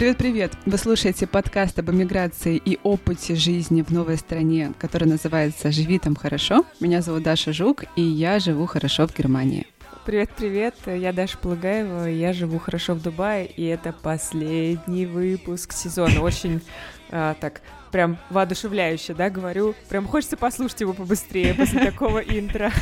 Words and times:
Привет-привет! 0.00 0.52
Вы 0.64 0.78
слушаете 0.78 1.26
подкаст 1.26 1.78
об 1.78 1.90
эмиграции 1.90 2.56
и 2.56 2.78
опыте 2.82 3.34
жизни 3.34 3.82
в 3.82 3.90
новой 3.90 4.16
стране, 4.16 4.72
который 4.78 5.06
называется 5.06 5.70
«Живи 5.70 5.98
там 5.98 6.16
хорошо». 6.16 6.64
Меня 6.80 7.02
зовут 7.02 7.22
Даша 7.22 7.52
Жук, 7.52 7.84
и 7.96 8.00
я 8.00 8.38
живу 8.38 8.64
хорошо 8.64 9.06
в 9.06 9.14
Германии. 9.14 9.66
Привет-привет, 10.06 10.74
я 10.86 11.12
Даша 11.12 11.36
Плагаева, 11.36 12.06
я 12.06 12.32
живу 12.32 12.58
хорошо 12.58 12.94
в 12.94 13.02
Дубае, 13.02 13.44
и 13.44 13.62
это 13.66 13.92
последний 13.92 15.04
выпуск 15.04 15.74
сезона. 15.74 16.22
Очень 16.22 16.62
а, 17.10 17.34
так 17.38 17.60
прям 17.90 18.18
воодушевляюще, 18.30 19.14
да, 19.14 19.30
говорю. 19.30 19.74
Прям 19.88 20.06
хочется 20.06 20.36
послушать 20.36 20.80
его 20.80 20.92
побыстрее 20.92 21.54
после 21.54 21.80
такого 21.84 22.18
интро. 22.20 22.72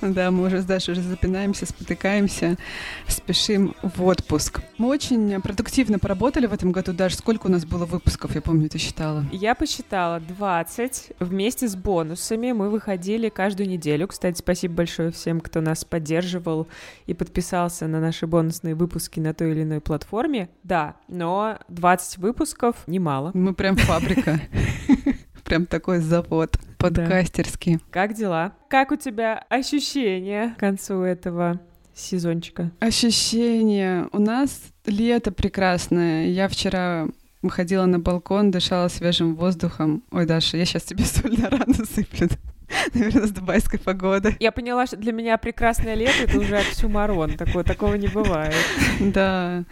Да, 0.00 0.30
мы 0.30 0.46
уже 0.46 0.60
с 0.60 0.64
Дашей 0.64 0.92
уже 0.92 1.02
запинаемся, 1.02 1.66
спотыкаемся, 1.66 2.56
спешим 3.06 3.74
в 3.82 4.04
отпуск. 4.04 4.60
Мы 4.78 4.88
очень 4.88 5.40
продуктивно 5.40 5.98
поработали 5.98 6.46
в 6.46 6.52
этом 6.52 6.72
году. 6.72 6.92
Даже 6.92 7.16
сколько 7.16 7.46
у 7.46 7.50
нас 7.50 7.64
было 7.64 7.84
выпусков, 7.84 8.34
я 8.34 8.42
помню, 8.42 8.68
ты 8.68 8.78
считала? 8.78 9.24
Я 9.32 9.54
посчитала 9.54 10.20
20. 10.20 11.12
Вместе 11.20 11.68
с 11.68 11.76
бонусами 11.76 12.52
мы 12.52 12.70
выходили 12.70 13.28
каждую 13.28 13.68
неделю. 13.68 14.08
Кстати, 14.08 14.38
спасибо 14.38 14.74
большое 14.74 15.10
всем, 15.10 15.40
кто 15.40 15.60
нас 15.60 15.84
поддерживал 15.84 16.68
и 17.06 17.14
подписался 17.14 17.86
на 17.86 18.00
наши 18.00 18.26
бонусные 18.26 18.74
выпуски 18.74 19.20
на 19.20 19.34
той 19.34 19.52
или 19.52 19.62
иной 19.62 19.80
платформе. 19.80 20.48
Да, 20.62 20.96
но 21.08 21.58
20 21.68 22.18
выпусков 22.18 22.76
немало. 22.86 23.30
Мы 23.34 23.54
прям 23.54 23.76
фабрика. 23.76 24.40
Прям 25.44 25.66
такой 25.66 25.98
завод 26.00 26.58
подкастерский. 26.78 27.76
Да. 27.76 27.80
Как 27.90 28.14
дела? 28.14 28.52
Как 28.68 28.92
у 28.92 28.96
тебя 28.96 29.44
ощущения 29.48 30.54
к 30.56 30.60
концу 30.60 31.02
этого 31.02 31.60
сезончика? 31.94 32.70
Ощущения. 32.80 34.08
У 34.12 34.18
нас 34.18 34.60
лето 34.86 35.32
прекрасное. 35.32 36.26
Я 36.26 36.48
вчера 36.48 37.08
выходила 37.42 37.86
на 37.86 37.98
балкон, 37.98 38.50
дышала 38.50 38.88
свежим 38.88 39.34
воздухом. 39.36 40.02
Ой, 40.10 40.26
Даша, 40.26 40.56
я 40.56 40.64
сейчас 40.64 40.82
тебе 40.84 41.04
соль 41.06 41.38
на 41.38 41.50
рану 41.50 41.74
сыплю. 41.74 42.28
Наверное, 42.94 43.26
с 43.26 43.30
дубайской 43.30 43.78
погоды. 43.78 44.36
Я 44.40 44.52
поняла, 44.52 44.86
что 44.86 44.96
для 44.96 45.12
меня 45.12 45.38
прекрасное 45.38 45.94
лето— 45.94 46.22
это 46.24 46.38
уже 46.38 46.58
оксюмарон. 46.58 47.36
Такого, 47.36 47.64
такого 47.64 47.94
не 47.94 48.08
бывает. 48.08 48.54
Да. 49.00 49.64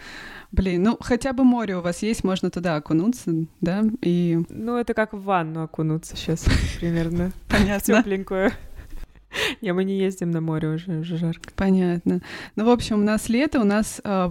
Блин, 0.51 0.83
ну 0.83 0.97
хотя 0.99 1.33
бы 1.33 1.43
море 1.43 1.77
у 1.77 1.81
вас 1.81 2.01
есть, 2.03 2.23
можно 2.23 2.49
туда 2.49 2.75
окунуться, 2.75 3.31
да? 3.61 3.83
И... 4.01 4.39
Ну, 4.49 4.77
это 4.77 4.93
как 4.93 5.13
в 5.13 5.21
ванну 5.21 5.63
окунуться 5.63 6.15
сейчас 6.15 6.45
примерно. 6.79 7.31
Понятно. 7.49 8.01
Тепленькую. 8.01 8.51
Не, 9.61 9.73
мы 9.73 9.83
не 9.83 9.97
ездим 9.97 10.31
на 10.31 10.41
море 10.41 10.69
уже, 10.69 10.99
уже 10.99 11.17
жарко. 11.17 11.49
Понятно. 11.55 12.21
Ну, 12.55 12.65
в 12.65 12.69
общем, 12.69 12.99
у 12.99 13.03
нас 13.03 13.27
лето, 13.29 13.59
у 13.59 13.65
нас 13.65 13.99
э, 14.03 14.29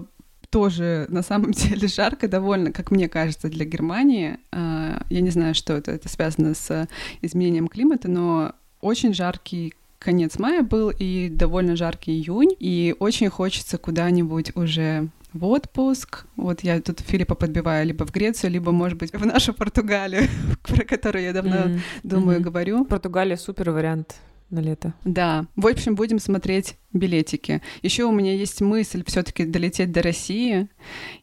тоже 0.50 1.06
на 1.10 1.22
самом 1.22 1.52
деле 1.52 1.86
жарко 1.86 2.28
довольно, 2.28 2.72
как 2.72 2.90
мне 2.90 3.08
кажется, 3.08 3.48
для 3.48 3.64
Германии. 3.66 4.38
Э, 4.52 5.00
я 5.10 5.20
не 5.20 5.30
знаю, 5.30 5.54
что 5.54 5.74
это, 5.74 5.92
это 5.92 6.08
связано 6.08 6.54
с 6.54 6.88
изменением 7.20 7.68
климата, 7.68 8.10
но 8.10 8.52
очень 8.80 9.12
жаркий 9.12 9.74
конец 9.98 10.38
мая 10.38 10.62
был 10.62 10.90
и 10.90 11.28
довольно 11.28 11.76
жаркий 11.76 12.12
июнь, 12.12 12.54
и 12.58 12.94
очень 12.98 13.28
хочется 13.28 13.78
куда-нибудь 13.78 14.54
уже 14.56 15.08
в 15.38 15.44
отпуск. 15.44 16.26
Вот 16.36 16.62
я 16.62 16.80
тут 16.80 17.00
Филиппа 17.00 17.34
подбиваю 17.34 17.86
либо 17.86 18.04
в 18.06 18.12
Грецию, 18.12 18.52
либо, 18.52 18.72
может 18.72 18.98
быть, 18.98 19.12
в 19.12 19.26
нашу 19.26 19.54
Португалию, 19.54 20.28
про 20.62 20.84
которую 20.84 21.24
я 21.24 21.32
давно 21.32 21.56
mm-hmm. 21.56 21.80
думаю, 22.02 22.38
mm-hmm. 22.38 22.42
говорю. 22.42 22.84
Португалия 22.84 23.36
супер 23.36 23.70
вариант 23.70 24.16
на 24.50 24.60
лето. 24.60 24.94
Да. 25.04 25.46
В 25.56 25.66
общем, 25.66 25.94
будем 25.94 26.18
смотреть 26.18 26.76
билетики. 26.92 27.62
Еще 27.82 28.04
у 28.04 28.12
меня 28.12 28.34
есть 28.34 28.60
мысль 28.60 29.02
все-таки 29.06 29.44
долететь 29.44 29.92
до 29.92 30.02
России. 30.02 30.68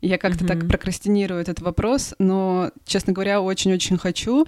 Я 0.02 0.18
как-то 0.18 0.44
mm-hmm. 0.44 0.48
так 0.48 0.68
прокрастинирую 0.68 1.42
этот 1.42 1.62
вопрос, 1.62 2.14
но, 2.20 2.72
честно 2.86 3.14
говоря, 3.14 3.42
очень-очень 3.42 3.98
хочу. 3.98 4.46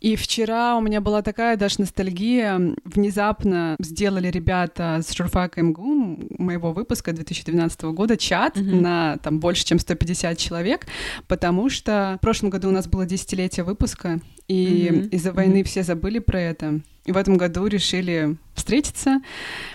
И 0.00 0.14
вчера 0.16 0.76
у 0.76 0.80
меня 0.80 1.00
была 1.00 1.22
такая 1.22 1.56
даже 1.56 1.80
ностальгия. 1.80 2.74
Внезапно 2.84 3.76
сделали 3.80 4.30
ребята 4.30 5.00
с 5.02 5.14
журфака 5.14 5.62
МГУ 5.62 6.18
моего 6.38 6.72
выпуска 6.72 7.12
2012 7.12 7.82
года 7.84 8.16
чат 8.16 8.56
mm-hmm. 8.56 8.80
на 8.80 9.16
там 9.18 9.40
больше, 9.40 9.64
чем 9.64 9.78
150 9.78 10.38
человек, 10.38 10.86
потому 11.26 11.70
что 11.70 12.16
в 12.18 12.22
прошлом 12.22 12.50
году 12.50 12.68
у 12.68 12.72
нас 12.72 12.86
было 12.86 13.06
десятилетие 13.06 13.64
выпуска, 13.64 14.20
и 14.46 14.88
mm-hmm. 14.90 15.08
из-за 15.10 15.32
войны 15.32 15.60
mm-hmm. 15.60 15.64
все 15.64 15.82
забыли 15.82 16.18
про 16.18 16.40
это. 16.40 16.80
И 17.04 17.12
в 17.12 17.16
этом 17.16 17.36
году 17.36 17.66
решили 17.66 18.36
встретиться, 18.54 19.20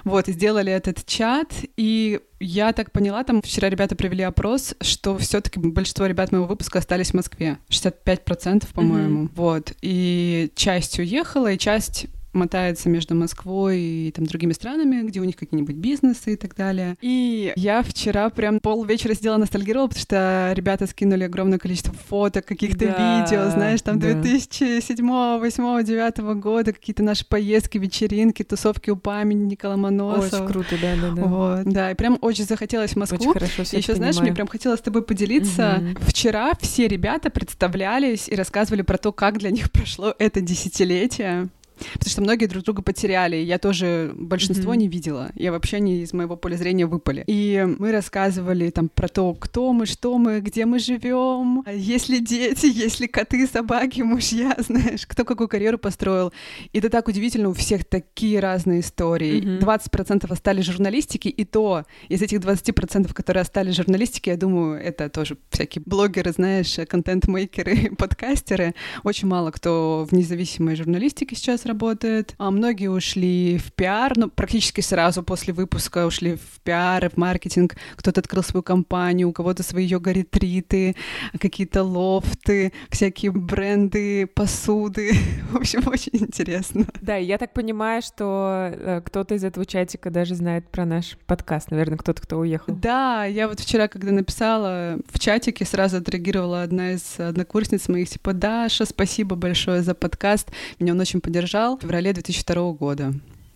вот, 0.03 0.27
и 0.27 0.33
сделали 0.33 0.71
этот 0.71 1.05
чат, 1.05 1.51
и 1.77 2.19
я 2.39 2.73
так 2.73 2.91
поняла, 2.91 3.23
там 3.23 3.41
вчера 3.41 3.69
ребята 3.69 3.95
провели 3.95 4.23
опрос, 4.23 4.75
что 4.81 5.17
все 5.17 5.41
таки 5.41 5.59
большинство 5.59 6.05
ребят 6.05 6.31
моего 6.31 6.45
выпуска 6.45 6.79
остались 6.79 7.11
в 7.11 7.13
Москве, 7.15 7.57
65%, 7.69 8.71
по-моему, 8.73 9.23
mm-hmm. 9.23 9.31
вот, 9.35 9.73
и 9.81 10.51
часть 10.55 10.99
уехала, 10.99 11.53
и 11.53 11.57
часть 11.57 12.07
мотается 12.33 12.89
между 12.89 13.15
Москвой 13.15 13.79
и 13.79 14.11
там 14.11 14.25
другими 14.25 14.53
странами, 14.53 15.05
где 15.07 15.19
у 15.19 15.23
них 15.23 15.35
какие-нибудь 15.35 15.75
бизнесы 15.75 16.33
и 16.33 16.35
так 16.35 16.55
далее. 16.55 16.95
И 17.01 17.53
я 17.55 17.83
вчера 17.83 18.29
прям 18.29 18.59
пол 18.59 18.83
вечера 18.85 19.13
сидела 19.13 19.37
ностальгировала, 19.37 19.87
потому 19.87 20.03
что 20.03 20.51
ребята 20.55 20.87
скинули 20.87 21.23
огромное 21.23 21.59
количество 21.59 21.93
фоток, 21.93 22.45
каких-то 22.45 22.87
да, 22.87 23.21
видео, 23.21 23.49
знаешь, 23.49 23.81
там 23.81 23.99
да. 23.99 24.13
2007, 24.13 24.93
2008, 24.97 25.85
2009 25.85 26.17
года, 26.41 26.73
какие-то 26.73 27.03
наши 27.03 27.25
поездки, 27.25 27.77
вечеринки, 27.77 28.43
тусовки 28.43 28.89
у 28.89 28.95
памятника 28.95 29.67
Ломоносова. 29.67 30.25
Очень 30.25 30.47
круто, 30.47 30.75
да, 30.81 30.95
да, 31.01 31.11
да. 31.11 31.23
Вот, 31.23 31.63
да, 31.65 31.91
и 31.91 31.95
прям 31.95 32.17
очень 32.21 32.45
захотелось 32.45 32.91
в 32.91 32.95
Москву. 32.97 33.17
Очень 33.17 33.33
хорошо 33.33 33.63
и 33.71 33.77
еще, 33.77 33.95
знаешь, 33.95 34.19
мне 34.19 34.33
прям 34.33 34.47
хотелось 34.47 34.79
с 34.79 34.83
тобой 34.83 35.03
поделиться. 35.03 35.81
Угу. 35.81 36.05
Вчера 36.07 36.51
все 36.59 36.87
ребята 36.87 37.29
представлялись 37.29 38.27
и 38.27 38.35
рассказывали 38.35 38.81
про 38.81 38.97
то, 38.97 39.11
как 39.11 39.37
для 39.37 39.51
них 39.51 39.71
прошло 39.71 40.13
это 40.17 40.41
десятилетие. 40.41 41.49
Потому 41.93 42.09
что 42.09 42.21
многие 42.21 42.45
друг 42.45 42.63
друга 42.63 42.81
потеряли. 42.81 43.37
Я 43.37 43.57
тоже 43.57 44.13
большинство 44.15 44.73
mm-hmm. 44.73 44.77
не 44.77 44.87
видела. 44.87 45.31
Я 45.35 45.51
вообще 45.51 45.79
не 45.79 46.01
из 46.01 46.13
моего 46.13 46.35
поля 46.35 46.55
зрения 46.57 46.85
выпали. 46.85 47.23
И 47.27 47.65
мы 47.79 47.91
рассказывали 47.91 48.69
там 48.69 48.89
про 48.89 49.07
то, 49.07 49.33
кто 49.33 49.73
мы, 49.73 49.85
что 49.85 50.17
мы, 50.17 50.39
где 50.39 50.65
мы 50.65 50.79
живем, 50.79 51.63
есть 51.73 52.09
ли 52.09 52.19
дети, 52.19 52.65
есть 52.83 52.99
ли 52.99 53.07
коты, 53.07 53.47
собаки, 53.47 54.01
мужья, 54.01 54.55
знаешь, 54.59 55.05
кто 55.07 55.25
какую 55.25 55.47
карьеру 55.47 55.77
построил. 55.77 56.31
И 56.71 56.79
это 56.79 56.89
так 56.89 57.07
удивительно, 57.07 57.49
у 57.49 57.53
всех 57.53 57.85
такие 57.85 58.39
разные 58.39 58.81
истории. 58.81 59.41
Mm-hmm. 59.41 59.89
20% 59.93 60.31
остались 60.31 60.65
журналистики, 60.65 61.27
и 61.27 61.45
то 61.45 61.85
из 62.09 62.21
этих 62.21 62.39
20%, 62.39 63.13
которые 63.13 63.41
остались 63.41 63.75
журналистики, 63.75 64.29
я 64.29 64.37
думаю, 64.37 64.81
это 64.81 65.09
тоже 65.09 65.37
всякие 65.49 65.83
блогеры, 65.85 66.31
знаешь, 66.31 66.77
контент-мейкеры, 66.87 67.95
подкастеры. 67.97 68.75
Очень 69.03 69.27
мало 69.27 69.51
кто 69.51 70.07
в 70.09 70.13
независимой 70.13 70.75
журналистике 70.75 71.35
сейчас 71.35 71.53
сейчас 71.53 71.65
работает. 71.73 72.35
А 72.37 72.51
многие 72.51 72.87
ушли 72.87 73.57
в 73.57 73.73
пиар, 73.73 74.13
ну, 74.15 74.29
практически 74.29 74.81
сразу 74.81 75.23
после 75.23 75.53
выпуска 75.53 76.05
ушли 76.05 76.35
в 76.35 76.59
пиар, 76.63 77.09
в 77.09 77.17
маркетинг. 77.17 77.75
Кто-то 77.95 78.21
открыл 78.21 78.43
свою 78.43 78.63
компанию, 78.63 79.29
у 79.29 79.33
кого-то 79.33 79.63
свои 79.63 79.85
йога-ретриты, 79.85 80.95
какие-то 81.39 81.83
лофты, 81.83 82.71
всякие 82.89 83.31
бренды, 83.31 84.27
посуды. 84.27 85.13
В 85.51 85.57
общем, 85.57 85.81
очень 85.87 86.11
интересно. 86.13 86.85
Да, 87.01 87.15
я 87.15 87.37
так 87.37 87.53
понимаю, 87.53 88.01
что 88.01 88.71
э, 88.71 89.01
кто-то 89.03 89.35
из 89.35 89.43
этого 89.43 89.65
чатика 89.65 90.11
даже 90.11 90.35
знает 90.35 90.69
про 90.69 90.85
наш 90.85 91.17
подкаст. 91.25 91.71
Наверное, 91.71 91.97
кто-то, 91.97 92.21
кто 92.21 92.37
уехал. 92.37 92.75
Да, 92.75 93.25
я 93.25 93.47
вот 93.47 93.59
вчера, 93.59 93.87
когда 93.87 94.11
написала 94.11 94.99
в 95.11 95.19
чатике, 95.19 95.65
сразу 95.65 95.97
отреагировала 95.97 96.61
одна 96.61 96.91
из 96.91 97.19
однокурсниц 97.19 97.89
моих, 97.89 98.09
типа, 98.09 98.33
Даша, 98.33 98.85
спасибо 98.85 99.35
большое 99.35 99.81
за 99.81 99.95
подкаст. 99.95 100.51
Меня 100.79 100.93
он 100.93 100.99
очень 100.99 101.21
поддержал 101.21 101.62
приезжал 101.63 101.77
в 101.77 101.81
феврале 101.81 102.13
2002 102.13 102.73
года. 102.73 103.13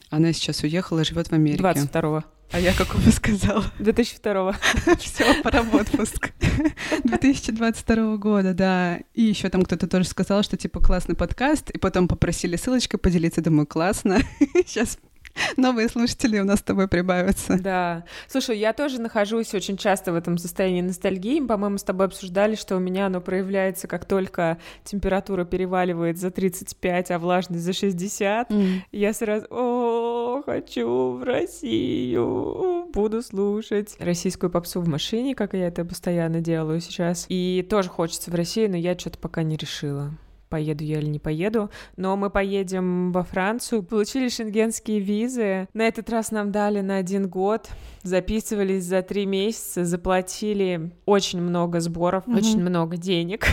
Она 0.09 0.31
сейчас 0.33 0.63
уехала 0.63 1.01
и 1.01 1.03
живет 1.03 1.27
в 1.27 1.33
Америке. 1.33 1.63
22-го. 1.63 2.23
А 2.51 2.59
я 2.59 2.73
какого 2.73 3.09
сказала? 3.11 3.65
2002-го. 3.79 4.95
Все, 4.99 5.41
пора 5.43 5.63
в 5.63 5.75
отпуск. 5.75 6.31
2022 7.03 8.17
года, 8.17 8.53
да. 8.53 8.99
И 9.13 9.23
еще 9.23 9.49
там 9.49 9.63
кто-то 9.63 9.87
тоже 9.87 10.07
сказал, 10.07 10.43
что 10.43 10.55
типа 10.55 10.79
классный 10.79 11.15
подкаст, 11.15 11.69
и 11.71 11.77
потом 11.77 12.07
попросили 12.07 12.55
ссылочкой 12.55 12.99
поделиться. 12.99 13.41
Думаю, 13.41 13.67
классно. 13.67 14.19
Сейчас 14.65 14.97
новые 15.57 15.89
слушатели 15.89 16.39
у 16.39 16.45
нас 16.45 16.59
с 16.59 16.63
тобой 16.63 16.87
прибавятся. 16.87 17.59
Да. 17.59 18.03
Слушай, 18.27 18.57
я 18.57 18.73
тоже 18.73 19.01
нахожусь 19.01 19.53
очень 19.53 19.77
часто 19.77 20.11
в 20.11 20.15
этом 20.15 20.37
состоянии 20.37 20.81
ностальгии. 20.81 21.39
По-моему, 21.45 21.77
с 21.77 21.83
тобой 21.83 22.07
обсуждали, 22.07 22.55
что 22.55 22.75
у 22.75 22.79
меня 22.79 23.07
оно 23.07 23.21
проявляется, 23.21 23.87
как 23.87 24.05
только 24.05 24.57
температура 24.83 25.45
переваливает 25.45 26.17
за 26.17 26.31
35, 26.31 27.11
а 27.11 27.19
влажность 27.19 27.63
за 27.63 27.73
60. 27.73 28.51
Mm. 28.51 28.79
Я 28.91 29.13
сразу, 29.13 29.47
о, 29.49 30.41
хочу 30.45 31.13
в 31.13 31.23
Россию, 31.23 32.87
буду 32.93 33.21
слушать 33.21 33.95
российскую 33.99 34.49
попсу 34.49 34.81
в 34.81 34.87
машине, 34.87 35.35
как 35.35 35.53
я 35.53 35.67
это 35.67 35.85
постоянно 35.85 36.41
делаю 36.41 36.81
сейчас. 36.81 37.25
И 37.29 37.65
тоже 37.69 37.89
хочется 37.89 38.31
в 38.31 38.35
Россию, 38.35 38.71
но 38.71 38.77
я 38.77 38.97
что-то 38.97 39.17
пока 39.17 39.43
не 39.43 39.57
решила 39.57 40.11
поеду 40.49 40.83
я 40.83 40.99
или 40.99 41.07
не 41.07 41.19
поеду. 41.19 41.69
Но 41.95 42.15
мы 42.17 42.29
поедем 42.29 43.11
во 43.11 43.23
Францию, 43.23 43.83
получили 43.83 44.29
шенгенские 44.29 44.99
визы. 44.99 45.67
На 45.73 45.87
этот 45.87 46.09
раз 46.09 46.31
нам 46.31 46.51
дали 46.51 46.81
на 46.81 46.97
один 46.97 47.27
год, 47.27 47.69
записывались 48.03 48.83
за 48.83 49.01
три 49.01 49.25
месяца, 49.25 49.85
заплатили 49.85 50.91
очень 51.05 51.41
много 51.41 51.79
сборов, 51.79 52.27
mm-hmm. 52.27 52.37
очень 52.37 52.61
много 52.61 52.97
денег, 52.97 53.45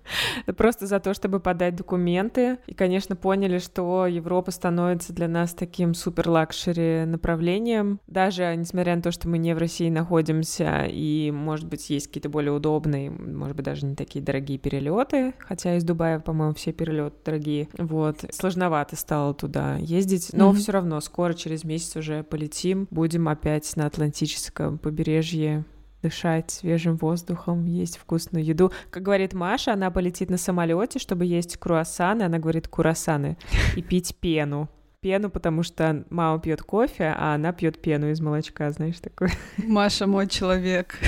просто 0.56 0.86
за 0.86 1.00
то, 1.00 1.14
чтобы 1.14 1.40
подать 1.40 1.76
документы. 1.76 2.58
И, 2.66 2.74
конечно, 2.74 3.16
поняли, 3.16 3.58
что 3.58 4.06
Европа 4.06 4.50
становится 4.50 5.12
для 5.12 5.28
нас 5.28 5.54
таким 5.54 5.94
супер 5.94 6.28
luxury 6.28 7.04
направлением. 7.04 8.00
Даже 8.06 8.54
несмотря 8.56 8.96
на 8.96 9.02
то, 9.02 9.12
что 9.12 9.28
мы 9.28 9.38
не 9.38 9.54
в 9.54 9.58
России 9.58 9.90
находимся, 9.90 10.86
и, 10.88 11.30
может 11.30 11.68
быть, 11.68 11.90
есть 11.90 12.08
какие-то 12.08 12.28
более 12.28 12.52
удобные, 12.52 13.10
может 13.10 13.56
быть, 13.56 13.64
даже 13.64 13.86
не 13.86 13.94
такие 13.94 14.24
дорогие 14.24 14.58
перелеты, 14.58 15.34
хотя 15.38 15.76
из 15.76 15.84
Дубая, 15.84 16.20
по-моему, 16.20 16.39
все 16.54 16.72
перелеты 16.72 17.16
дорогие. 17.24 17.68
Вот, 17.78 18.24
сложновато 18.32 18.96
стало 18.96 19.34
туда 19.34 19.76
ездить, 19.76 20.30
но 20.32 20.50
mm-hmm. 20.50 20.56
все 20.56 20.72
равно 20.72 21.00
скоро, 21.00 21.34
через 21.34 21.64
месяц 21.64 21.96
уже 21.96 22.22
полетим, 22.22 22.88
будем 22.90 23.28
опять 23.28 23.74
на 23.76 23.86
Атлантическом 23.86 24.78
побережье 24.78 25.64
дышать 26.02 26.50
свежим 26.50 26.96
воздухом, 26.96 27.66
есть 27.66 27.98
вкусную 27.98 28.44
еду. 28.44 28.72
Как 28.90 29.02
говорит 29.02 29.34
Маша, 29.34 29.72
она 29.74 29.90
полетит 29.90 30.30
на 30.30 30.38
самолете, 30.38 30.98
чтобы 30.98 31.26
есть 31.26 31.56
круассаны, 31.58 32.22
она 32.22 32.38
говорит 32.38 32.68
курасаны, 32.68 33.36
и 33.76 33.82
пить 33.82 34.16
пену 34.18 34.68
пену, 35.00 35.30
потому 35.30 35.62
что 35.62 36.04
мама 36.10 36.38
пьет 36.40 36.62
кофе, 36.62 37.14
а 37.16 37.34
она 37.34 37.52
пьет 37.52 37.80
пену 37.80 38.10
из 38.10 38.20
молочка, 38.20 38.70
знаешь, 38.70 38.98
такое. 39.00 39.30
Маша 39.56 40.06
мой 40.06 40.26
человек. 40.28 40.98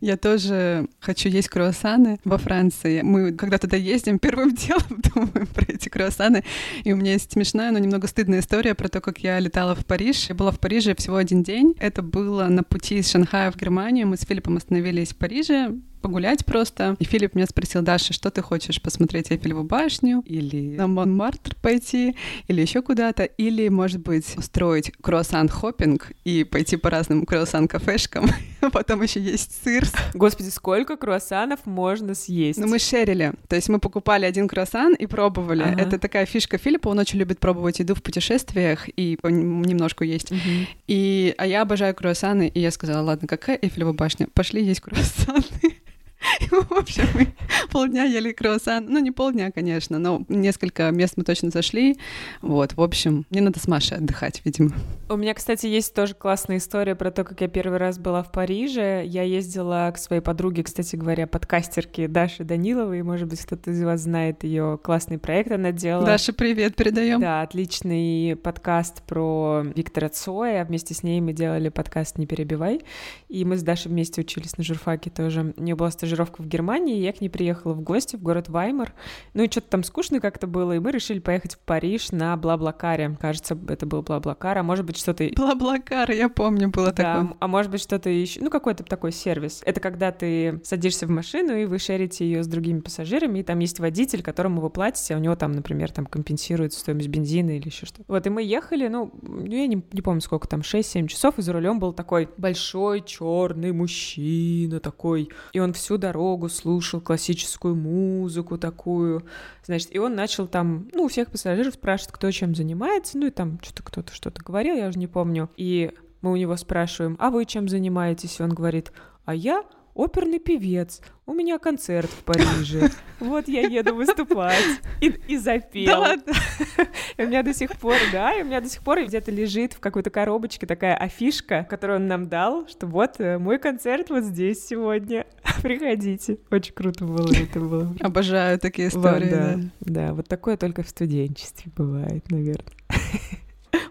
Я 0.00 0.16
тоже 0.16 0.86
хочу 1.00 1.28
есть 1.28 1.48
круассаны 1.48 2.20
во 2.24 2.38
Франции. 2.38 3.02
Мы, 3.02 3.32
когда 3.32 3.58
туда 3.58 3.76
ездим, 3.76 4.20
первым 4.20 4.54
делом 4.54 5.00
думаем 5.14 5.48
про 5.48 5.64
эти 5.66 5.88
круассаны. 5.88 6.44
И 6.84 6.92
у 6.92 6.96
меня 6.96 7.12
есть 7.12 7.32
смешная, 7.32 7.72
но 7.72 7.78
немного 7.78 8.06
стыдная 8.06 8.38
история 8.38 8.76
про 8.76 8.88
то, 8.88 9.00
как 9.00 9.18
я 9.18 9.40
летала 9.40 9.74
в 9.74 9.84
Париж. 9.84 10.28
Я 10.28 10.36
была 10.36 10.52
в 10.52 10.60
Париже 10.60 10.94
всего 10.94 11.16
один 11.16 11.42
день. 11.42 11.74
Это 11.80 12.02
было 12.02 12.44
на 12.44 12.62
пути 12.62 12.98
из 12.98 13.10
Шанхая 13.10 13.50
в 13.50 13.56
Германию. 13.56 14.06
Мы 14.06 14.16
с 14.16 14.24
Филиппом 14.24 14.58
остановились 14.58 15.12
в 15.12 15.16
Париже, 15.16 15.72
погулять 16.04 16.44
просто. 16.44 16.96
И 16.98 17.04
Филипп 17.04 17.34
меня 17.34 17.46
спросил, 17.46 17.80
Даша, 17.80 18.12
что 18.12 18.30
ты 18.30 18.42
хочешь 18.42 18.82
посмотреть 18.82 19.30
Эйфелеву 19.30 19.64
башню 19.64 20.22
или 20.26 20.76
на 20.76 20.86
Монмартр 20.86 21.56
пойти, 21.62 22.14
или 22.46 22.60
еще 22.60 22.82
куда-то, 22.82 23.24
или, 23.24 23.68
может 23.68 24.02
быть, 24.02 24.36
устроить 24.36 24.92
круассан-хоппинг 25.00 26.12
и 26.24 26.44
пойти 26.44 26.76
по 26.76 26.90
разным 26.90 27.24
круассан-кафешкам, 27.24 28.26
а 28.60 28.68
потом 28.70 29.00
еще 29.00 29.18
есть 29.18 29.64
сыр. 29.64 29.86
Господи, 30.12 30.50
сколько 30.50 30.98
круассанов 30.98 31.64
можно 31.64 32.14
съесть? 32.14 32.58
Ну, 32.58 32.66
мы 32.66 32.78
шерили. 32.78 33.32
То 33.48 33.56
есть 33.56 33.70
мы 33.70 33.78
покупали 33.78 34.26
один 34.26 34.46
круассан 34.46 34.92
и 34.92 35.06
пробовали. 35.06 35.62
Ага. 35.62 35.80
Это 35.80 35.98
такая 35.98 36.26
фишка 36.26 36.58
Филиппа, 36.58 36.88
он 36.88 36.98
очень 36.98 37.18
любит 37.18 37.40
пробовать 37.40 37.78
еду 37.78 37.94
в 37.94 38.02
путешествиях 38.02 38.90
и 38.94 39.18
немножко 39.22 40.04
есть. 40.04 40.32
Угу. 40.32 40.40
И, 40.86 41.34
а 41.38 41.46
я 41.46 41.62
обожаю 41.62 41.94
круассаны, 41.94 42.48
и 42.48 42.60
я 42.60 42.70
сказала, 42.70 43.02
ладно, 43.02 43.26
какая 43.26 43.58
Эйфелева 43.62 43.94
башня? 43.94 44.28
Пошли 44.34 44.62
есть 44.62 44.82
круассаны. 44.82 45.84
В 46.50 46.72
общем, 46.72 47.04
мы 47.14 47.28
полдня 47.70 48.04
ели 48.04 48.32
круассан. 48.32 48.86
Ну, 48.88 48.98
не 48.98 49.10
полдня, 49.10 49.50
конечно, 49.50 49.98
но 49.98 50.24
несколько 50.28 50.90
мест 50.90 51.14
мы 51.16 51.24
точно 51.24 51.50
зашли. 51.50 51.98
Вот, 52.42 52.74
в 52.74 52.80
общем, 52.80 53.26
мне 53.30 53.40
надо 53.40 53.58
с 53.58 53.68
Машей 53.68 53.98
отдыхать, 53.98 54.42
видимо. 54.44 54.72
У 55.08 55.16
меня, 55.16 55.34
кстати, 55.34 55.66
есть 55.66 55.94
тоже 55.94 56.14
классная 56.14 56.58
история 56.58 56.94
про 56.94 57.10
то, 57.10 57.24
как 57.24 57.40
я 57.40 57.48
первый 57.48 57.78
раз 57.78 57.98
была 57.98 58.22
в 58.22 58.32
Париже. 58.32 59.02
Я 59.04 59.22
ездила 59.22 59.90
к 59.94 59.98
своей 59.98 60.22
подруге, 60.22 60.62
кстати 60.62 60.96
говоря, 60.96 61.26
подкастерке 61.26 62.08
Даше 62.08 62.44
Даниловой. 62.44 63.02
Может 63.02 63.28
быть, 63.28 63.40
кто-то 63.42 63.70
из 63.70 63.82
вас 63.82 64.02
знает 64.02 64.44
ее 64.44 64.78
классный 64.82 65.18
проект 65.18 65.52
она 65.52 65.72
делала. 65.72 66.06
Даша, 66.06 66.32
привет, 66.32 66.76
передаем. 66.76 67.20
Да, 67.20 67.42
отличный 67.42 68.36
подкаст 68.36 69.02
про 69.02 69.62
Виктора 69.74 70.08
Цоя. 70.08 70.64
Вместе 70.64 70.94
с 70.94 71.02
ней 71.02 71.20
мы 71.20 71.32
делали 71.32 71.68
подкаст 71.68 72.18
«Не 72.18 72.26
перебивай». 72.26 72.80
И 73.28 73.44
мы 73.44 73.56
с 73.56 73.62
Дашей 73.62 73.90
вместе 73.90 74.20
учились 74.20 74.56
на 74.56 74.64
журфаке 74.64 75.10
тоже. 75.10 75.54
У 75.56 75.62
нее 75.62 75.74
была 75.74 75.90
стажировка 75.90 76.13
в 76.16 76.46
Германии, 76.46 76.98
я 76.98 77.12
к 77.12 77.20
ней 77.20 77.28
приехала 77.28 77.72
в 77.74 77.80
гости 77.80 78.16
в 78.16 78.22
город 78.22 78.48
Ваймар. 78.48 78.94
Ну 79.34 79.42
и 79.42 79.50
что-то 79.50 79.68
там 79.68 79.84
скучно 79.84 80.20
как-то 80.20 80.46
было, 80.46 80.72
и 80.72 80.78
мы 80.78 80.90
решили 80.90 81.18
поехать 81.18 81.54
в 81.54 81.58
Париж 81.58 82.12
на 82.12 82.36
Блаблакаре. 82.36 83.16
Кажется, 83.20 83.58
это 83.68 83.86
был 83.86 84.02
Блаблакар, 84.02 84.58
а 84.58 84.62
может 84.62 84.84
быть 84.84 84.98
что-то... 84.98 85.28
Блаблакар, 85.34 86.10
я 86.10 86.28
помню, 86.28 86.70
было 86.70 86.92
да, 86.92 87.16
такое. 87.20 87.36
А 87.40 87.48
может 87.48 87.70
быть 87.70 87.82
что-то 87.82 88.08
еще... 88.10 88.40
Ну 88.40 88.50
какой-то 88.50 88.84
такой 88.84 89.12
сервис. 89.12 89.62
Это 89.64 89.80
когда 89.80 90.12
ты 90.12 90.60
садишься 90.64 91.06
в 91.06 91.10
машину, 91.10 91.56
и 91.56 91.64
вы 91.64 91.78
шерите 91.78 92.24
ее 92.24 92.42
с 92.42 92.46
другими 92.46 92.80
пассажирами, 92.80 93.40
и 93.40 93.42
там 93.42 93.58
есть 93.58 93.80
водитель, 93.80 94.22
которому 94.22 94.60
вы 94.60 94.70
платите, 94.70 95.14
а 95.14 95.18
у 95.18 95.20
него 95.20 95.36
там, 95.36 95.52
например, 95.52 95.90
там 95.90 96.06
компенсируется 96.06 96.80
стоимость 96.80 97.08
бензина 97.08 97.56
или 97.56 97.66
еще 97.66 97.86
что-то. 97.86 98.04
Вот, 98.08 98.26
и 98.26 98.30
мы 98.30 98.42
ехали, 98.42 98.88
ну, 98.88 99.12
я 99.44 99.66
не, 99.66 99.82
не 99.92 100.02
помню 100.02 100.20
сколько 100.20 100.48
там, 100.48 100.60
6-7 100.60 101.08
часов, 101.08 101.38
и 101.38 101.42
за 101.42 101.52
рулем 101.52 101.78
был 101.78 101.92
такой 101.92 102.28
большой 102.36 103.02
черный 103.02 103.72
мужчина 103.72 104.80
такой, 104.80 105.28
и 105.52 105.60
он 105.60 105.72
всю 105.72 105.96
дорогу 106.04 106.48
слушал 106.48 107.00
классическую 107.00 107.74
музыку 107.74 108.58
такую, 108.58 109.24
значит, 109.64 109.88
и 109.94 109.98
он 109.98 110.14
начал 110.14 110.46
там, 110.46 110.88
ну, 110.92 111.04
у 111.04 111.08
всех 111.08 111.30
пассажиров 111.30 111.74
спрашивать, 111.74 112.12
кто 112.12 112.30
чем 112.30 112.54
занимается, 112.54 113.16
ну, 113.18 113.26
и 113.26 113.30
там 113.30 113.58
что-то 113.62 113.82
кто-то 113.82 114.14
что-то 114.14 114.42
говорил, 114.42 114.76
я 114.76 114.88
уже 114.88 114.98
не 114.98 115.06
помню, 115.06 115.50
и 115.56 115.92
мы 116.20 116.32
у 116.32 116.36
него 116.36 116.56
спрашиваем, 116.56 117.16
а 117.18 117.30
вы 117.30 117.44
чем 117.46 117.68
занимаетесь? 117.68 118.38
И 118.38 118.42
он 118.42 118.50
говорит, 118.50 118.92
а 119.24 119.34
я 119.34 119.64
оперный 119.94 120.38
певец, 120.38 121.00
у 121.26 121.32
меня 121.32 121.58
концерт 121.58 122.10
в 122.10 122.24
Париже, 122.24 122.90
вот 123.20 123.48
я 123.48 123.62
еду 123.62 123.94
выступать. 123.94 124.64
И, 125.00 125.14
и 125.28 125.36
запел. 125.36 126.02
Да 126.02 126.16
И 127.16 127.22
у 127.22 127.26
меня 127.28 127.42
до 127.42 127.54
сих 127.54 127.76
пор, 127.78 127.96
да, 128.12 128.34
и 128.34 128.42
у 128.42 128.44
меня 128.44 128.60
до 128.60 128.68
сих 128.68 128.82
пор 128.82 129.04
где-то 129.04 129.30
лежит 129.30 129.72
в 129.72 129.80
какой-то 129.80 130.10
коробочке 130.10 130.66
такая 130.66 130.96
афишка, 130.96 131.64
которую 131.68 132.00
он 132.00 132.08
нам 132.08 132.28
дал, 132.28 132.66
что 132.68 132.86
вот 132.86 133.20
э, 133.20 133.38
мой 133.38 133.58
концерт 133.58 134.10
вот 134.10 134.24
здесь 134.24 134.66
сегодня. 134.66 135.26
Приходите. 135.62 136.38
Очень 136.50 136.74
круто 136.74 137.04
было 137.04 137.32
это 137.32 137.60
было. 137.60 137.94
Обожаю 138.00 138.58
такие 138.58 138.88
истории. 138.88 139.30
да, 139.30 139.58
да, 139.80 140.14
вот 140.14 140.28
такое 140.28 140.56
только 140.56 140.82
в 140.82 140.88
студенчестве 140.88 141.70
бывает, 141.76 142.30
наверное. 142.30 142.64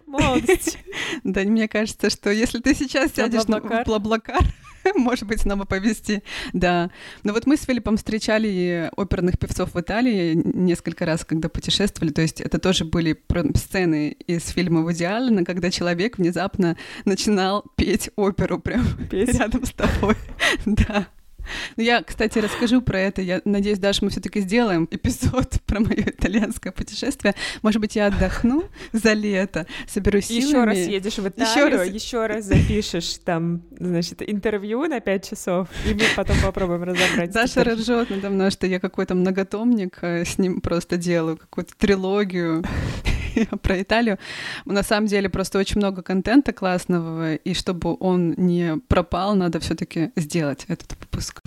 Молодость. 0.05 0.77
Да, 1.23 1.41
мне 1.41 1.67
кажется, 1.67 2.09
что 2.09 2.29
если 2.29 2.59
ты 2.59 2.75
сейчас 2.75 3.13
сядешь 3.13 3.47
на 3.47 3.59
Блаблакар, 3.59 4.43
может 4.95 5.27
быть, 5.27 5.41
снова 5.41 5.65
повести. 5.65 6.23
Да. 6.53 6.89
Но 7.23 7.33
вот 7.33 7.45
мы 7.45 7.57
с 7.57 7.63
Филиппом 7.63 7.97
встречали 7.97 8.89
оперных 8.95 9.37
певцов 9.39 9.73
в 9.73 9.79
Италии 9.79 10.33
несколько 10.35 11.05
раз, 11.05 11.25
когда 11.25 11.49
путешествовали. 11.49 12.11
То 12.11 12.21
есть 12.21 12.41
это 12.41 12.59
тоже 12.59 12.85
были 12.85 13.17
сцены 13.55 14.15
из 14.27 14.47
фильма 14.49 14.81
«В 14.81 14.91
идеале», 14.93 15.43
когда 15.45 15.71
человек 15.71 16.17
внезапно 16.17 16.77
начинал 17.05 17.63
петь 17.75 18.09
оперу 18.15 18.59
прямо 18.59 18.85
рядом 19.11 19.65
с 19.65 19.71
тобой. 19.71 20.15
Да. 20.65 21.07
Ну, 21.77 21.83
я, 21.83 22.01
кстати, 22.03 22.39
расскажу 22.39 22.81
про 22.81 22.99
это. 22.99 23.21
Я 23.21 23.41
надеюсь, 23.45 23.79
Даша, 23.79 24.03
мы 24.05 24.11
все-таки 24.11 24.41
сделаем 24.41 24.87
эпизод 24.91 25.61
про 25.65 25.79
мое 25.79 26.03
итальянское 26.07 26.71
путешествие. 26.71 27.35
Может 27.61 27.81
быть, 27.81 27.95
я 27.95 28.07
отдохну 28.07 28.63
за 28.91 29.13
лето, 29.13 29.65
соберу 29.87 30.21
силами. 30.21 30.45
Еще 30.45 30.63
раз 30.63 30.77
едешь 30.77 31.17
в 31.17 31.27
Италию, 31.27 31.53
еще 31.53 31.67
раз, 31.69 31.87
еще 31.87 32.25
раз 32.25 32.45
запишешь 32.45 33.17
там, 33.23 33.63
значит, 33.79 34.21
интервью 34.27 34.85
на 34.85 34.99
пять 34.99 35.29
часов, 35.29 35.67
и 35.85 35.93
мы 35.93 36.03
потом 36.15 36.37
попробуем 36.41 36.83
разобрать. 36.83 37.31
Даша 37.31 37.63
ржет 37.63 38.09
надо 38.09 38.29
мной, 38.29 38.51
что 38.51 38.67
я 38.67 38.79
какой-то 38.79 39.15
многотомник 39.15 39.99
э, 40.01 40.25
с 40.25 40.37
ним 40.37 40.61
просто 40.61 40.97
делаю, 40.97 41.37
какую-то 41.37 41.73
трилогию. 41.77 42.63
про 43.61 43.81
Италию. 43.81 44.17
На 44.65 44.83
самом 44.83 45.07
деле 45.07 45.29
просто 45.29 45.59
очень 45.59 45.77
много 45.77 46.01
контента 46.01 46.53
классного, 46.53 47.35
и 47.35 47.53
чтобы 47.53 47.95
он 47.99 48.33
не 48.37 48.77
пропал, 48.87 49.35
надо 49.35 49.59
все-таки 49.59 50.11
сделать 50.15 50.65
этот 50.67 50.95
выпуск. 50.99 51.41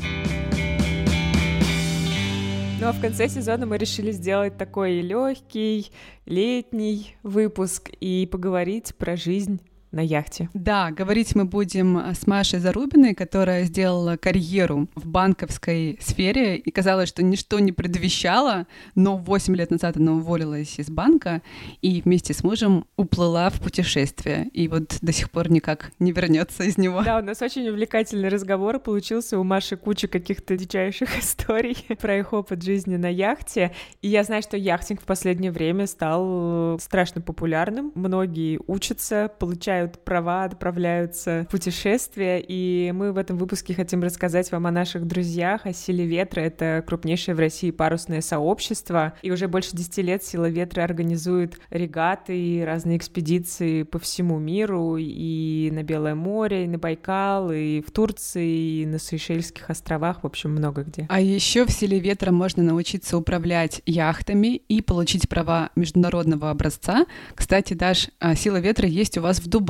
Ну 2.78 2.88
а 2.88 2.92
в 2.92 3.00
конце 3.00 3.28
сезона 3.28 3.64
мы 3.64 3.78
решили 3.78 4.12
сделать 4.12 4.58
такой 4.58 5.00
легкий 5.00 5.90
летний 6.26 7.16
выпуск 7.22 7.90
и 8.00 8.28
поговорить 8.30 8.94
про 8.96 9.16
жизнь 9.16 9.60
на 9.92 10.00
яхте. 10.00 10.48
Да, 10.54 10.90
говорить 10.90 11.34
мы 11.34 11.44
будем 11.44 11.98
с 11.98 12.26
Машей 12.26 12.58
Зарубиной, 12.58 13.14
которая 13.14 13.64
сделала 13.64 14.16
карьеру 14.16 14.88
в 14.94 15.06
банковской 15.06 15.98
сфере, 16.00 16.56
и 16.56 16.70
казалось, 16.70 17.08
что 17.08 17.22
ничто 17.22 17.58
не 17.58 17.72
предвещало, 17.72 18.66
но 18.94 19.16
8 19.16 19.56
лет 19.56 19.70
назад 19.70 19.96
она 19.96 20.12
уволилась 20.12 20.78
из 20.78 20.90
банка 20.90 21.42
и 21.82 22.02
вместе 22.02 22.34
с 22.34 22.42
мужем 22.42 22.86
уплыла 22.96 23.48
в 23.50 23.60
путешествие, 23.60 24.48
и 24.52 24.68
вот 24.68 24.98
до 25.00 25.12
сих 25.12 25.30
пор 25.30 25.50
никак 25.50 25.92
не 25.98 26.12
вернется 26.12 26.64
из 26.64 26.76
него. 26.78 27.02
Да, 27.02 27.18
у 27.18 27.22
нас 27.22 27.40
очень 27.42 27.68
увлекательный 27.68 28.28
разговор 28.28 28.78
получился, 28.78 29.38
у 29.38 29.44
Маши 29.44 29.76
куча 29.76 30.08
каких-то 30.08 30.56
дичайших 30.56 31.18
историй 31.22 31.76
про 31.96 32.18
их 32.18 32.32
опыт 32.32 32.62
жизни 32.62 32.96
на 32.96 33.08
яхте, 33.08 33.72
и 34.02 34.08
я 34.08 34.24
знаю, 34.24 34.42
что 34.42 34.56
яхтинг 34.56 35.00
в 35.00 35.04
последнее 35.04 35.52
время 35.52 35.86
стал 35.86 36.78
страшно 36.80 37.20
популярным, 37.20 37.92
многие 37.94 38.60
учатся, 38.66 39.30
получают 39.38 39.85
получают 39.86 40.04
права, 40.04 40.44
отправляются 40.44 41.46
в 41.48 41.50
путешествия, 41.50 42.42
и 42.46 42.92
мы 42.92 43.12
в 43.12 43.18
этом 43.18 43.36
выпуске 43.36 43.74
хотим 43.74 44.02
рассказать 44.02 44.50
вам 44.52 44.66
о 44.66 44.70
наших 44.70 45.06
друзьях, 45.06 45.66
о 45.66 45.72
Силе 45.72 46.06
Ветра. 46.06 46.40
Это 46.40 46.82
крупнейшее 46.86 47.34
в 47.34 47.38
России 47.38 47.70
парусное 47.70 48.20
сообщество, 48.20 49.14
и 49.22 49.30
уже 49.30 49.48
больше 49.48 49.76
10 49.76 49.98
лет 49.98 50.24
Сила 50.24 50.48
Ветра 50.48 50.82
организует 50.82 51.58
регаты 51.70 52.38
и 52.38 52.62
разные 52.62 52.96
экспедиции 52.96 53.82
по 53.82 53.98
всему 53.98 54.38
миру, 54.38 54.96
и 54.98 55.70
на 55.72 55.82
Белое 55.82 56.14
море, 56.14 56.64
и 56.64 56.68
на 56.68 56.78
Байкал, 56.78 57.50
и 57.52 57.80
в 57.80 57.90
Турции, 57.90 58.82
и 58.82 58.86
на 58.86 58.98
Сейшельских 58.98 59.70
островах, 59.70 60.22
в 60.22 60.26
общем, 60.26 60.50
много 60.50 60.82
где. 60.82 61.06
А 61.08 61.20
еще 61.20 61.64
в 61.64 61.70
Силе 61.70 61.98
Ветра 61.98 62.32
можно 62.32 62.62
научиться 62.62 63.16
управлять 63.16 63.82
яхтами 63.86 64.56
и 64.68 64.80
получить 64.80 65.28
права 65.28 65.70
международного 65.76 66.50
образца. 66.50 67.06
Кстати, 67.34 67.74
Даш, 67.74 68.08
а, 68.18 68.34
Сила 68.34 68.58
Ветра 68.60 68.88
есть 68.88 69.18
у 69.18 69.22
вас 69.22 69.40
в 69.40 69.48
Дубае, 69.48 69.65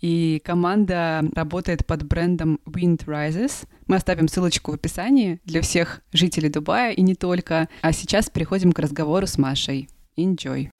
и 0.00 0.40
команда 0.44 1.24
работает 1.34 1.86
под 1.86 2.04
брендом 2.04 2.60
Wind 2.66 3.04
Rises. 3.06 3.66
Мы 3.86 3.96
оставим 3.96 4.28
ссылочку 4.28 4.72
в 4.72 4.74
описании 4.74 5.40
для 5.44 5.60
всех 5.62 6.02
жителей 6.12 6.48
Дубая 6.48 6.92
и 6.92 7.02
не 7.02 7.14
только. 7.14 7.68
А 7.82 7.92
сейчас 7.92 8.30
переходим 8.30 8.72
к 8.72 8.78
разговору 8.78 9.26
с 9.26 9.38
Машей. 9.38 9.88
Enjoy! 10.16 10.70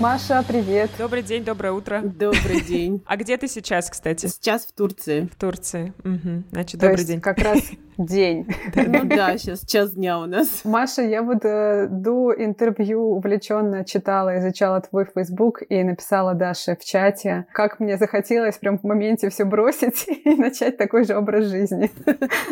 Маша, 0.00 0.44
привет. 0.46 0.90
Добрый 0.96 1.24
день, 1.24 1.42
доброе 1.42 1.72
утро. 1.72 2.00
Добрый 2.04 2.60
день. 2.60 3.02
А 3.06 3.16
где 3.16 3.36
ты 3.36 3.48
сейчас, 3.48 3.90
кстати? 3.90 4.26
Сейчас 4.26 4.64
в 4.64 4.72
Турции. 4.72 5.22
В 5.22 5.34
Турции. 5.34 5.92
Угу. 6.04 6.44
Значит, 6.52 6.80
То 6.80 6.86
добрый 6.86 6.98
есть 6.98 7.08
день. 7.08 7.20
как 7.20 7.38
раз 7.38 7.58
день. 7.98 8.46
Ну 8.76 9.04
да, 9.06 9.36
сейчас 9.36 9.66
час 9.66 9.94
дня 9.94 10.20
у 10.20 10.26
нас. 10.26 10.64
Маша, 10.64 11.02
я 11.02 11.22
вот 11.22 11.44
э, 11.44 11.88
до 11.90 12.32
интервью 12.32 13.16
увлеченно 13.16 13.84
читала, 13.84 14.38
изучала 14.38 14.80
твой 14.80 15.04
Facebook 15.04 15.62
и 15.68 15.82
написала 15.82 16.34
Даше 16.34 16.76
в 16.76 16.84
чате, 16.84 17.46
как 17.52 17.80
мне 17.80 17.96
захотелось 17.96 18.56
прям 18.56 18.78
в 18.78 18.84
моменте 18.84 19.30
все 19.30 19.44
бросить 19.44 20.06
и 20.24 20.36
начать 20.36 20.76
такой 20.76 21.04
же 21.04 21.16
образ 21.16 21.46
жизни 21.46 21.90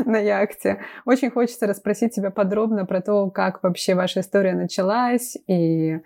на 0.04 0.18
яхте. 0.18 0.80
Очень 1.04 1.30
хочется 1.30 1.68
расспросить 1.68 2.12
тебя 2.12 2.30
подробно 2.30 2.86
про 2.86 3.00
то, 3.00 3.30
как 3.30 3.62
вообще 3.62 3.94
ваша 3.94 4.20
история 4.20 4.54
началась 4.54 5.36
и 5.46 6.00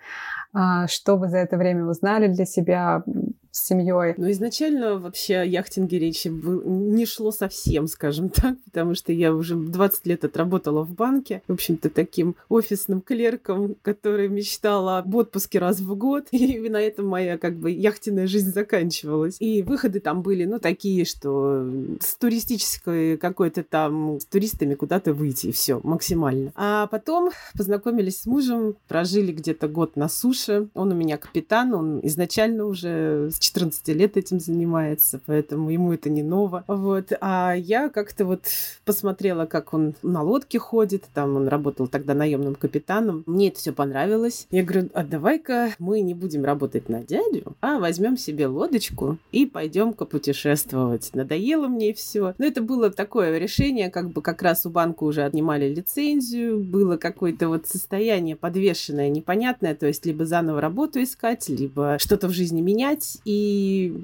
что 0.87 1.17
вы 1.17 1.29
за 1.29 1.37
это 1.37 1.57
время 1.57 1.85
узнали 1.85 2.27
для 2.27 2.45
себя 2.45 3.03
с 3.51 3.67
семьей? 3.67 4.13
Ну, 4.17 4.31
изначально 4.31 4.97
вообще 4.97 5.37
о 5.37 5.45
яхтинге 5.45 5.99
речи 5.99 6.29
не 6.29 7.05
шло 7.05 7.31
совсем, 7.31 7.87
скажем 7.87 8.29
так, 8.41 8.57
потому 8.65 8.95
что 8.95 9.11
я 9.13 9.33
уже 9.33 9.55
20 9.55 10.05
лет 10.07 10.25
отработала 10.25 10.83
в 10.83 10.93
банке, 10.93 11.41
в 11.47 11.53
общем-то, 11.53 11.89
таким 11.89 12.35
офисным 12.49 13.01
клерком, 13.01 13.75
который 13.81 14.27
мечтала 14.29 14.99
об 14.99 15.13
отпуске 15.15 15.59
раз 15.59 15.79
в 15.79 15.95
год, 15.95 16.27
и 16.31 16.69
на 16.69 16.81
этом 16.81 17.07
моя, 17.07 17.37
как 17.37 17.57
бы, 17.57 17.71
яхтенная 17.71 18.27
жизнь 18.27 18.51
заканчивалась. 18.51 19.37
И 19.39 19.61
выходы 19.61 19.99
там 19.99 20.21
были, 20.21 20.45
ну, 20.45 20.59
такие, 20.59 21.05
что 21.05 21.69
с 21.99 22.15
туристической 22.15 23.17
какой-то 23.17 23.63
там, 23.63 24.19
с 24.19 24.25
туристами 24.25 24.75
куда-то 24.75 25.13
выйти, 25.13 25.47
и 25.47 25.51
все, 25.51 25.79
максимально. 25.83 26.51
А 26.55 26.87
потом 26.87 27.31
познакомились 27.57 28.21
с 28.21 28.25
мужем, 28.25 28.75
прожили 28.87 29.31
где-то 29.31 29.67
год 29.67 29.95
на 29.95 30.07
суше, 30.07 30.69
он 30.73 30.91
у 30.91 30.95
меня 30.95 31.17
капитан, 31.17 31.73
он 31.73 31.99
изначально 32.03 32.65
уже 32.65 33.29
с 33.31 33.39
14 33.41 33.87
лет 33.89 34.17
этим 34.17 34.39
занимается, 34.39 35.19
поэтому 35.25 35.69
ему 35.71 35.93
это 35.93 36.09
не 36.09 36.23
ново. 36.23 36.63
Вот. 36.67 37.11
А 37.19 37.53
я 37.53 37.89
как-то 37.89 38.25
вот 38.25 38.45
посмотрела, 38.85 39.45
как 39.45 39.73
он 39.73 39.95
на 40.03 40.21
лодке 40.21 40.59
ходит, 40.59 41.05
там 41.13 41.35
он 41.35 41.47
работал 41.47 41.87
тогда 41.87 42.13
наемным 42.13 42.55
капитаном. 42.55 43.23
Мне 43.25 43.49
это 43.49 43.59
все 43.59 43.73
понравилось. 43.73 44.47
Я 44.51 44.63
говорю, 44.63 44.89
а 44.93 45.03
давай-ка 45.03 45.73
мы 45.79 46.01
не 46.01 46.13
будем 46.13 46.45
работать 46.45 46.87
на 46.87 47.03
дядю, 47.03 47.55
а 47.61 47.79
возьмем 47.79 48.15
себе 48.15 48.47
лодочку 48.47 49.17
и 49.31 49.45
пойдем-ка 49.45 50.05
путешествовать. 50.05 51.09
Надоело 51.13 51.67
мне 51.67 51.93
все. 51.93 52.35
Но 52.37 52.45
это 52.45 52.61
было 52.61 52.91
такое 52.91 53.37
решение, 53.37 53.89
как 53.89 54.11
бы 54.11 54.21
как 54.21 54.41
раз 54.41 54.65
у 54.65 54.69
банка 54.69 55.03
уже 55.03 55.23
отнимали 55.23 55.73
лицензию, 55.73 56.63
было 56.63 56.97
какое-то 56.97 57.49
вот 57.49 57.67
состояние 57.67 58.35
подвешенное, 58.35 59.09
непонятное, 59.09 59.73
то 59.73 59.87
есть 59.87 60.05
либо 60.05 60.25
заново 60.25 60.61
работу 60.61 61.01
искать, 61.01 61.49
либо 61.49 61.97
что-то 61.99 62.27
в 62.27 62.31
жизни 62.31 62.61
менять. 62.61 63.17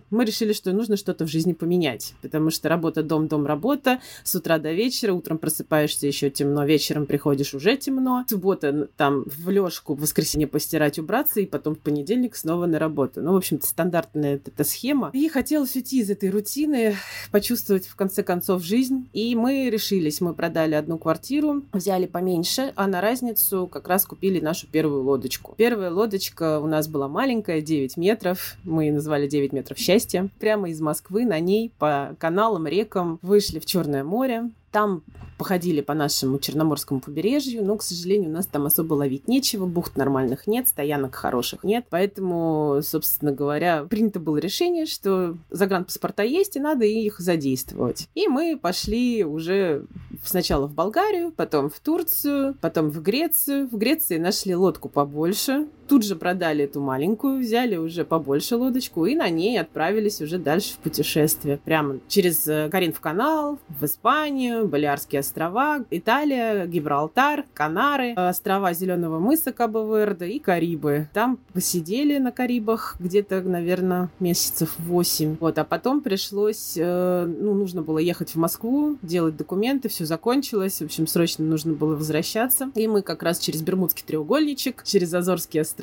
Мы 0.09 0.25
решили, 0.25 0.53
что 0.53 0.71
нужно 0.73 0.97
что-то 0.97 1.25
в 1.25 1.29
жизни 1.29 1.53
поменять, 1.53 2.13
потому 2.21 2.49
что 2.49 2.69
работа, 2.69 3.03
дом, 3.03 3.27
дом, 3.27 3.45
работа, 3.45 3.99
с 4.23 4.35
утра 4.35 4.57
до 4.57 4.71
вечера, 4.73 5.13
утром 5.13 5.37
просыпаешься 5.37 6.07
еще 6.07 6.29
темно, 6.29 6.65
вечером 6.65 7.05
приходишь 7.05 7.53
уже 7.53 7.77
темно, 7.77 8.25
суббота 8.29 8.89
там 8.97 9.23
в 9.25 9.49
лёжку, 9.49 9.95
в 9.95 10.01
воскресенье 10.01 10.47
постирать, 10.47 10.99
убраться, 10.99 11.39
и 11.39 11.45
потом 11.45 11.75
в 11.75 11.79
понедельник 11.79 12.35
снова 12.35 12.65
на 12.65 12.79
работу. 12.79 13.21
Ну, 13.21 13.33
в 13.33 13.37
общем-то, 13.37 13.65
стандартная 13.65 14.35
эта 14.35 14.63
схема. 14.63 15.09
И 15.13 15.27
хотелось 15.29 15.75
уйти 15.75 16.01
из 16.01 16.09
этой 16.09 16.29
рутины, 16.29 16.95
почувствовать 17.31 17.87
в 17.87 17.95
конце 17.95 18.23
концов 18.23 18.63
жизнь. 18.63 19.09
И 19.13 19.35
мы 19.35 19.69
решились, 19.69 20.21
мы 20.21 20.33
продали 20.33 20.75
одну 20.75 20.97
квартиру, 20.97 21.63
взяли 21.73 22.05
поменьше, 22.05 22.73
а 22.75 22.87
на 22.87 23.01
разницу 23.01 23.67
как 23.67 23.87
раз 23.87 24.05
купили 24.05 24.39
нашу 24.39 24.67
первую 24.67 25.03
лодочку. 25.03 25.55
Первая 25.57 25.91
лодочка 25.91 26.59
у 26.59 26.67
нас 26.67 26.87
была 26.87 27.07
маленькая, 27.07 27.61
9 27.61 27.97
метров. 27.97 28.57
Мы 28.63 28.91
назвали 28.91 29.16
назвали 29.17 29.27
9 29.27 29.53
метров 29.53 29.77
счастья. 29.77 30.29
Прямо 30.39 30.69
из 30.69 30.79
Москвы 30.79 31.25
на 31.25 31.39
ней 31.39 31.71
по 31.79 32.15
каналам, 32.19 32.67
рекам 32.67 33.19
вышли 33.21 33.59
в 33.59 33.65
Черное 33.65 34.03
море. 34.03 34.51
Там 34.71 35.03
походили 35.37 35.81
по 35.81 35.93
нашему 35.93 36.39
Черноморскому 36.39 36.99
побережью, 36.99 37.63
но, 37.63 37.77
к 37.77 37.83
сожалению, 37.83 38.29
у 38.29 38.33
нас 38.33 38.47
там 38.47 38.65
особо 38.65 38.95
ловить 38.95 39.27
нечего, 39.27 39.65
бухт 39.65 39.95
нормальных 39.95 40.47
нет, 40.47 40.67
стоянок 40.67 41.15
хороших 41.15 41.63
нет, 41.63 41.85
поэтому, 41.89 42.79
собственно 42.81 43.31
говоря, 43.31 43.83
принято 43.83 44.19
было 44.19 44.37
решение, 44.37 44.85
что 44.85 45.37
загранпаспорта 45.51 46.23
есть, 46.23 46.55
и 46.55 46.59
надо 46.59 46.85
их 46.85 47.19
задействовать. 47.19 48.09
И 48.15 48.27
мы 48.27 48.57
пошли 48.59 49.23
уже 49.23 49.85
сначала 50.23 50.67
в 50.67 50.73
Болгарию, 50.73 51.31
потом 51.31 51.69
в 51.69 51.79
Турцию, 51.79 52.55
потом 52.59 52.89
в 52.89 53.01
Грецию. 53.01 53.67
В 53.67 53.77
Греции 53.77 54.17
нашли 54.17 54.55
лодку 54.55 54.89
побольше, 54.89 55.67
тут 55.87 56.03
же 56.03 56.15
продали 56.15 56.65
эту 56.65 56.81
маленькую, 56.81 57.39
взяли 57.39 57.77
уже 57.77 58.03
побольше 58.05 58.55
лодочку 58.55 59.05
и 59.05 59.15
на 59.15 59.29
ней 59.29 59.59
отправились 59.59 60.21
уже 60.21 60.37
дальше 60.37 60.73
в 60.73 60.77
путешествие. 60.77 61.59
Прямо 61.63 61.97
через 62.07 62.47
э, 62.47 62.69
Каринф 62.69 62.99
канал 62.99 63.59
в 63.69 63.85
Испанию, 63.85 64.67
Балиарские 64.67 65.19
острова, 65.19 65.85
Италия, 65.89 66.65
Гибралтар, 66.67 67.45
Канары, 67.53 68.13
острова 68.13 68.73
Зеленого 68.73 69.19
мыса 69.19 69.51
Кабо-Верде 69.51 70.27
и 70.27 70.39
Карибы. 70.39 71.09
Там 71.13 71.39
посидели 71.53 72.17
на 72.17 72.31
Карибах 72.31 72.95
где-то, 72.99 73.41
наверное, 73.41 74.09
месяцев 74.19 74.75
8. 74.79 75.37
Вот, 75.39 75.57
а 75.57 75.63
потом 75.63 76.01
пришлось, 76.01 76.73
э, 76.75 77.25
ну, 77.25 77.53
нужно 77.53 77.81
было 77.81 77.99
ехать 77.99 78.31
в 78.31 78.35
Москву, 78.35 78.97
делать 79.01 79.37
документы, 79.37 79.89
все 79.89 80.05
закончилось. 80.05 80.79
В 80.79 80.85
общем, 80.85 81.07
срочно 81.07 81.45
нужно 81.45 81.73
было 81.73 81.95
возвращаться. 81.95 82.71
И 82.75 82.87
мы 82.87 83.01
как 83.01 83.23
раз 83.23 83.39
через 83.39 83.61
Бермудский 83.61 84.03
треугольничек, 84.05 84.83
через 84.83 85.13
Азорские 85.13 85.61
острова, 85.61 85.76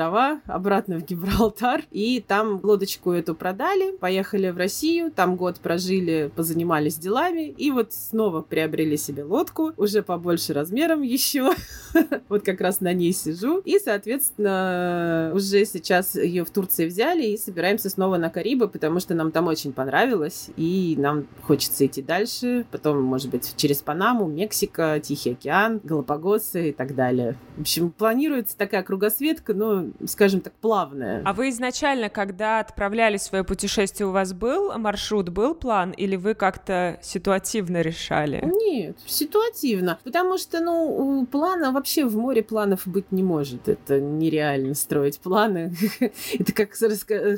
обратно 0.47 0.99
в 0.99 1.05
Гибралтар. 1.05 1.83
И 1.91 2.25
там 2.27 2.61
лодочку 2.63 3.13
эту 3.13 3.35
продали, 3.35 3.97
поехали 3.97 4.51
в 4.51 4.57
Россию, 4.57 5.11
там 5.11 5.37
год 5.37 5.61
прожили, 5.61 6.31
позанимались 6.35 6.97
делами, 6.97 7.49
и 7.49 7.71
вот 7.71 7.93
снова 7.93 8.43
приобрели 8.43 8.97
себе 8.97 9.25
лодку, 9.25 9.73
уже 9.77 10.03
побольше 10.03 10.53
размером 10.53 11.03
еще. 11.03 11.51
вот 12.29 12.45
как 12.45 12.61
раз 12.61 12.81
на 12.81 12.93
ней 12.93 13.13
сижу. 13.13 13.59
И, 13.65 13.79
соответственно, 13.79 15.33
уже 15.35 15.65
сейчас 15.65 16.15
ее 16.15 16.45
в 16.45 16.51
Турции 16.51 16.87
взяли 16.87 17.25
и 17.27 17.37
собираемся 17.37 17.91
снова 17.91 18.17
на 18.17 18.31
Карибы, 18.31 18.69
потому 18.69 19.01
что 19.01 19.15
нам 19.15 19.33
там 19.33 19.47
очень 19.47 19.73
понравилось, 19.73 20.51
и 20.57 20.95
нам 20.99 21.27
хочется 21.43 21.87
идти 21.87 22.03
дальше. 22.03 22.67
Потом, 22.71 23.03
может 23.03 23.31
быть, 23.31 23.55
через 23.57 23.79
Панаму, 23.79 24.27
Мексика, 24.27 25.01
Тихий 25.03 25.33
океан, 25.33 25.81
Галапагосы 25.83 26.71
и 26.71 26.73
так 26.73 26.95
далее. 26.95 27.37
В 27.57 27.63
общем, 27.63 27.91
планируется 27.91 28.57
такая 28.57 28.83
кругосветка, 28.83 29.55
но, 29.55 29.84
скажем 30.07 30.41
так, 30.41 30.53
плавная. 30.55 31.23
А 31.25 31.33
вы 31.33 31.51
изначально, 31.51 32.09
когда 32.09 32.61
отправлялись 32.61 33.23
в 33.23 33.25
свое 33.25 33.45
путешествие, 33.45 34.07
у 34.07 34.11
вас 34.11 34.33
был 34.33 34.77
маршрут, 34.79 35.29
был 35.29 35.55
план, 35.55 35.91
или 35.93 36.17
вы 36.17 36.35
как-то 36.35 36.99
ситуативно 37.03 37.81
решали? 37.81 38.43
Нет, 38.45 38.99
ситуативно. 39.07 39.99
Потому 40.05 40.39
что, 40.39 40.61
ну, 40.61 41.21
у 41.21 41.27
плана 41.27 41.73
вообще 41.73 42.05
в 42.05 42.17
море 42.17 42.43
планов 42.43 42.87
быть 42.87 43.13
не 43.13 43.23
может. 43.23 43.69
Это 43.69 44.01
нереально 44.01 44.75
строить 44.75 45.19
планы. 45.21 45.75
Это 46.33 46.53
как 46.53 46.75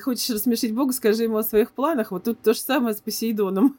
хочешь 0.03 0.31
рассмешить 0.31 0.75
Бога, 0.75 0.93
скажи 0.93 1.25
ему 1.25 1.39
о 1.39 1.43
своих 1.43 1.73
планах. 1.73 2.11
Вот 2.11 2.25
тут 2.25 2.41
то 2.43 2.55
же 2.55 2.61
самое 2.61 2.95
с 2.95 3.01
Посейдоном. 3.01 3.79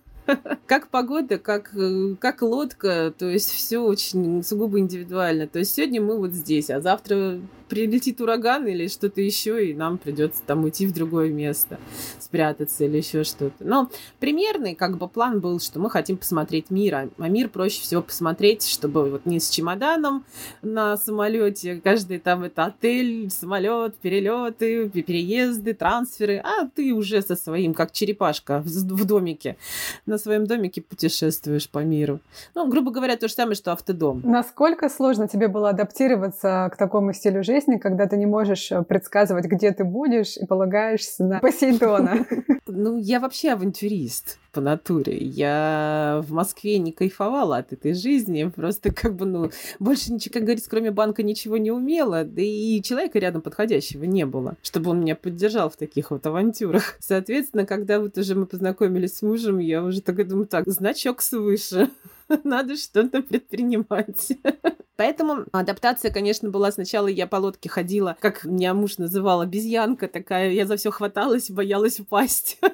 Как 0.65 0.89
погода, 0.89 1.37
как, 1.37 1.71
э, 1.75 2.15
как 2.19 2.41
лодка, 2.41 3.13
то 3.17 3.25
есть 3.25 3.51
все 3.51 3.79
очень 3.79 4.43
сугубо 4.43 4.79
индивидуально. 4.79 5.47
То 5.47 5.59
есть 5.59 5.75
сегодня 5.75 6.01
мы 6.01 6.17
вот 6.17 6.31
здесь, 6.31 6.69
а 6.69 6.81
завтра 6.81 7.39
прилетит 7.67 8.21
ураган 8.21 8.67
или 8.67 8.87
что-то 8.87 9.21
еще, 9.21 9.69
и 9.69 9.73
нам 9.73 9.97
придется 9.97 10.41
там 10.45 10.63
уйти 10.63 10.87
в 10.87 10.93
другое 10.93 11.29
место, 11.29 11.79
спрятаться 12.19 12.85
или 12.85 12.97
еще 12.97 13.23
что-то. 13.23 13.63
Но 13.63 13.89
примерный 14.19 14.75
как 14.75 14.97
бы 14.97 15.07
план 15.07 15.39
был, 15.39 15.59
что 15.59 15.79
мы 15.79 15.89
хотим 15.89 16.17
посмотреть 16.17 16.69
мир, 16.69 16.95
а, 16.95 17.09
а 17.17 17.29
мир 17.29 17.49
проще 17.49 17.81
всего 17.81 18.01
посмотреть, 18.01 18.67
чтобы 18.67 19.09
вот 19.09 19.25
не 19.25 19.39
с 19.39 19.49
чемоданом 19.49 20.25
на 20.61 20.97
самолете, 20.97 21.81
каждый 21.83 22.19
там 22.19 22.43
это 22.43 22.65
отель, 22.65 23.29
самолет, 23.29 23.95
перелеты, 23.97 24.89
переезды, 24.89 25.73
трансферы, 25.73 26.37
а 26.37 26.67
ты 26.67 26.93
уже 26.93 27.21
со 27.21 27.35
своим, 27.35 27.73
как 27.73 27.91
черепашка 27.91 28.61
в 28.65 29.05
домике, 29.05 29.57
на 30.05 30.16
своем 30.17 30.45
домике 30.45 30.81
путешествуешь 30.81 31.69
по 31.69 31.79
миру. 31.79 32.19
Ну, 32.55 32.67
грубо 32.69 32.91
говоря, 32.91 33.17
то 33.17 33.27
же 33.27 33.33
самое, 33.33 33.55
что 33.55 33.71
автодом. 33.71 34.21
Насколько 34.23 34.89
сложно 34.89 35.27
тебе 35.27 35.47
было 35.47 35.69
адаптироваться 35.69 36.69
к 36.71 36.77
такому 36.77 37.13
стилю 37.13 37.43
жизни, 37.43 37.77
когда 37.77 38.07
ты 38.07 38.17
не 38.17 38.25
можешь 38.25 38.71
э, 38.71 38.83
предсказывать, 38.83 39.45
где 39.45 39.71
ты 39.71 39.83
будешь, 39.83 40.37
и 40.37 40.45
полагаешься 40.45 41.23
на 41.23 41.39
Посейдона? 41.39 42.25
Ну, 42.67 42.97
я 42.97 43.19
вообще 43.19 43.51
авантюрист 43.51 44.39
по 44.51 44.61
натуре. 44.61 45.17
Я 45.17 46.23
в 46.27 46.31
Москве 46.31 46.79
не 46.79 46.91
кайфовала 46.91 47.57
от 47.57 47.73
этой 47.73 47.93
жизни, 47.93 48.51
просто 48.53 48.91
как 48.91 49.15
бы, 49.15 49.25
ну, 49.25 49.51
больше 49.79 50.11
ничего, 50.11 50.33
как 50.33 50.43
говорится, 50.43 50.69
кроме 50.69 50.91
банка 50.91 51.21
ничего 51.21 51.57
не 51.57 51.71
умела, 51.71 52.23
да 52.23 52.41
и 52.41 52.81
человека 52.81 53.19
рядом 53.19 53.41
подходящего 53.41 54.03
не 54.05 54.25
было, 54.25 54.57
чтобы 54.63 54.91
он 54.91 55.01
меня 55.01 55.15
поддержал 55.15 55.69
в 55.69 55.77
таких 55.77 56.11
вот 56.11 56.25
авантюрах. 56.25 56.95
Соответственно, 56.99 57.65
когда 57.65 57.99
вот 57.99 58.17
уже 58.17 58.35
мы 58.35 58.47
познакомились 58.47 59.17
с 59.17 59.21
мужем, 59.21 59.59
я 59.59 59.83
уже 59.83 60.01
такая 60.07 60.25
думаю, 60.25 60.47
так, 60.47 60.67
значок 60.67 61.21
свыше. 61.21 61.89
надо 62.43 62.75
что-то 62.75 63.21
предпринимать. 63.21 64.33
Поэтому 64.97 65.45
адаптация, 65.51 66.11
конечно, 66.11 66.49
была 66.49 66.71
сначала 66.71 67.07
я 67.07 67.27
по 67.27 67.35
лодке 67.35 67.69
ходила, 67.69 68.17
как 68.19 68.43
меня 68.45 68.73
муж 68.73 68.97
называл, 68.97 69.41
обезьянка 69.41 70.07
такая, 70.07 70.51
я 70.51 70.65
за 70.65 70.75
все 70.77 70.89
хваталась, 70.89 71.51
боялась 71.51 71.99
упасть. 71.99 72.59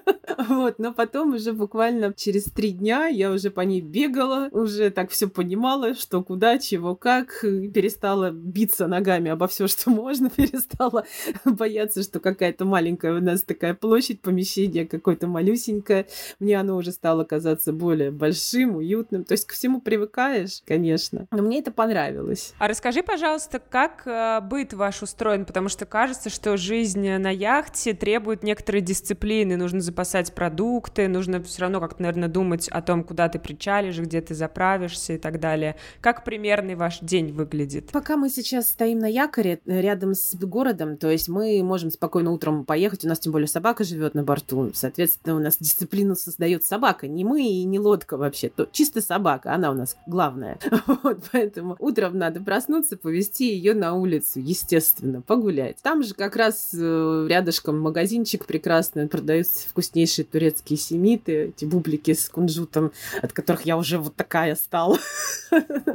Вот, 0.47 0.79
но 0.79 0.93
потом 0.93 1.35
уже 1.35 1.53
буквально 1.53 2.11
через 2.13 2.45
три 2.45 2.71
дня 2.71 3.05
я 3.07 3.31
уже 3.31 3.51
по 3.51 3.61
ней 3.61 3.81
бегала, 3.81 4.49
уже 4.51 4.89
так 4.89 5.11
все 5.11 5.27
понимала, 5.27 5.93
что 5.93 6.23
куда, 6.23 6.57
чего, 6.57 6.95
как, 6.95 7.41
перестала 7.41 8.31
биться 8.31 8.87
ногами 8.87 9.29
обо 9.29 9.47
все, 9.47 9.67
что 9.67 9.89
можно, 9.91 10.29
перестала 10.29 11.05
бояться, 11.45 12.01
что 12.01 12.19
какая-то 12.19 12.65
маленькая 12.65 13.13
у 13.15 13.21
нас 13.21 13.43
такая 13.43 13.73
площадь, 13.73 14.21
помещение 14.21 14.87
какое-то 14.87 15.27
малюсенькое. 15.27 16.07
Мне 16.39 16.59
оно 16.59 16.77
уже 16.77 16.91
стало 16.91 17.25
казаться 17.25 17.71
более 17.71 18.09
большим, 18.09 18.77
уютным. 18.77 19.25
То 19.25 19.33
есть 19.33 19.42
есть 19.43 19.47
ко 19.47 19.55
всему 19.55 19.81
привыкаешь, 19.81 20.61
конечно. 20.65 21.27
Но 21.31 21.43
мне 21.43 21.59
это 21.59 21.71
понравилось. 21.71 22.53
А 22.59 22.67
расскажи, 22.67 23.03
пожалуйста, 23.03 23.59
как 23.59 24.03
э, 24.05 24.39
быт 24.41 24.73
ваш 24.73 25.01
устроен? 25.01 25.45
Потому 25.45 25.69
что 25.69 25.85
кажется, 25.85 26.29
что 26.29 26.57
жизнь 26.57 27.09
на 27.17 27.29
яхте 27.29 27.93
требует 27.93 28.43
некоторой 28.43 28.81
дисциплины. 28.81 29.57
Нужно 29.57 29.81
запасать 29.81 30.33
продукты, 30.33 31.07
нужно 31.07 31.43
все 31.43 31.61
равно 31.61 31.79
как-то, 31.81 32.01
наверное, 32.01 32.29
думать 32.29 32.69
о 32.69 32.81
том, 32.81 33.03
куда 33.03 33.27
ты 33.29 33.39
причалишь, 33.39 33.99
где 33.99 34.21
ты 34.21 34.33
заправишься 34.33 35.13
и 35.13 35.17
так 35.17 35.39
далее. 35.39 35.75
Как 36.01 36.23
примерный 36.23 36.75
ваш 36.75 36.99
день 36.99 37.31
выглядит? 37.31 37.91
Пока 37.91 38.15
мы 38.15 38.29
сейчас 38.29 38.67
стоим 38.67 38.99
на 38.99 39.07
якоре 39.07 39.59
э, 39.65 39.81
рядом 39.81 40.13
с 40.13 40.35
городом, 40.35 40.97
то 40.97 41.09
есть 41.09 41.27
мы 41.27 41.61
можем 41.63 41.91
спокойно 41.91 42.31
утром 42.31 42.65
поехать, 42.65 43.03
у 43.03 43.07
нас 43.07 43.19
тем 43.19 43.33
более 43.33 43.47
собака 43.47 43.83
живет 43.83 44.13
на 44.13 44.23
борту, 44.23 44.71
соответственно, 44.73 45.35
у 45.35 45.39
нас 45.39 45.57
дисциплину 45.59 46.15
создает 46.15 46.63
собака, 46.63 47.07
не 47.07 47.25
мы 47.25 47.43
и 47.43 47.63
не 47.65 47.79
лодка 47.79 48.17
вообще, 48.17 48.49
то 48.49 48.67
чисто 48.71 49.01
собака 49.01 49.32
собака, 49.33 49.53
она 49.53 49.71
у 49.71 49.73
нас 49.73 49.97
главная. 50.07 50.57
Вот, 51.03 51.23
поэтому 51.31 51.75
утром 51.79 52.17
надо 52.17 52.39
проснуться, 52.39 52.97
повести 52.97 53.53
ее 53.53 53.73
на 53.73 53.93
улицу, 53.93 54.39
естественно, 54.39 55.21
погулять. 55.21 55.77
Там 55.81 56.03
же 56.03 56.13
как 56.13 56.35
раз 56.35 56.69
э, 56.73 57.27
рядышком 57.29 57.79
магазинчик 57.79 58.45
прекрасный, 58.45 59.07
продаются 59.07 59.67
вкуснейшие 59.69 60.25
турецкие 60.25 60.77
семиты, 60.77 61.53
эти 61.55 61.65
бублики 61.65 62.13
с 62.13 62.29
кунжутом, 62.29 62.91
от 63.21 63.33
которых 63.33 63.65
я 63.65 63.77
уже 63.77 63.97
вот 63.97 64.15
такая 64.15 64.55
стала. 64.55 64.97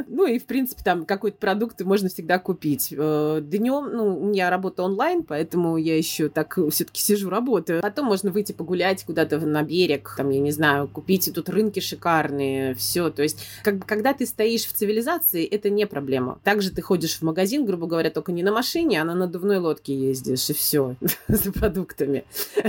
Ну 0.08 0.26
и, 0.26 0.38
в 0.38 0.46
принципе, 0.46 0.82
там 0.82 1.04
какой-то 1.04 1.36
продукт 1.38 1.80
можно 1.82 2.08
всегда 2.08 2.38
купить. 2.38 2.92
Э, 2.96 3.40
Днем, 3.42 3.90
ну, 3.92 4.20
у 4.20 4.26
меня 4.26 4.50
работа 4.50 4.82
онлайн, 4.82 5.22
поэтому 5.22 5.76
я 5.76 5.96
еще 5.96 6.28
так 6.28 6.58
все-таки 6.70 7.00
сижу, 7.00 7.30
работаю. 7.30 7.82
Потом 7.82 8.06
можно 8.06 8.32
выйти 8.32 8.52
погулять 8.52 9.04
куда-то 9.04 9.38
на 9.38 9.62
берег, 9.62 10.14
там, 10.16 10.30
я 10.30 10.40
не 10.40 10.50
знаю, 10.50 10.88
купить, 10.88 11.30
тут 11.32 11.48
рынки 11.48 11.78
шикарные, 11.78 12.74
все. 12.74 13.10
То 13.10 13.22
есть, 13.22 13.27
как 13.62 13.78
бы, 13.78 13.86
когда 13.86 14.14
ты 14.14 14.26
стоишь 14.26 14.66
в 14.66 14.72
цивилизации, 14.72 15.44
это 15.44 15.70
не 15.70 15.86
проблема. 15.86 16.40
Также 16.44 16.70
ты 16.70 16.82
ходишь 16.82 17.18
в 17.18 17.22
магазин, 17.22 17.64
грубо 17.64 17.86
говоря, 17.86 18.10
только 18.10 18.32
не 18.32 18.42
на 18.42 18.52
машине, 18.52 19.00
а 19.00 19.04
на 19.04 19.14
надувной 19.14 19.58
лодке 19.58 19.94
ездишь, 19.94 20.50
и 20.50 20.52
все 20.52 20.96
за 21.28 21.52
продуктами. 21.52 22.24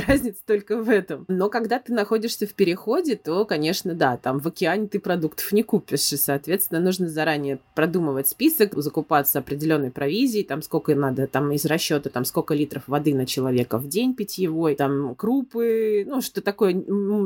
Разница 0.07 0.39
только 0.45 0.77
в 0.81 0.89
этом. 0.89 1.25
Но 1.27 1.49
когда 1.49 1.79
ты 1.79 1.93
находишься 1.93 2.47
в 2.47 2.53
переходе, 2.53 3.15
то, 3.15 3.45
конечно, 3.45 3.93
да, 3.93 4.17
там 4.17 4.39
в 4.39 4.47
океане 4.47 4.87
ты 4.87 4.99
продуктов 4.99 5.51
не 5.51 5.63
купишь, 5.63 6.11
и, 6.13 6.17
соответственно, 6.17 6.79
нужно 6.79 7.09
заранее 7.09 7.59
продумывать 7.75 8.27
список, 8.27 8.73
закупаться 8.75 9.39
определенной 9.39 9.91
провизией, 9.91 10.43
там 10.43 10.61
сколько 10.61 10.95
надо, 10.95 11.27
там 11.27 11.51
из 11.51 11.65
расчета, 11.65 12.09
там 12.09 12.25
сколько 12.25 12.53
литров 12.53 12.83
воды 12.87 13.13
на 13.13 13.25
человека 13.25 13.77
в 13.77 13.87
день 13.87 14.13
питьевой, 14.15 14.75
там 14.75 15.15
крупы, 15.15 16.05
ну, 16.07 16.21
что 16.21 16.41
такое, 16.41 16.71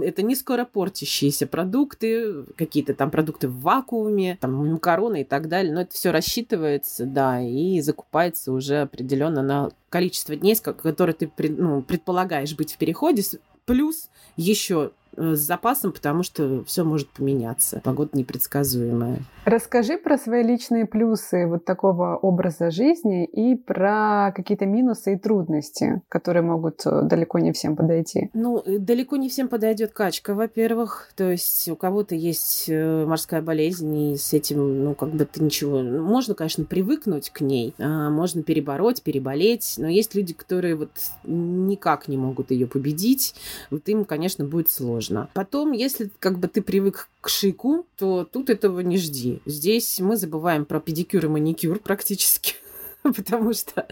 это 0.04 0.22
не 0.22 0.36
скоро 0.36 0.66
портящиеся 0.66 1.48
продукты, 1.48 2.44
какие-то 2.56 2.94
там 2.94 3.10
продукты 3.10 3.23
в 3.48 3.62
вакууме, 3.62 4.38
там 4.40 4.54
макароны 4.54 5.22
и 5.22 5.24
так 5.24 5.48
далее. 5.48 5.74
Но 5.74 5.82
это 5.82 5.94
все 5.94 6.12
рассчитывается, 6.12 7.06
да, 7.06 7.42
и 7.42 7.82
закупается 7.82 8.52
уже 8.52 8.82
определенно 8.82 9.42
на 9.42 9.72
количество 9.90 10.36
дней, 10.36 10.56
которые 10.56 11.16
ты 11.16 11.32
ну, 11.50 11.82
предполагаешь 11.82 12.56
быть 12.56 12.74
в 12.74 12.78
переходе, 12.78 13.24
плюс 13.66 14.10
еще 14.36 14.92
с 15.16 15.40
запасом, 15.40 15.92
потому 15.92 16.24
что 16.24 16.64
все 16.66 16.84
может 16.84 17.10
поменяться. 17.10 17.82
Погода 17.84 18.12
непредсказуемая. 18.14 19.20
Расскажи 19.46 19.98
про 19.98 20.18
свои 20.18 20.42
личные 20.44 20.86
плюсы 20.86 21.46
вот 21.48 21.66
такого 21.66 22.16
образа 22.16 22.72
жизни 22.72 23.26
и 23.26 23.56
про 23.56 24.32
какие-то 24.36 24.66
минусы 24.66 25.14
и 25.14 25.18
трудности, 25.18 26.02
которые 26.10 26.44
могут 26.44 26.86
э, 26.86 27.02
далеко 27.04 27.40
не 27.40 27.52
всем 27.52 27.76
подойти. 27.76 28.30
Ну, 28.34 28.64
э, 28.66 28.78
далеко 28.80 29.18
не 29.18 29.30
всем 29.30 29.50
подойдет 29.50 29.92
качка, 29.92 30.34
во-первых. 30.34 31.12
То 31.16 31.30
есть 31.30 31.68
у 31.70 31.76
кого-то 31.76 32.16
есть 32.16 32.70
морская 32.70 33.42
болезнь, 33.42 34.14
и 34.14 34.18
с 34.18 34.34
этим, 34.34 34.86
ну, 34.86 34.96
как 34.96 35.10
бы 35.10 35.26
ты 35.26 35.44
ничего... 35.44 35.82
Ну, 35.82 36.04
можно, 36.04 36.34
конечно, 36.36 36.64
привыкнуть 36.64 37.30
к 37.30 37.42
ней, 37.42 37.74
а 37.80 38.10
можно 38.10 38.44
перебороть, 38.44 39.04
переболеть, 39.04 39.76
но 39.78 39.88
есть 39.88 40.16
люди, 40.16 40.34
которые 40.34 40.76
вот 40.76 40.92
никак 41.26 42.08
не 42.08 42.18
могут 42.18 42.52
ее 42.52 42.68
победить. 42.68 43.36
Вот 43.70 43.88
им, 43.90 44.06
конечно, 44.06 44.46
будет 44.46 44.70
сложно 44.70 45.03
сложно. 45.04 45.30
Потом, 45.34 45.72
если 45.72 46.10
как 46.20 46.40
бы 46.40 46.48
ты 46.48 46.62
привык 46.62 47.10
к 47.22 47.30
шику, 47.30 47.86
то 47.98 48.28
тут 48.32 48.50
этого 48.50 48.80
не 48.82 48.98
жди. 48.98 49.42
Здесь 49.46 50.00
мы 50.00 50.18
забываем 50.18 50.66
про 50.66 50.80
педикюр 50.80 51.26
и 51.26 51.28
маникюр 51.28 51.80
практически. 51.80 52.56
потому 53.16 53.54
что 53.54 53.86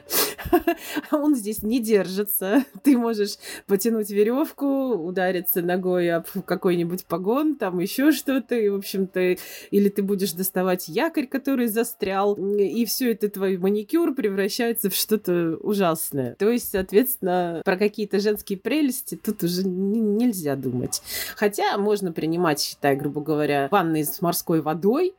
он 1.12 1.36
здесь 1.36 1.64
не 1.64 1.80
держится. 1.80 2.64
Ты 2.84 2.98
можешь 2.98 3.38
потянуть 3.68 4.10
веревку, 4.10 4.94
удариться 4.94 5.62
ногой 5.62 6.10
об 6.12 6.28
какой-нибудь 6.46 7.06
погон, 7.06 7.56
там 7.56 7.80
еще 7.80 8.12
что-то, 8.12 8.56
и, 8.56 8.70
в 8.70 8.76
общем-то, 8.76 9.38
или 9.72 9.90
ты 9.90 10.02
будешь 10.02 10.34
доставать 10.34 10.88
якорь, 10.88 11.28
который 11.28 11.68
застрял, 11.68 12.36
и 12.36 12.86
все 12.86 13.12
это 13.12 13.30
твой 13.30 13.58
маникюр 13.58 14.14
превращается 14.14 14.90
в 14.90 14.96
что-то 14.96 15.58
ужасное. 15.62 16.36
То 16.36 16.50
есть, 16.50 16.72
соответственно, 16.72 17.62
про 17.66 17.78
какие-то 17.78 18.20
женские 18.20 18.60
прелести 18.60 19.16
тут 19.16 19.44
уже 19.44 19.68
нельзя 19.68 20.56
думать. 20.56 21.02
Хотя 21.36 21.78
можно 21.78 22.12
принимать, 22.12 22.62
считай, 22.62 22.96
грубо 22.96 23.22
говоря, 23.22 23.68
ванны 23.72 24.04
с 24.04 24.22
морской 24.22 24.62
водой, 24.62 25.16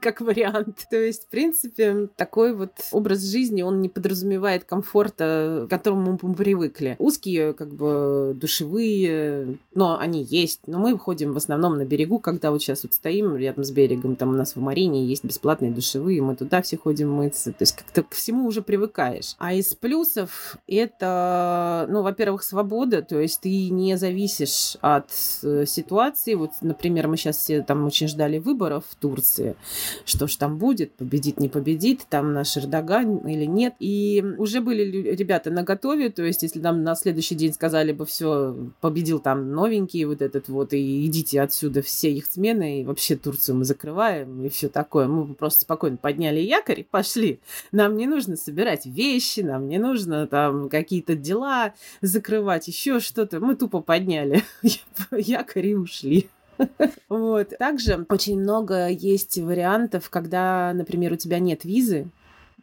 как 0.00 0.20
вариант. 0.20 0.86
То 0.90 0.96
есть, 0.96 1.24
в 1.24 1.28
принципе, 1.28 2.08
такой 2.26 2.54
вот 2.54 2.72
образ 2.92 3.22
жизни, 3.22 3.62
он 3.62 3.80
не 3.80 3.88
подразумевает 3.88 4.64
комфорта, 4.64 5.66
к 5.66 5.70
которому 5.70 6.18
мы 6.20 6.34
привыкли. 6.34 6.96
Узкие, 6.98 7.52
как 7.52 7.72
бы, 7.72 8.32
душевые, 8.34 9.58
но 9.74 9.98
они 9.98 10.22
есть. 10.22 10.60
Но 10.66 10.78
мы 10.78 10.98
ходим 10.98 11.32
в 11.32 11.36
основном 11.36 11.78
на 11.78 11.84
берегу, 11.84 12.18
когда 12.18 12.50
вот 12.50 12.62
сейчас 12.62 12.82
вот 12.82 12.94
стоим 12.94 13.36
рядом 13.36 13.64
с 13.64 13.70
берегом, 13.70 14.16
там 14.16 14.30
у 14.30 14.36
нас 14.36 14.56
в 14.56 14.60
Марине 14.60 15.06
есть 15.06 15.24
бесплатные 15.24 15.70
душевые, 15.70 16.20
мы 16.20 16.34
туда 16.34 16.62
все 16.62 16.76
ходим 16.76 17.12
мыться. 17.12 17.52
То 17.52 17.62
есть 17.62 17.76
как-то 17.76 18.02
к 18.02 18.14
всему 18.14 18.46
уже 18.46 18.62
привыкаешь. 18.62 19.36
А 19.38 19.54
из 19.54 19.74
плюсов 19.74 20.56
это, 20.66 21.86
ну, 21.88 22.02
во-первых, 22.02 22.42
свобода, 22.42 23.02
то 23.02 23.20
есть 23.20 23.40
ты 23.40 23.70
не 23.70 23.96
зависишь 23.96 24.76
от 24.80 25.10
э, 25.42 25.64
ситуации. 25.66 26.34
Вот, 26.34 26.50
например, 26.60 27.08
мы 27.08 27.16
сейчас 27.16 27.36
все 27.38 27.62
там 27.62 27.86
очень 27.86 28.08
ждали 28.08 28.38
выборов 28.38 28.84
в 28.88 28.94
Турции, 28.96 29.36
Турции. 29.36 29.56
Что 30.04 30.26
ж 30.26 30.36
там 30.36 30.58
будет, 30.58 30.92
победит, 30.92 31.40
не 31.40 31.48
победит, 31.48 32.06
там 32.16 32.32
наш 32.32 32.56
Эрдоган 32.56 33.18
или 33.28 33.44
нет. 33.44 33.74
И 33.78 34.24
уже 34.38 34.62
были 34.62 34.84
ребята 35.14 35.50
на 35.50 35.64
готове, 35.64 36.08
то 36.08 36.22
есть 36.22 36.42
если 36.42 36.60
нам 36.60 36.82
на 36.82 36.94
следующий 36.94 37.34
день 37.34 37.52
сказали 37.52 37.92
бы, 37.92 38.06
все, 38.06 38.56
победил 38.80 39.18
там 39.18 39.52
новенький 39.52 40.04
вот 40.04 40.22
этот 40.22 40.48
вот, 40.48 40.72
и 40.72 41.06
идите 41.06 41.42
отсюда 41.42 41.82
все 41.82 42.10
их 42.10 42.24
смены, 42.24 42.80
и 42.80 42.84
вообще 42.84 43.16
Турцию 43.16 43.56
мы 43.56 43.64
закрываем, 43.64 44.42
и 44.46 44.48
все 44.48 44.70
такое. 44.70 45.08
Мы 45.08 45.34
просто 45.34 45.60
спокойно 45.60 45.98
подняли 45.98 46.40
якорь 46.40 46.84
пошли. 46.90 47.38
Нам 47.70 47.98
не 47.98 48.06
нужно 48.06 48.36
собирать 48.36 48.86
вещи, 48.86 49.40
нам 49.40 49.68
не 49.68 49.76
нужно 49.76 50.26
там 50.26 50.70
какие-то 50.70 51.16
дела 51.16 51.74
закрывать, 52.00 52.66
еще 52.66 52.98
что-то. 52.98 53.40
Мы 53.40 53.56
тупо 53.56 53.80
подняли 53.80 54.42
якорь 55.12 55.66
и 55.66 55.74
ушли. 55.74 56.30
Вот. 57.08 57.50
Также 57.58 58.04
очень 58.08 58.40
много 58.40 58.88
есть 58.88 59.38
вариантов, 59.38 60.10
когда, 60.10 60.72
например, 60.74 61.12
у 61.12 61.16
тебя 61.16 61.38
нет 61.38 61.64
визы, 61.64 62.08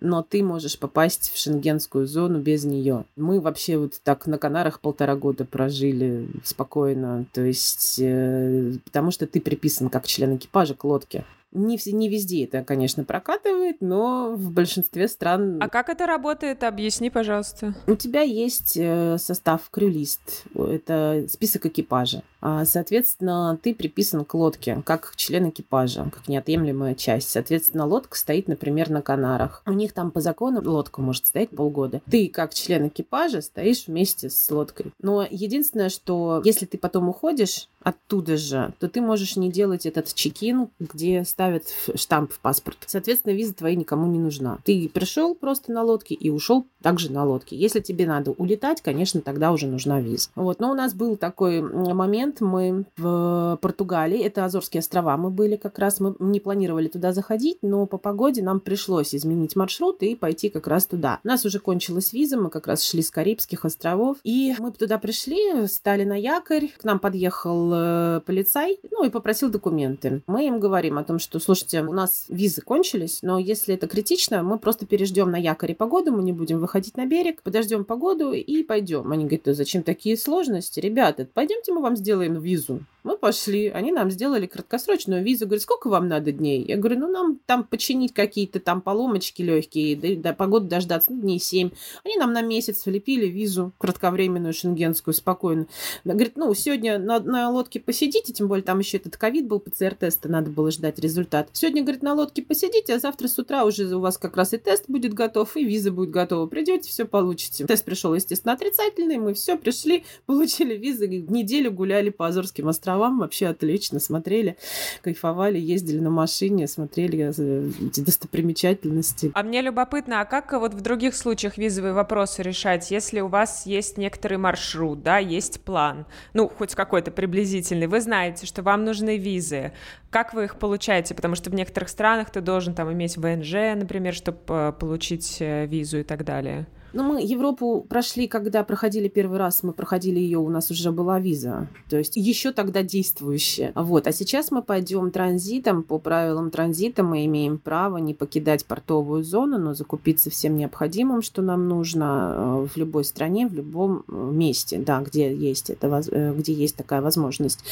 но 0.03 0.21
ты 0.21 0.43
можешь 0.43 0.77
попасть 0.77 1.32
в 1.32 1.38
шенгенскую 1.38 2.06
зону 2.06 2.39
без 2.39 2.65
нее. 2.65 3.06
Мы 3.15 3.39
вообще 3.39 3.77
вот 3.77 3.93
так 4.03 4.27
на 4.27 4.38
Канарах 4.38 4.82
полтора 4.82 5.15
года 5.15 5.45
прожили 5.45 6.27
спокойно, 6.43 7.25
то 7.32 7.41
есть 7.41 7.99
э, 7.99 8.73
потому 8.84 9.12
что 9.12 9.27
ты 9.27 9.39
приписан 9.39 9.89
как 9.89 10.06
член 10.06 10.36
экипажа 10.36 10.75
к 10.75 10.84
лодке. 10.84 11.23
Не, 11.53 11.79
не 11.91 12.10
везде 12.10 12.45
это, 12.45 12.63
конечно, 12.63 13.03
прокатывает, 13.03 13.77
но 13.79 14.34
в 14.36 14.51
большинстве 14.51 15.08
стран... 15.08 15.62
А 15.62 15.69
как 15.69 15.89
это 15.89 16.08
работает? 16.08 16.63
Объясни, 16.63 17.12
пожалуйста. 17.12 17.75
У 17.86 17.95
тебя 17.95 18.21
есть 18.21 18.75
э, 18.75 19.17
состав 19.19 19.62
крюлист, 19.69 20.45
это 20.56 21.27
список 21.29 21.67
экипажа. 21.67 22.23
А, 22.45 22.65
соответственно, 22.65 23.58
ты 23.63 23.73
приписан 23.73 24.25
к 24.25 24.34
лодке 24.34 24.84
как 24.86 25.13
член 25.15 25.49
экипажа, 25.49 26.10
как 26.13 26.27
неотъемлемая 26.27 26.93
часть. 26.93 27.29
Соответственно, 27.29 27.86
лодка 27.86 28.17
стоит, 28.17 28.49
например, 28.49 28.89
на 28.89 29.01
Канарах. 29.01 29.63
У 29.65 29.71
них 29.71 29.93
там 29.93 30.12
по 30.12 30.19
закону 30.19 30.62
лодка 30.62 31.01
может 31.01 31.27
стоять 31.27 31.51
полгода. 31.51 32.01
Ты 32.12 32.27
как 32.27 32.53
член 32.53 32.89
экипажа 32.89 33.41
стоишь 33.41 33.88
вместе 33.88 34.29
с 34.29 34.51
лодкой. 34.51 34.91
Но 35.01 35.25
единственное, 35.29 35.88
что 35.88 36.41
если 36.43 36.65
ты 36.65 36.77
потом 36.77 37.08
уходишь 37.08 37.69
оттуда 37.82 38.38
же, 38.38 38.73
то 38.79 38.88
ты 38.89 39.01
можешь 39.01 39.36
не 39.36 39.51
делать 39.51 39.86
этот 39.86 40.13
чекин, 40.13 40.69
где 40.79 41.23
ставят 41.25 41.63
штамп 41.95 42.32
в 42.32 42.39
паспорт. 42.39 42.77
Соответственно, 42.88 43.34
виза 43.34 43.53
твоя 43.53 43.75
никому 43.75 44.08
не 44.08 44.19
нужна. 44.19 44.60
Ты 44.63 44.89
пришел 44.89 45.36
просто 45.36 45.71
на 45.71 45.84
лодке 45.84 46.15
и 46.15 46.29
ушел 46.29 46.65
также 46.82 47.12
на 47.12 47.25
лодке. 47.25 47.56
Если 47.56 47.79
тебе 47.79 48.08
надо 48.08 48.32
улетать, 48.32 48.82
конечно, 48.82 49.21
тогда 49.21 49.51
уже 49.51 49.67
нужна 49.67 49.99
виза. 50.01 50.29
Вот. 50.36 50.60
Но 50.60 50.71
у 50.71 50.75
нас 50.75 50.93
был 50.93 51.17
такой 51.17 51.62
момент, 51.62 52.33
мы 52.41 52.86
в 52.98 53.58
Португалии, 53.62 54.19
это 54.19 54.46
Азорские 54.46 54.80
острова 54.80 55.17
мы 55.17 55.30
были 55.30 55.56
как 55.56 55.80
раз, 55.80 56.00
мы 56.00 56.15
не 56.19 56.39
планировали 56.39 56.88
туда 56.88 57.13
заходить, 57.13 57.60
но 57.62 57.86
по 57.86 57.98
погоде 57.98 58.41
нам 58.41 58.60
пришлось 58.60 59.15
изменить 59.15 59.56
маршрут 59.56 60.02
и 60.04 60.15
пойти 60.15 60.50
как 60.50 60.67
раз 60.67 60.86
туда. 60.86 61.19
У 61.24 61.28
нас 61.28 61.46
уже 61.46 61.60
кончилась 61.60 62.13
виза, 62.13 62.38
мы 62.38 62.50
как 62.50 62.67
раз 62.67 62.84
шли 62.84 63.02
с 63.02 63.12
Карибских 63.12 63.65
островов, 63.65 64.17
и 64.24 64.54
мы 64.60 64.72
туда 64.72 64.98
пришли, 64.98 65.67
стали 65.67 66.04
на 66.04 66.15
якорь, 66.15 66.69
к 66.78 66.84
нам 66.84 67.00
подъехал 67.00 67.72
э, 67.74 68.22
полицай, 68.26 68.80
ну 68.91 69.04
и 69.04 69.10
попросил 69.10 69.50
документы. 69.50 70.24
Мы 70.28 70.48
им 70.48 70.60
говорим 70.60 70.98
о 70.98 71.04
том, 71.04 71.19
что, 71.19 71.39
слушайте, 71.39 71.82
у 71.82 71.93
нас 71.93 72.26
визы 72.30 72.62
кончились, 72.62 73.19
но 73.22 73.38
если 73.38 73.76
это 73.76 73.88
критично, 73.88 74.43
мы 74.43 74.58
просто 74.58 74.86
переждем 74.86 75.32
на 75.32 75.38
якоре 75.38 75.76
погоду, 75.76 76.12
мы 76.12 76.24
не 76.24 76.34
будем 76.34 76.60
выходить 76.60 76.98
на 76.98 77.06
берег, 77.06 77.41
подождем 77.41 77.86
погоду 77.86 78.32
и 78.32 78.63
пойдем. 78.63 79.12
Они 79.12 79.26
говорят, 79.26 79.56
зачем 79.56 79.84
такие 79.84 80.17
сложности? 80.17 80.80
Ребята, 80.80 81.28
пойдемте 81.34 81.74
мы 81.74 81.82
вам 81.82 81.96
сделаем 81.96 82.22
визу. 82.27 82.81
Мы 83.03 83.17
пошли, 83.17 83.67
они 83.67 83.91
нам 83.91 84.09
сделали 84.09 84.47
краткосрочную 84.47 85.23
визу. 85.23 85.45
Говорят, 85.45 85.63
сколько 85.63 85.89
вам 85.89 86.07
надо 86.07 86.31
дней? 86.31 86.63
Я 86.65 86.77
говорю, 86.77 86.99
ну 86.99 87.07
нам 87.09 87.39
там 87.45 87.65
починить 87.65 88.13
какие-то 88.13 88.62
там 88.62 88.81
поломочки 88.81 89.41
легкие, 89.41 89.97
да, 89.97 90.29
да 90.29 90.33
погоду 90.33 90.67
дождаться, 90.67 91.12
ну, 91.12 91.19
дней 91.19 91.39
семь. 91.39 91.71
Они 92.05 92.15
нам 92.15 92.31
на 92.31 92.41
месяц 92.41 92.86
влепили 92.86 93.27
визу 93.27 93.73
кратковременную 93.77 94.53
шенгенскую 94.53 95.13
спокойно. 95.13 95.67
Говорит, 96.05 96.38
ну 96.38 96.53
сегодня 96.53 96.97
на, 96.97 97.19
на 97.19 97.49
лодке 97.49 97.81
посидите, 97.81 98.31
тем 98.31 98.47
более 98.47 98.63
там 98.63 98.79
еще 98.79 98.97
этот 98.97 99.17
ковид 99.17 99.47
был, 99.47 99.59
ПЦР-теста, 99.59 100.29
надо 100.29 100.49
было 100.49 100.71
ждать 100.71 100.97
результат. 100.99 101.49
Сегодня, 101.51 101.81
говорит, 101.81 102.03
на 102.03 102.13
лодке 102.13 102.41
посидите, 102.41 102.95
а 102.95 102.99
завтра 102.99 103.27
с 103.27 103.38
утра 103.38 103.65
уже 103.65 103.93
у 103.93 103.99
вас 103.99 104.17
как 104.17 104.38
раз 104.38 104.53
и 104.53 104.57
тест 104.57 104.86
будет 104.88 105.13
готов, 105.13 105.57
и 105.57 105.65
виза 105.65 105.91
будет 105.91 106.12
готова. 106.12 106.47
Придете, 106.47 106.89
все 106.89 107.03
получите. 107.03 107.65
Тест 107.65 107.83
пришел, 107.83 108.13
естественно, 108.13 108.53
отрицательный, 108.53 109.17
мы 109.17 109.33
все 109.33 109.57
пришли, 109.57 110.05
получили 110.25 110.77
визы, 110.77 111.07
неделю 111.07 111.71
гуляли 111.71 112.12
по 112.15 112.28
Азорским 112.28 112.67
островам, 112.67 113.19
вообще 113.19 113.47
отлично 113.47 113.99
смотрели, 113.99 114.58
кайфовали, 115.02 115.60
ездили 115.60 115.99
на 115.99 116.10
машине, 116.10 116.67
смотрели 116.67 117.32
э, 117.36 117.71
эти 117.88 118.02
достопримечательности. 118.02 119.32
А 119.34 119.43
мне 119.43 119.62
любопытно, 119.62 120.21
а 120.21 120.26
как 120.26 120.54
вот 120.54 120.73
в 120.73 120.82
других 120.82 121.15
случаях 121.15 121.58
визовые 121.58 121.93
вопросы 121.93 122.43
решать, 122.43 122.91
если 122.91 123.19
у 123.19 123.28
вас 123.28 123.65
есть 123.65 123.97
некоторый 123.97 124.38
маршрут, 124.38 125.04
да, 125.04 125.17
есть 125.17 125.62
план, 125.62 126.06
ну, 126.34 126.47
хоть 126.47 126.76
какой-то 126.76 127.12
приблизительный, 127.12 127.88
вы 127.88 128.02
знаете, 128.02 128.45
что 128.45 128.62
вам 128.62 128.86
нужны 128.86 129.17
визы, 129.17 129.73
как 130.10 130.34
вы 130.34 130.45
их 130.45 130.58
получаете? 130.58 131.15
Потому 131.15 131.36
что 131.36 131.49
в 131.49 131.56
некоторых 131.56 131.89
странах 131.89 132.30
ты 132.30 132.39
должен 132.41 132.76
там 132.76 132.91
иметь 132.93 133.17
ВНЖ, 133.17 133.76
например, 133.76 134.13
чтобы 134.13 134.39
э, 134.47 134.71
получить 134.71 135.38
э, 135.39 135.65
визу 135.65 135.99
и 135.99 136.04
так 136.04 136.23
далее. 136.23 136.67
Ну, 136.93 137.03
мы 137.03 137.21
Европу 137.23 137.86
прошли, 137.89 138.27
когда 138.27 138.63
проходили 138.63 139.08
первый 139.08 139.39
раз, 139.39 139.63
мы 139.63 139.73
проходили 139.73 140.19
ее, 140.19 140.38
у 140.38 140.49
нас 140.49 140.69
уже 140.69 140.91
была 140.91 141.19
виза. 141.19 141.67
То 141.89 141.97
есть 141.97 142.15
еще 142.15 142.51
тогда 142.51 142.84
действующая. 142.84 143.71
Вот. 143.73 144.06
А 144.06 144.12
сейчас 144.12 144.51
мы 144.51 144.62
пойдем 144.62 145.10
транзитом. 145.10 145.82
По 145.82 145.97
правилам 145.97 146.51
транзита 146.51 147.01
мы 147.03 147.25
имеем 147.25 147.58
право 147.58 147.97
не 147.97 148.13
покидать 148.13 148.65
портовую 148.65 149.23
зону, 149.23 149.58
но 149.58 149.73
закупиться 149.73 150.29
всем 150.29 150.56
необходимым, 150.56 151.23
что 151.23 151.41
нам 151.41 151.67
нужно 151.67 152.34
э, 152.36 152.67
в 152.71 152.77
любой 152.77 153.06
стране, 153.06 153.47
в 153.47 153.53
любом 153.53 154.03
э, 154.08 154.29
месте, 154.32 154.77
да, 154.77 155.01
где 155.01 155.36
есть, 155.36 155.71
это, 155.71 156.01
э, 156.12 156.34
где 156.38 156.53
есть 156.53 156.75
такая 156.75 157.01
возможность. 157.01 157.63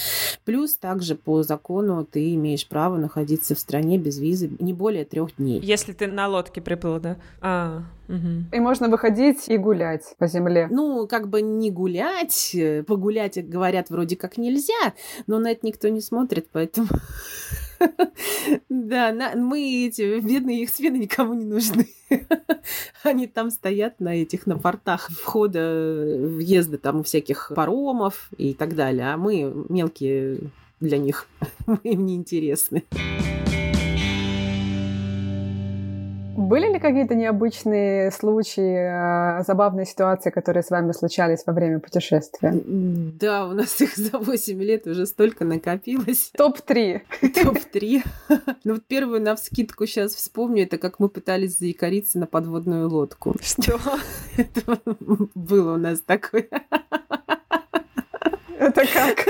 Плюс 0.46 0.76
также 0.76 1.14
по 1.14 1.44
закону 1.44 2.08
ты 2.10 2.34
имеешь 2.34 2.68
право 2.68 2.98
находиться 2.98 3.54
в 3.54 3.60
стране 3.60 4.00
без 4.00 4.18
визы 4.18 4.50
не 4.60 4.74
более 4.74 5.06
трех 5.06 5.36
дней. 5.38 5.60
Если 5.62 5.94
ты 5.94 6.08
на 6.08 6.28
лодке 6.28 6.60
приплыл, 6.60 7.00
да? 7.00 7.18
А, 7.40 7.84
угу. 8.08 8.46
И 8.52 8.60
можно 8.60 8.90
выходить 8.90 9.11
ходить 9.12 9.50
и 9.50 9.58
гулять 9.58 10.16
по 10.18 10.28
земле. 10.28 10.68
Ну, 10.72 11.08
как 11.08 11.30
бы 11.30 11.42
не 11.42 11.70
гулять, 11.72 12.52
э, 12.56 12.84
погулять, 12.84 13.38
говорят, 13.48 13.90
вроде 13.90 14.16
как 14.16 14.38
нельзя, 14.38 14.94
но 15.28 15.40
на 15.40 15.52
это 15.52 15.66
никто 15.66 15.90
не 15.90 16.02
смотрит, 16.02 16.48
поэтому... 16.52 16.88
Да, 18.70 19.34
мы 19.36 19.88
эти 19.88 20.20
бедные 20.20 20.62
их 20.62 20.70
смены 20.70 20.98
никому 20.98 21.34
не 21.34 21.46
нужны. 21.46 21.88
Они 23.04 23.26
там 23.26 23.50
стоят 23.50 24.00
на 24.00 24.22
этих, 24.22 24.46
на 24.46 24.60
портах 24.60 25.10
входа, 25.10 26.16
въезда 26.20 26.78
там 26.78 27.04
всяких 27.04 27.52
паромов 27.56 28.30
и 28.38 28.54
так 28.54 28.76
далее. 28.76 29.14
А 29.14 29.18
мы 29.18 29.66
мелкие 29.70 30.42
для 30.80 31.00
них, 31.00 31.28
мы 31.66 31.80
им 31.82 32.06
не 32.06 32.16
интересны. 32.16 32.84
Были 36.52 36.68
ли 36.68 36.80
какие-то 36.80 37.16
необычные 37.16 38.12
случаи, 38.12 39.40
э, 39.40 39.44
забавные 39.44 39.86
ситуации, 39.86 40.32
которые 40.32 40.64
с 40.64 40.70
вами 40.70 40.92
случались 40.92 41.44
во 41.46 41.54
время 41.54 41.80
путешествия? 41.80 42.54
Да, 42.66 43.48
у 43.48 43.54
нас 43.54 43.80
их 43.80 43.96
за 43.96 44.18
8 44.18 44.62
лет 44.62 44.86
уже 44.86 45.06
столько 45.06 45.46
накопилось. 45.46 46.30
Топ-3. 46.38 47.04
Топ-3. 47.42 48.04
Ну 48.66 48.74
вот 48.74 48.84
первую 48.86 49.22
на 49.22 49.38
вскидку 49.38 49.86
сейчас 49.86 50.14
вспомню, 50.14 50.64
это 50.64 50.78
как 50.78 51.00
мы 51.00 51.08
пытались 51.08 51.58
заикариться 51.58 52.20
на 52.20 52.28
подводную 52.28 52.90
лодку. 52.90 53.34
Что? 53.42 53.80
Это 54.38 54.78
было 55.34 55.76
у 55.76 55.78
нас 55.78 56.02
такое. 56.02 56.50
Это 58.60 58.84
как? 58.94 59.26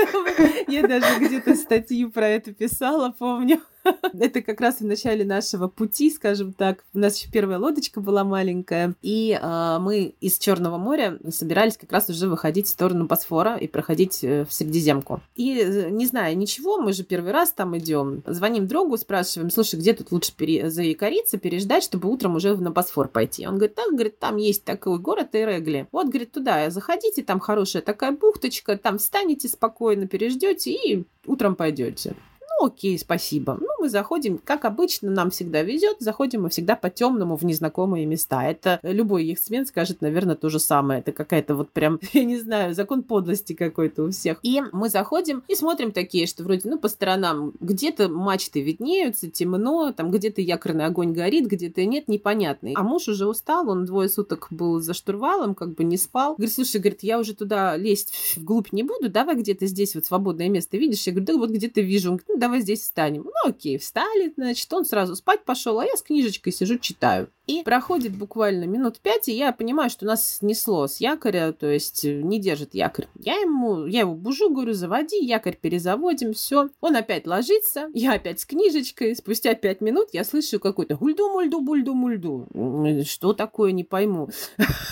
Я 0.66 0.88
даже 0.88 1.20
где-то 1.20 1.54
статью 1.54 2.10
про 2.10 2.28
это 2.28 2.52
писала, 2.52 3.14
помню. 3.16 3.60
Это 4.18 4.42
как 4.42 4.60
раз 4.60 4.80
в 4.80 4.84
начале 4.84 5.24
нашего 5.24 5.68
пути, 5.68 6.10
скажем 6.10 6.52
так. 6.52 6.84
У 6.94 6.98
нас 6.98 7.16
еще 7.18 7.30
первая 7.30 7.58
лодочка 7.58 8.00
была 8.00 8.24
маленькая, 8.24 8.94
и 9.02 9.38
э, 9.40 9.78
мы 9.80 10.14
из 10.20 10.38
Черного 10.38 10.78
моря 10.78 11.18
собирались 11.30 11.76
как 11.76 11.92
раз 11.92 12.08
уже 12.08 12.28
выходить 12.28 12.66
в 12.66 12.70
сторону 12.70 13.06
Босфора 13.06 13.56
и 13.56 13.66
проходить 13.66 14.22
э, 14.22 14.44
в 14.44 14.52
Средиземку. 14.52 15.20
И 15.34 15.58
э, 15.58 15.90
не 15.90 16.06
знаю 16.06 16.36
ничего, 16.36 16.78
мы 16.78 16.92
же 16.92 17.04
первый 17.04 17.32
раз 17.32 17.52
там 17.52 17.76
идем. 17.76 18.22
Звоним 18.26 18.66
другу, 18.66 18.96
спрашиваем, 18.96 19.50
слушай, 19.50 19.78
где 19.78 19.92
тут 19.92 20.12
лучше 20.12 20.32
пере... 20.34 20.70
заикариться, 20.70 21.38
переждать, 21.38 21.84
чтобы 21.84 22.08
утром 22.08 22.36
уже 22.36 22.56
на 22.56 22.70
Босфор 22.70 23.08
пойти. 23.08 23.46
Он 23.46 23.56
говорит, 23.56 23.74
так, 23.74 23.90
говорит, 23.90 24.18
там 24.18 24.36
есть 24.36 24.64
такой 24.64 24.98
город 24.98 25.28
Эрегли. 25.32 25.86
Вот, 25.92 26.08
говорит, 26.08 26.32
туда 26.32 26.70
заходите, 26.70 27.22
там 27.22 27.40
хорошая 27.40 27.82
такая 27.82 28.12
бухточка, 28.12 28.76
там 28.76 28.98
встанете 28.98 29.48
спокойно, 29.48 30.06
переждете 30.06 30.72
и 30.72 31.04
утром 31.26 31.54
пойдете 31.56 32.14
Ну, 32.62 32.68
окей, 32.68 32.96
спасибо. 32.96 33.58
Ну, 33.60 33.66
мы 33.80 33.88
заходим, 33.88 34.38
как 34.38 34.64
обычно, 34.64 35.10
нам 35.10 35.30
всегда 35.30 35.62
везет, 35.62 35.96
заходим 35.98 36.42
мы 36.42 36.48
всегда 36.48 36.76
по 36.76 36.90
темному 36.90 37.34
в 37.34 37.44
незнакомые 37.44 38.06
места. 38.06 38.44
Это 38.44 38.78
любой 38.84 39.24
яхтсмен 39.24 39.66
скажет, 39.66 40.00
наверное, 40.00 40.36
то 40.36 40.48
же 40.48 40.60
самое. 40.60 41.00
Это 41.00 41.10
какая-то 41.10 41.56
вот 41.56 41.70
прям, 41.72 41.98
я 42.12 42.22
не 42.22 42.38
знаю, 42.38 42.72
закон 42.72 43.02
подлости 43.02 43.52
какой-то 43.54 44.04
у 44.04 44.10
всех. 44.12 44.38
И 44.44 44.62
мы 44.70 44.88
заходим 44.90 45.42
и 45.48 45.56
смотрим 45.56 45.90
такие, 45.90 46.28
что 46.28 46.44
вроде, 46.44 46.70
ну, 46.70 46.78
по 46.78 46.86
сторонам 46.86 47.52
где-то 47.58 48.08
мачты 48.08 48.62
виднеются, 48.62 49.28
темно, 49.28 49.90
там 49.90 50.12
где-то 50.12 50.40
якорный 50.40 50.84
огонь 50.84 51.12
горит, 51.12 51.48
где-то 51.48 51.84
нет, 51.84 52.06
непонятно. 52.06 52.70
А 52.76 52.84
муж 52.84 53.08
уже 53.08 53.26
устал, 53.26 53.68
он 53.68 53.86
двое 53.86 54.08
суток 54.08 54.46
был 54.50 54.78
за 54.78 54.94
штурвалом, 54.94 55.56
как 55.56 55.74
бы 55.74 55.82
не 55.82 55.96
спал. 55.96 56.36
Говорит, 56.36 56.54
слушай, 56.54 56.80
говорит, 56.80 57.02
я 57.02 57.18
уже 57.18 57.34
туда 57.34 57.76
лезть 57.76 58.36
вглубь 58.36 58.70
не 58.70 58.84
буду, 58.84 59.08
давай 59.08 59.34
где-то 59.34 59.66
здесь 59.66 59.96
вот 59.96 60.04
свободное 60.04 60.48
место 60.48 60.76
видишь? 60.76 61.04
Я 61.08 61.12
говорю, 61.12 61.26
да 61.26 61.36
вот 61.38 61.50
где-то 61.50 61.80
вижу. 61.80 62.12
Он 62.12 62.16
говорит, 62.18 62.28
ну, 62.28 62.38
давай 62.38 62.51
здесь 62.60 62.82
встанем. 62.82 63.24
Ну, 63.24 63.50
окей, 63.50 63.78
встали, 63.78 64.32
значит, 64.36 64.72
он 64.72 64.84
сразу 64.84 65.16
спать 65.16 65.44
пошел, 65.44 65.78
а 65.78 65.84
я 65.84 65.96
с 65.96 66.02
книжечкой 66.02 66.52
сижу, 66.52 66.78
читаю. 66.78 67.28
И 67.48 67.62
проходит 67.64 68.16
буквально 68.16 68.64
минут 68.64 69.00
пять, 69.00 69.28
и 69.28 69.32
я 69.32 69.50
понимаю, 69.50 69.90
что 69.90 70.06
нас 70.06 70.36
снесло 70.36 70.86
с 70.86 70.98
якоря, 70.98 71.52
то 71.52 71.66
есть 71.68 72.04
э, 72.04 72.22
не 72.22 72.40
держит 72.40 72.72
якорь. 72.72 73.08
Я 73.16 73.34
ему, 73.34 73.84
я 73.86 74.00
его 74.00 74.14
бужу, 74.14 74.50
говорю, 74.50 74.74
заводи, 74.74 75.18
якорь 75.18 75.56
перезаводим, 75.60 76.34
все. 76.34 76.68
Он 76.80 76.94
опять 76.94 77.26
ложится, 77.26 77.90
я 77.94 78.12
опять 78.12 78.38
с 78.38 78.46
книжечкой. 78.46 79.16
Спустя 79.16 79.56
пять 79.56 79.80
минут 79.80 80.10
я 80.12 80.22
слышу 80.22 80.60
какой-то 80.60 80.94
гульду-мульду, 80.94 81.60
бульду-мульду. 81.60 83.04
Что 83.04 83.32
такое, 83.32 83.72
не 83.72 83.82
пойму. 83.82 84.28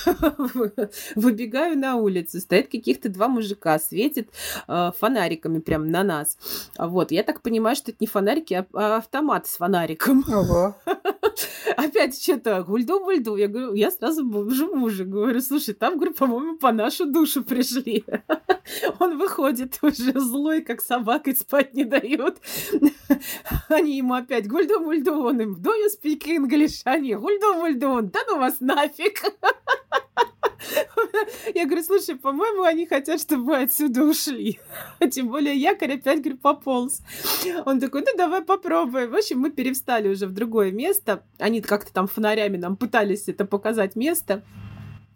Выбегаю 1.15 1.79
на 1.79 1.97
улицу, 1.97 2.41
стоят 2.41 2.67
каких-то 2.67 3.09
два 3.09 3.29
мужика, 3.29 3.79
светят 3.79 4.27
э, 4.67 4.91
фонариками 4.99 5.61
прям 5.61 5.87
на 5.87 6.03
нас. 6.03 6.37
Вот, 6.77 7.13
я 7.13 7.23
так 7.23 7.40
понимаю, 7.43 7.77
что 7.77 7.91
это 7.91 7.99
не 8.01 8.07
фонарики, 8.07 8.55
а, 8.55 8.67
а 8.75 8.97
автомат 8.97 9.47
с 9.47 9.57
фонариком. 9.57 10.25
Ого. 10.29 10.77
Опять 11.77 12.21
что-то 12.23 12.63
гульду-бульду. 12.67 13.37
Я 13.37 13.49
говорю, 13.49 13.75
я 13.75 13.91
сразу 13.91 14.25
бужу 14.25 14.75
мужа, 14.75 15.05
говорю, 15.05 15.41
слушай, 15.41 15.75
там, 15.75 15.97
говорю, 15.97 16.15
по-моему, 16.15 16.59
по 16.59 16.73
нашу 16.73 17.07
душу 17.07 17.43
пришли. 17.43 18.05
Он 18.99 19.19
выходит 19.19 19.79
уже 19.83 20.19
злой, 20.19 20.63
как 20.63 20.81
собака, 20.81 21.31
и 21.31 21.35
спать 21.35 21.75
не 21.75 21.85
дает. 21.85 22.39
Они 23.69 23.97
ему 23.97 24.15
опять 24.15 24.47
гульду-мульду, 24.47 25.13
он 25.13 25.41
им, 25.41 25.57
do 25.57 25.71
you 25.71 25.89
speak 25.89 26.27
English? 26.27 26.83
Они 26.85 27.15
гульду-мульду, 27.15 28.03
да 28.03 28.21
ну 28.29 28.39
вас 28.39 28.61
нафиг. 28.61 29.23
Я 31.55 31.67
говорю, 31.67 31.83
слушай, 31.83 32.17
по-моему, 32.17 32.63
они 32.63 32.87
хотят, 32.87 33.21
чтобы 33.21 33.45
мы 33.45 33.57
отсюда 33.63 34.05
ушли. 34.05 34.59
Тем 35.11 35.29
более 35.29 35.55
якорь 35.55 35.95
опять, 35.95 36.21
говорю, 36.21 36.39
пополз. 36.39 37.03
Он 37.65 37.81
такой, 37.81 38.03
ну 38.03 38.17
давай 38.17 38.43
попробуем. 38.43 39.11
В 39.11 39.17
общем, 39.17 39.41
мы 39.41 39.51
перевстали 39.51 40.09
уже 40.09 40.27
в 40.27 40.33
другое 40.33 40.71
место. 40.71 41.25
Они 41.39 41.61
как-то 41.61 41.93
там 41.93 42.07
фонарями 42.07 42.57
нам 42.57 42.77
пытались 42.77 43.29
это 43.29 43.45
показать 43.45 43.97
место. 43.97 44.45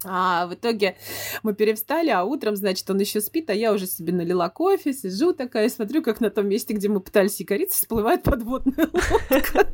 А 0.04 0.46
в 0.46 0.54
итоге 0.54 0.96
мы 1.42 1.54
перевстали, 1.54 2.10
а 2.10 2.24
утром, 2.24 2.56
значит, 2.56 2.88
он 2.90 2.98
еще 2.98 3.20
спит, 3.20 3.50
а 3.50 3.54
я 3.54 3.72
уже 3.72 3.86
себе 3.86 4.12
налила 4.12 4.48
кофе, 4.48 4.92
сижу 4.92 5.32
такая, 5.32 5.68
смотрю, 5.68 6.02
как 6.02 6.20
на 6.20 6.30
том 6.30 6.48
месте, 6.48 6.74
где 6.74 6.88
мы 6.88 7.00
пытались 7.00 7.40
якориться, 7.40 7.78
всплывает 7.78 8.22
подводная 8.22 8.88
лодка. 8.92 9.66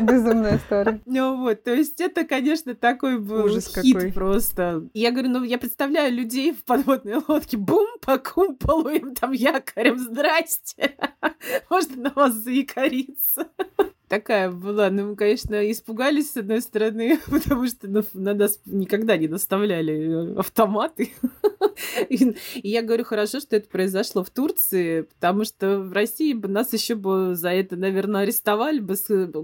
Безумная 0.00 0.58
история. 0.58 1.00
Ну 1.06 1.38
вот, 1.38 1.62
то 1.64 1.74
есть 1.74 2.00
это, 2.00 2.24
конечно, 2.24 2.74
такой 2.74 3.18
был 3.18 3.44
Ужас 3.44 3.74
хит 3.74 3.94
какой. 3.94 4.12
просто. 4.12 4.88
Я 4.94 5.10
говорю, 5.10 5.30
ну 5.30 5.42
я 5.42 5.58
представляю 5.58 6.12
людей 6.12 6.52
в 6.52 6.64
подводной 6.64 7.16
лодке, 7.26 7.56
бум, 7.56 7.88
по 8.00 8.18
кумполу 8.18 8.88
им 8.88 9.14
там 9.14 9.32
якорем, 9.32 9.98
здрасте, 9.98 10.96
можно 11.70 11.96
на 11.96 12.10
вас 12.10 12.34
заякориться 12.34 13.48
такая 14.14 14.50
была. 14.50 14.90
Ну, 14.90 15.10
мы, 15.10 15.16
конечно, 15.16 15.70
испугались, 15.70 16.32
с 16.32 16.36
одной 16.36 16.60
стороны, 16.60 17.18
потому 17.30 17.66
что 17.66 17.88
ну, 17.88 18.02
на 18.14 18.34
нас 18.34 18.60
никогда 18.64 19.16
не 19.16 19.28
доставляли 19.28 20.34
э, 20.34 20.38
автоматы. 20.38 21.12
И 22.08 22.34
я 22.62 22.82
говорю, 22.82 23.04
хорошо, 23.04 23.40
что 23.40 23.56
это 23.56 23.68
произошло 23.68 24.22
в 24.22 24.30
Турции, 24.30 25.02
потому 25.02 25.44
что 25.44 25.80
в 25.80 25.92
России 25.92 26.32
бы 26.32 26.48
нас 26.48 26.72
еще 26.72 26.94
бы 26.94 27.34
за 27.34 27.50
это, 27.50 27.76
наверное, 27.76 28.22
арестовали 28.22 28.78
бы, 28.78 28.94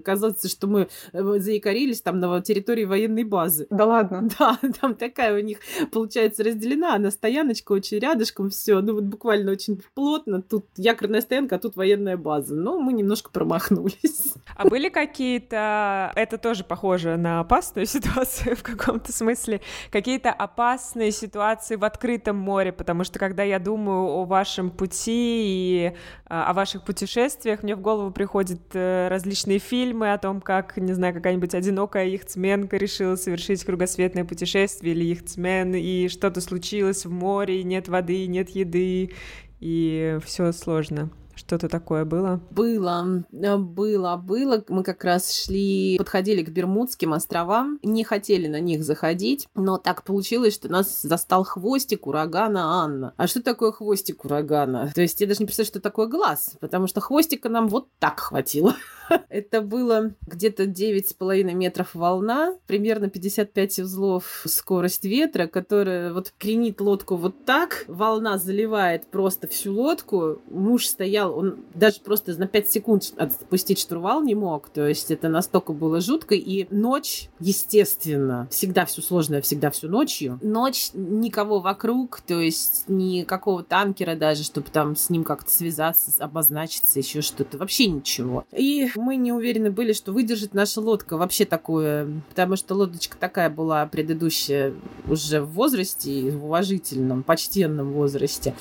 казаться, 0.04 0.48
что 0.48 0.66
мы 0.68 0.88
э, 1.12 1.38
заикарились 1.38 2.02
там 2.02 2.20
на 2.20 2.40
территории 2.40 2.84
военной 2.84 3.24
базы. 3.24 3.66
Да 3.70 3.86
ладно? 3.86 4.28
Да, 4.38 4.58
там 4.80 4.94
такая 4.94 5.36
у 5.36 5.40
них, 5.40 5.58
получается, 5.90 6.44
разделена, 6.44 6.94
она 6.94 7.10
стояночка 7.10 7.72
очень 7.72 7.98
рядышком, 7.98 8.48
все, 8.48 8.80
ну 8.80 8.94
вот 8.94 9.04
буквально 9.04 9.52
очень 9.52 9.82
плотно, 9.94 10.40
тут 10.40 10.66
якорная 10.76 11.20
стоянка, 11.20 11.56
а 11.56 11.58
тут 11.58 11.76
военная 11.76 12.16
база. 12.16 12.54
Но 12.54 12.78
мы 12.78 12.92
немножко 12.92 13.30
промахнулись. 13.30 14.34
А 14.60 14.68
были 14.68 14.90
какие-то, 14.90 16.12
это 16.16 16.36
тоже 16.36 16.64
похоже 16.64 17.16
на 17.16 17.40
опасную 17.40 17.86
ситуацию 17.86 18.54
в 18.56 18.62
каком-то 18.62 19.10
смысле, 19.10 19.62
какие-то 19.90 20.30
опасные 20.30 21.12
ситуации 21.12 21.76
в 21.76 21.84
открытом 21.84 22.36
море, 22.36 22.70
потому 22.70 23.04
что 23.04 23.18
когда 23.18 23.42
я 23.42 23.58
думаю 23.58 24.02
о 24.02 24.26
вашем 24.26 24.70
пути 24.70 25.06
и 25.06 25.92
а, 26.26 26.50
о 26.50 26.52
ваших 26.52 26.84
путешествиях, 26.84 27.62
мне 27.62 27.74
в 27.74 27.80
голову 27.80 28.10
приходят 28.10 28.60
э, 28.74 29.08
различные 29.08 29.60
фильмы 29.60 30.12
о 30.12 30.18
том, 30.18 30.42
как, 30.42 30.76
не 30.76 30.92
знаю, 30.92 31.14
какая-нибудь 31.14 31.54
одинокая 31.54 32.04
яхтсменка 32.04 32.76
решила 32.76 33.16
совершить 33.16 33.64
кругосветное 33.64 34.26
путешествие 34.26 34.92
или 34.92 35.04
яхтсмен, 35.04 35.74
и 35.74 36.08
что-то 36.08 36.42
случилось 36.42 37.06
в 37.06 37.10
море, 37.10 37.62
и 37.62 37.64
нет 37.64 37.88
воды, 37.88 38.24
и 38.24 38.26
нет 38.26 38.50
еды, 38.50 39.14
и 39.58 40.18
все 40.22 40.52
сложно. 40.52 41.08
Что-то 41.50 41.68
такое 41.68 42.04
было? 42.04 42.40
Было, 42.52 43.24
э, 43.32 43.56
было, 43.56 44.16
было. 44.16 44.64
Мы 44.68 44.84
как 44.84 45.02
раз 45.02 45.34
шли, 45.34 45.98
подходили 45.98 46.44
к 46.44 46.50
Бермудским 46.50 47.12
островам, 47.12 47.80
не 47.82 48.04
хотели 48.04 48.46
на 48.46 48.60
них 48.60 48.84
заходить, 48.84 49.48
но 49.56 49.76
так 49.76 50.04
получилось, 50.04 50.54
что 50.54 50.68
нас 50.68 51.02
застал 51.02 51.42
хвостик 51.42 52.06
урагана 52.06 52.84
Анна. 52.84 53.14
А 53.16 53.26
что 53.26 53.42
такое 53.42 53.72
хвостик 53.72 54.24
урагана? 54.24 54.92
То 54.94 55.00
есть 55.00 55.20
я 55.20 55.26
даже 55.26 55.40
не 55.40 55.46
представляю, 55.46 55.72
что 55.72 55.80
такое 55.80 56.06
глаз, 56.06 56.56
потому 56.60 56.86
что 56.86 57.00
хвостика 57.00 57.48
нам 57.48 57.66
вот 57.66 57.88
так 57.98 58.20
хватило. 58.20 58.76
Это 59.28 59.60
было 59.60 60.14
где-то 60.26 60.64
9,5 60.64 61.52
метров 61.54 61.94
волна, 61.94 62.54
примерно 62.66 63.08
55 63.08 63.80
узлов 63.80 64.42
скорость 64.46 65.04
ветра, 65.04 65.46
которая 65.46 66.12
вот 66.12 66.32
кренит 66.38 66.80
лодку 66.80 67.16
вот 67.16 67.44
так, 67.44 67.84
волна 67.88 68.38
заливает 68.38 69.06
просто 69.06 69.48
всю 69.48 69.74
лодку. 69.74 70.40
Муж 70.50 70.86
стоял, 70.86 71.36
он 71.36 71.58
даже 71.74 72.00
просто 72.00 72.38
на 72.38 72.46
5 72.46 72.70
секунд 72.70 73.12
отпустить 73.16 73.80
штурвал 73.80 74.22
не 74.22 74.34
мог, 74.34 74.68
то 74.68 74.86
есть 74.86 75.10
это 75.10 75.28
настолько 75.28 75.72
было 75.72 76.00
жутко. 76.00 76.34
И 76.34 76.66
ночь, 76.70 77.28
естественно, 77.38 78.48
всегда 78.50 78.84
все 78.84 79.02
сложное, 79.02 79.42
всегда 79.42 79.70
всю 79.70 79.88
ночью. 79.88 80.38
Ночь, 80.42 80.90
никого 80.94 81.60
вокруг, 81.60 82.20
то 82.20 82.40
есть 82.40 82.84
никакого 82.88 83.62
танкера 83.62 84.14
даже, 84.16 84.44
чтобы 84.44 84.68
там 84.70 84.96
с 84.96 85.10
ним 85.10 85.24
как-то 85.24 85.50
связаться, 85.50 86.12
обозначиться, 86.22 86.98
еще 86.98 87.20
что-то, 87.20 87.58
вообще 87.58 87.86
ничего. 87.86 88.44
И 88.52 88.90
мы 89.00 89.16
не 89.16 89.32
уверены 89.32 89.70
были, 89.70 89.92
что 89.92 90.12
выдержит 90.12 90.54
наша 90.54 90.80
лодка 90.80 91.16
вообще 91.16 91.44
такое, 91.44 92.22
потому 92.28 92.56
что 92.56 92.74
лодочка 92.74 93.16
такая 93.18 93.50
была 93.50 93.86
предыдущая 93.86 94.74
уже 95.08 95.40
в 95.40 95.50
возрасте, 95.52 96.30
в 96.30 96.44
уважительном, 96.44 97.22
почтенном 97.22 97.92
возрасте. 97.92 98.54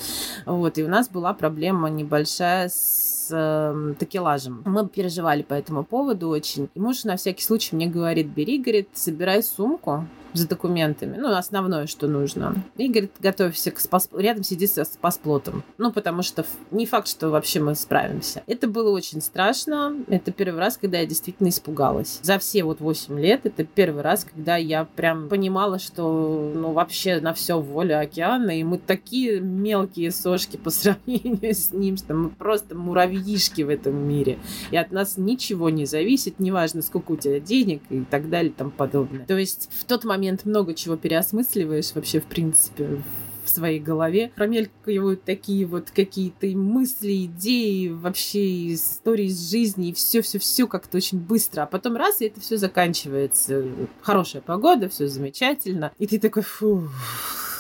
Вот, 0.46 0.78
и 0.78 0.84
у 0.84 0.88
нас 0.88 1.10
была 1.10 1.34
проблема 1.34 1.90
небольшая 1.90 2.70
с 2.70 3.19
э, 3.32 3.94
такелажем. 3.98 4.64
Мы 4.66 4.88
переживали 4.88 5.42
по 5.44 5.54
этому 5.54 5.84
поводу 5.84 6.30
очень. 6.30 6.70
И 6.74 6.80
муж 6.80 7.04
на 7.04 7.18
всякий 7.18 7.44
случай 7.44 7.76
мне 7.76 7.88
говорит, 7.88 8.28
бери, 8.28 8.60
говорит, 8.60 8.90
собирай 8.94 9.44
сумку, 9.44 10.06
за 10.34 10.48
документами. 10.48 11.18
Ну, 11.18 11.36
основное, 11.36 11.88
что 11.88 12.08
нужно. 12.08 12.64
И, 12.78 12.88
говорит, 12.88 13.12
готовься 13.20 13.72
к 13.72 13.80
спас... 13.80 14.10
Рядом 14.14 14.44
сиди 14.44 14.68
со 14.68 14.86
спасплотом. 14.86 15.64
Ну, 15.78 15.92
потому 15.92 16.22
что 16.22 16.46
не 16.72 16.86
факт, 16.86 17.08
что 17.08 17.30
вообще 17.30 17.60
мы 17.60 17.76
справимся. 17.76 18.44
Это 18.48 18.68
было 18.68 18.92
очень 18.92 19.22
страшно. 19.22 19.96
Это 20.08 20.32
первый 20.32 20.60
раз, 20.60 20.78
когда 20.78 21.00
я 21.00 21.06
действительно 21.06 21.50
испугалась. 21.50 22.20
За 22.22 22.38
все 22.40 22.64
вот 22.64 22.80
8 22.80 23.20
лет 23.20 23.46
это 23.46 23.64
первый 23.64 24.04
раз, 24.04 24.26
когда 24.26 24.56
я 24.58 24.86
прям 24.86 25.30
понимала, 25.30 25.80
что 25.80 26.52
ну 26.56 26.72
вообще 26.72 27.20
на 27.20 27.34
все 27.34 27.60
воля 27.60 28.00
океана, 28.00 28.58
и 28.58 28.64
мы 28.64 28.78
такие 28.78 29.40
мелкие 29.40 30.12
сошки 30.12 30.58
по 30.58 30.70
сравнению 30.70 31.54
с 31.54 31.72
ним, 31.72 31.98
что 31.98 32.14
мы 32.14 32.30
просто 32.30 32.76
муравьишки 33.20 33.62
в 33.62 33.70
этом 33.70 33.96
мире. 33.96 34.40
И 34.72 34.78
от 34.78 34.92
нас 34.92 35.18
ничего 35.18 35.70
не 35.70 35.86
зависит, 35.86 36.40
неважно, 36.40 36.82
сколько 36.82 37.12
у 37.14 37.18
тебя 37.18 37.40
денег 37.40 37.82
и 37.90 38.04
так 38.10 38.30
далее 38.30 38.52
и 38.52 38.56
тому 38.56 38.72
подобное. 38.72 39.26
То 39.26 39.38
есть 39.38 39.70
в 39.72 39.84
тот 39.86 40.04
момент 40.04 40.46
много 40.46 40.74
чего 40.74 40.96
переосмысливаешь 40.96 41.94
вообще, 41.94 42.20
в 42.20 42.26
принципе, 42.26 43.02
в 43.44 43.50
своей 43.50 43.80
голове. 43.80 44.32
Промелькивают 44.36 45.24
такие 45.24 45.66
вот 45.66 45.92
какие-то 45.92 46.48
мысли, 46.48 47.26
идеи, 47.26 47.88
вообще 47.88 48.74
истории 48.74 49.26
из 49.26 49.50
жизни, 49.50 49.90
и 49.90 49.94
все-все-все 49.94 50.68
как-то 50.68 50.98
очень 50.98 51.20
быстро. 51.20 51.64
А 51.64 51.66
потом 51.66 51.96
раз, 51.96 52.22
и 52.22 52.26
это 52.26 52.40
все 52.42 52.58
заканчивается. 52.58 53.66
Хорошая 54.02 54.42
погода, 54.42 54.88
все 54.90 55.08
замечательно. 55.08 55.92
И 55.98 56.08
ты 56.08 56.20
такой, 56.20 56.44
фу, 56.44 56.90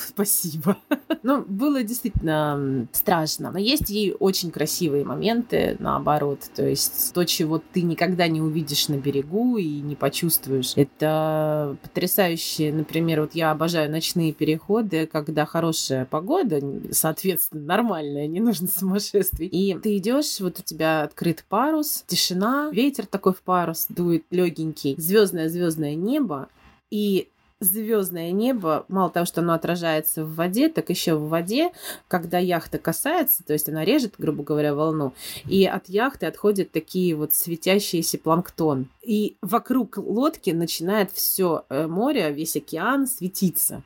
спасибо. 0.10 0.78
Ну, 1.22 1.43
было 1.45 1.84
действительно 1.84 2.88
страшно. 2.93 3.52
Но 3.52 3.60
есть 3.60 3.91
и 3.91 4.15
очень 4.19 4.52
красивые 4.52 5.04
моменты, 5.04 5.76
наоборот. 5.80 6.39
То 6.56 6.65
есть 6.65 7.13
то, 7.13 7.26
чего 7.26 7.62
ты 7.74 7.82
никогда 7.82 8.28
не 8.30 8.41
увидишь 8.41 8.88
на 8.88 8.95
берегу 8.95 9.58
и 9.58 9.82
не 9.82 9.98
почувствуешь. 9.98 10.74
Это 10.78 11.76
потрясающе. 11.82 12.72
Например, 12.72 13.22
вот 13.22 13.36
я 13.36 13.52
обожаю 13.52 13.91
ночные 13.91 14.32
переходы, 14.32 15.08
когда 15.08 15.45
хорошая 15.45 16.06
погода, 16.06 16.62
соответственно, 16.91 17.63
нормальная, 17.65 18.28
не 18.28 18.39
нужно 18.39 18.67
сумасшествий. 18.74 19.48
И 19.48 19.78
ты 19.78 19.98
идешь, 19.98 20.39
вот 20.39 20.60
у 20.60 20.63
тебя 20.63 21.04
открыт 21.04 21.43
парус, 21.50 22.06
тишина, 22.08 22.69
ветер 22.72 23.06
такой 23.06 23.34
в 23.34 23.41
парус 23.41 23.88
дует 23.89 24.24
легенький, 24.30 24.95
звездное 24.98 25.50
звездное 25.50 25.95
небо, 25.95 26.48
и 26.89 27.28
звездное 27.60 28.32
небо, 28.32 28.86
мало 28.88 29.10
того, 29.10 29.26
что 29.26 29.41
оно 29.41 29.54
отражается 29.54 30.24
в 30.24 30.36
воде, 30.36 30.69
так 30.69 30.89
еще 30.89 31.15
в 31.15 31.28
воде, 31.28 31.72
когда 32.08 32.38
яхта 32.38 32.78
касается, 32.78 33.43
то 33.43 33.54
есть 33.54 33.67
она 33.67 33.84
режет, 33.84 34.15
грубо 34.17 34.43
говоря, 34.43 34.74
волну, 34.74 35.13
и 35.45 35.65
от 35.65 35.89
яхты 35.89 36.26
отходят 36.26 36.72
такие 36.72 37.15
вот 37.15 37.34
светящиеся 37.34 38.17
планктон. 38.17 38.88
И 39.02 39.36
вокруг 39.41 39.98
лодки 39.98 40.52
начинает 40.52 41.12
все 41.12 41.65
э, 41.69 41.88
море, 41.88 42.32
весь 42.32 42.56
океан 42.56 43.08
светиться. 43.08 43.84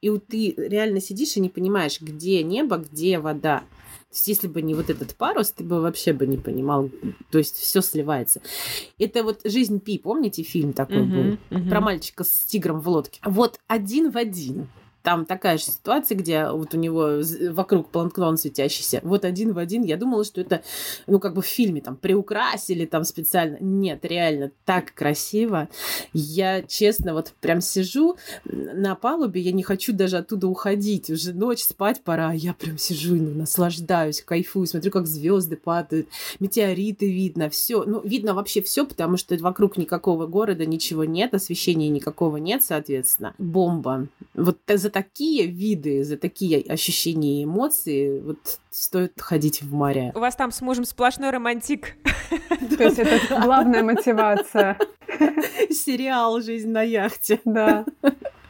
И 0.00 0.10
вот 0.10 0.26
ты 0.26 0.54
реально 0.56 1.00
сидишь 1.00 1.36
и 1.36 1.40
не 1.40 1.48
понимаешь, 1.48 2.00
где 2.00 2.42
небо, 2.42 2.78
где 2.78 3.20
вода. 3.20 3.62
То 4.12 4.16
есть, 4.16 4.28
если 4.28 4.46
бы 4.46 4.60
не 4.60 4.74
вот 4.74 4.90
этот 4.90 5.14
парус, 5.14 5.52
ты 5.52 5.64
бы 5.64 5.80
вообще 5.80 6.12
бы 6.12 6.26
не 6.26 6.36
понимал. 6.36 6.90
То 7.30 7.38
есть, 7.38 7.56
все 7.56 7.80
сливается. 7.80 8.42
Это 8.98 9.24
вот 9.24 9.40
«Жизнь 9.42 9.80
Пи», 9.80 9.96
помните, 9.96 10.42
фильм 10.42 10.74
такой 10.74 10.98
uh-huh, 10.98 11.38
был? 11.48 11.58
Uh-huh. 11.58 11.70
Про 11.70 11.80
мальчика 11.80 12.22
с 12.22 12.44
тигром 12.44 12.80
в 12.80 12.88
лодке. 12.90 13.20
Вот 13.24 13.58
один 13.68 14.10
в 14.10 14.18
один 14.18 14.68
там 15.02 15.26
такая 15.26 15.58
же 15.58 15.64
ситуация, 15.64 16.16
где 16.16 16.48
вот 16.48 16.74
у 16.74 16.78
него 16.78 17.20
вокруг 17.50 17.88
планктон 17.88 18.36
светящийся. 18.36 19.00
Вот 19.02 19.24
один 19.24 19.52
в 19.52 19.58
один. 19.58 19.82
Я 19.82 19.96
думала, 19.96 20.24
что 20.24 20.40
это, 20.40 20.62
ну, 21.06 21.18
как 21.18 21.34
бы 21.34 21.42
в 21.42 21.46
фильме 21.46 21.80
там 21.80 21.96
приукрасили 21.96 22.86
там 22.86 23.04
специально. 23.04 23.56
Нет, 23.60 24.04
реально 24.04 24.52
так 24.64 24.94
красиво. 24.94 25.68
Я, 26.12 26.62
честно, 26.62 27.14
вот 27.14 27.32
прям 27.40 27.60
сижу 27.60 28.16
на 28.44 28.94
палубе, 28.94 29.40
я 29.40 29.52
не 29.52 29.62
хочу 29.62 29.92
даже 29.92 30.18
оттуда 30.18 30.46
уходить. 30.46 31.10
Уже 31.10 31.32
ночь, 31.32 31.62
спать 31.62 32.02
пора. 32.02 32.32
Я 32.32 32.54
прям 32.54 32.78
сижу 32.78 33.16
ну, 33.16 33.30
наслаждаюсь, 33.30 34.22
кайфую, 34.22 34.66
смотрю, 34.66 34.92
как 34.92 35.06
звезды 35.06 35.56
падают, 35.56 36.08
метеориты 36.38 37.10
видно, 37.10 37.50
все. 37.50 37.84
Ну, 37.84 38.00
видно 38.04 38.34
вообще 38.34 38.62
все, 38.62 38.86
потому 38.86 39.16
что 39.16 39.36
вокруг 39.38 39.76
никакого 39.76 40.26
города 40.26 40.64
ничего 40.64 41.04
нет, 41.04 41.34
освещения 41.34 41.88
никакого 41.88 42.36
нет, 42.36 42.62
соответственно. 42.62 43.34
Бомба. 43.38 44.06
Вот 44.34 44.58
за 44.68 44.91
такие 44.92 45.46
виды, 45.46 46.04
за 46.04 46.16
такие 46.16 46.62
ощущения 46.62 47.40
и 47.40 47.44
эмоции, 47.44 48.20
вот 48.20 48.60
стоит 48.70 49.20
ходить 49.20 49.62
в 49.62 49.72
море. 49.72 50.12
У 50.14 50.20
вас 50.20 50.36
там 50.36 50.52
с 50.52 50.60
мужем 50.60 50.84
сплошной 50.84 51.30
романтик. 51.30 51.96
То 52.76 52.84
есть 52.84 52.98
это 52.98 53.18
главная 53.40 53.82
мотивация. 53.82 54.78
Сериал 55.70 56.40
«Жизнь 56.40 56.70
на 56.70 56.82
яхте». 56.82 57.40
Да. 57.44 57.84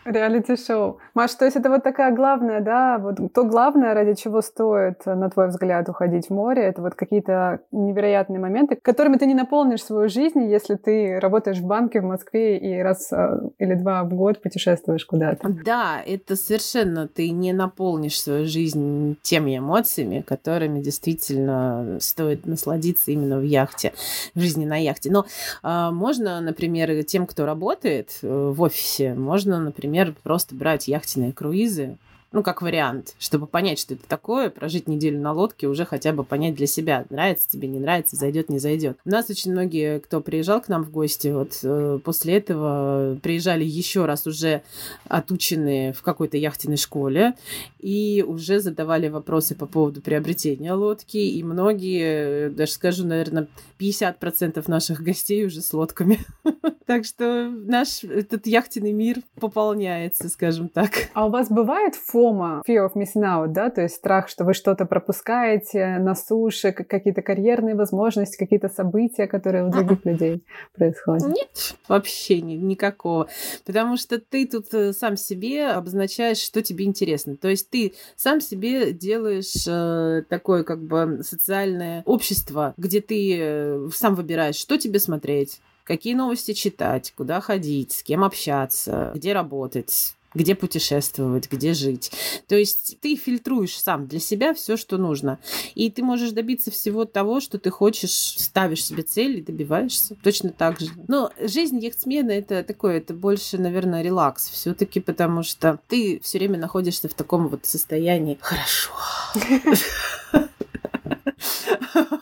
Реалити-шоу. 0.04 0.98
Маш, 1.14 1.34
то 1.34 1.44
есть 1.44 1.56
это 1.56 1.70
вот 1.70 1.84
такая 1.84 2.14
главная, 2.14 2.60
да, 2.60 2.98
вот 2.98 3.32
то 3.32 3.44
главное, 3.44 3.94
ради 3.94 4.14
чего 4.14 4.40
стоит, 4.40 5.06
на 5.06 5.30
твой 5.30 5.48
взгляд, 5.48 5.88
уходить 5.88 6.26
в 6.26 6.30
море, 6.30 6.62
это 6.62 6.82
вот 6.82 6.94
какие-то 6.94 7.60
невероятные 7.70 8.40
моменты, 8.40 8.78
которыми 8.82 9.16
ты 9.16 9.26
не 9.26 9.34
наполнишь 9.34 9.84
свою 9.84 10.08
жизнь, 10.08 10.42
если 10.50 10.74
ты 10.74 11.20
работаешь 11.20 11.58
в 11.58 11.66
банке 11.66 12.00
в 12.00 12.04
Москве 12.04 12.58
и 12.58 12.82
раз 12.82 13.12
э, 13.12 13.40
или 13.58 13.74
два 13.74 14.02
в 14.02 14.12
год 14.12 14.42
путешествуешь 14.42 15.04
куда-то. 15.04 15.48
Да, 15.64 16.00
это 16.04 16.34
совершенно 16.34 17.06
ты 17.06 17.30
не 17.30 17.52
наполнишь 17.52 18.20
свою 18.20 18.46
жизнь 18.46 19.16
теми 19.22 19.58
эмоциями, 19.58 20.24
которыми 20.26 20.80
действительно 20.80 21.98
стоит 22.00 22.44
насладиться 22.46 23.12
именно 23.12 23.38
в 23.38 23.44
яхте, 23.44 23.92
в 24.34 24.40
жизни 24.40 24.64
на 24.64 24.76
яхте. 24.76 25.12
Но 25.12 25.26
э, 25.62 25.90
можно, 25.92 26.40
например, 26.40 27.04
тем, 27.04 27.26
кто 27.28 27.46
работает 27.46 28.18
э, 28.22 28.26
в 28.28 28.60
офисе, 28.62 29.14
можно, 29.14 29.60
например, 29.60 29.91
например, 29.92 30.14
просто 30.22 30.54
брать 30.54 30.88
яхтенные 30.88 31.32
круизы, 31.32 31.98
ну, 32.32 32.42
как 32.42 32.62
вариант, 32.62 33.14
чтобы 33.18 33.46
понять, 33.46 33.78
что 33.78 33.94
это 33.94 34.06
такое, 34.08 34.50
прожить 34.50 34.88
неделю 34.88 35.20
на 35.20 35.32
лодке, 35.32 35.66
уже 35.66 35.84
хотя 35.84 36.12
бы 36.12 36.24
понять 36.24 36.54
для 36.54 36.66
себя, 36.66 37.04
нравится 37.10 37.48
тебе, 37.48 37.68
не 37.68 37.78
нравится, 37.78 38.16
зайдет, 38.16 38.48
не 38.48 38.58
зайдет. 38.58 38.98
У 39.04 39.10
нас 39.10 39.28
очень 39.28 39.52
многие, 39.52 40.00
кто 40.00 40.20
приезжал 40.20 40.60
к 40.60 40.68
нам 40.68 40.84
в 40.84 40.90
гости, 40.90 41.28
вот 41.28 41.58
э, 41.62 41.98
после 42.02 42.38
этого 42.38 43.18
приезжали 43.22 43.64
еще 43.64 44.06
раз 44.06 44.26
уже 44.26 44.62
отученные 45.08 45.92
в 45.92 46.02
какой-то 46.02 46.36
яхтенной 46.36 46.76
школе 46.76 47.34
и 47.78 48.24
уже 48.26 48.60
задавали 48.60 49.08
вопросы 49.08 49.54
по 49.54 49.66
поводу 49.66 50.00
приобретения 50.00 50.72
лодки, 50.72 51.18
и 51.18 51.42
многие, 51.42 52.48
даже 52.50 52.72
скажу, 52.72 53.06
наверное, 53.06 53.48
50% 53.78 54.64
наших 54.68 55.02
гостей 55.02 55.44
уже 55.44 55.60
с 55.60 55.72
лодками. 55.72 56.18
Так 56.84 57.04
что 57.04 57.48
наш 57.48 58.02
этот 58.02 58.46
яхтенный 58.46 58.92
мир 58.92 59.18
пополняется, 59.40 60.28
скажем 60.28 60.68
так. 60.68 60.90
А 61.14 61.26
у 61.26 61.30
вас 61.30 61.48
бывает 61.48 61.94
фото 61.94 62.21
FOMO, 62.22 62.62
fear 62.66 62.86
of 62.86 62.94
missing 62.94 63.22
out, 63.22 63.48
да, 63.48 63.70
то 63.70 63.82
есть 63.82 63.96
страх, 63.96 64.28
что 64.28 64.44
вы 64.44 64.54
что-то 64.54 64.86
пропускаете 64.86 65.98
на 65.98 66.14
суше, 66.14 66.72
какие-то 66.72 67.22
карьерные 67.22 67.74
возможности, 67.74 68.36
какие-то 68.36 68.68
события, 68.68 69.26
которые 69.26 69.66
у 69.66 69.70
других 69.70 70.04
людей 70.04 70.44
происходят? 70.74 71.28
Нет, 71.28 71.74
вообще 71.88 72.40
ни, 72.40 72.54
никакого. 72.54 73.28
Потому 73.64 73.96
что 73.96 74.18
ты 74.18 74.46
тут 74.46 74.72
э, 74.72 74.92
сам 74.92 75.16
себе 75.16 75.68
обозначаешь, 75.68 76.38
что 76.38 76.62
тебе 76.62 76.84
интересно. 76.84 77.36
То 77.36 77.48
есть 77.48 77.70
ты 77.70 77.94
сам 78.16 78.40
себе 78.40 78.92
делаешь 78.92 79.66
э, 79.66 80.22
такое 80.28 80.62
как 80.62 80.82
бы 80.82 81.20
социальное 81.22 82.02
общество, 82.06 82.74
где 82.76 83.00
ты 83.00 83.38
э, 83.38 83.88
сам 83.92 84.14
выбираешь, 84.14 84.56
что 84.56 84.78
тебе 84.78 84.98
смотреть, 84.98 85.60
какие 85.84 86.14
новости 86.14 86.52
читать, 86.52 87.12
куда 87.16 87.40
ходить, 87.40 87.92
с 87.92 88.02
кем 88.02 88.24
общаться, 88.24 89.12
где 89.14 89.32
работать, 89.32 90.14
где 90.34 90.54
путешествовать, 90.54 91.50
где 91.50 91.74
жить. 91.74 92.12
То 92.48 92.56
есть 92.56 92.98
ты 93.00 93.16
фильтруешь 93.16 93.76
сам 93.76 94.06
для 94.06 94.20
себя 94.20 94.54
все, 94.54 94.76
что 94.76 94.98
нужно. 94.98 95.38
И 95.74 95.90
ты 95.90 96.02
можешь 96.02 96.32
добиться 96.32 96.70
всего 96.70 97.04
того, 97.04 97.40
что 97.40 97.58
ты 97.58 97.70
хочешь, 97.70 98.10
ставишь 98.10 98.84
себе 98.84 99.02
цель 99.02 99.38
и 99.38 99.42
добиваешься. 99.42 100.16
Точно 100.22 100.50
так 100.50 100.80
же. 100.80 100.90
Но 101.08 101.30
жизнь 101.38 101.78
яхтсмена 101.78 102.30
это 102.30 102.62
такое, 102.62 102.98
это 102.98 103.14
больше, 103.14 103.58
наверное, 103.58 104.02
релакс 104.02 104.48
все-таки, 104.50 105.00
потому 105.00 105.42
что 105.42 105.78
ты 105.88 106.20
все 106.22 106.38
время 106.38 106.58
находишься 106.58 107.08
в 107.08 107.14
таком 107.14 107.48
вот 107.48 107.66
состоянии 107.66 108.38
хорошо. 108.40 108.92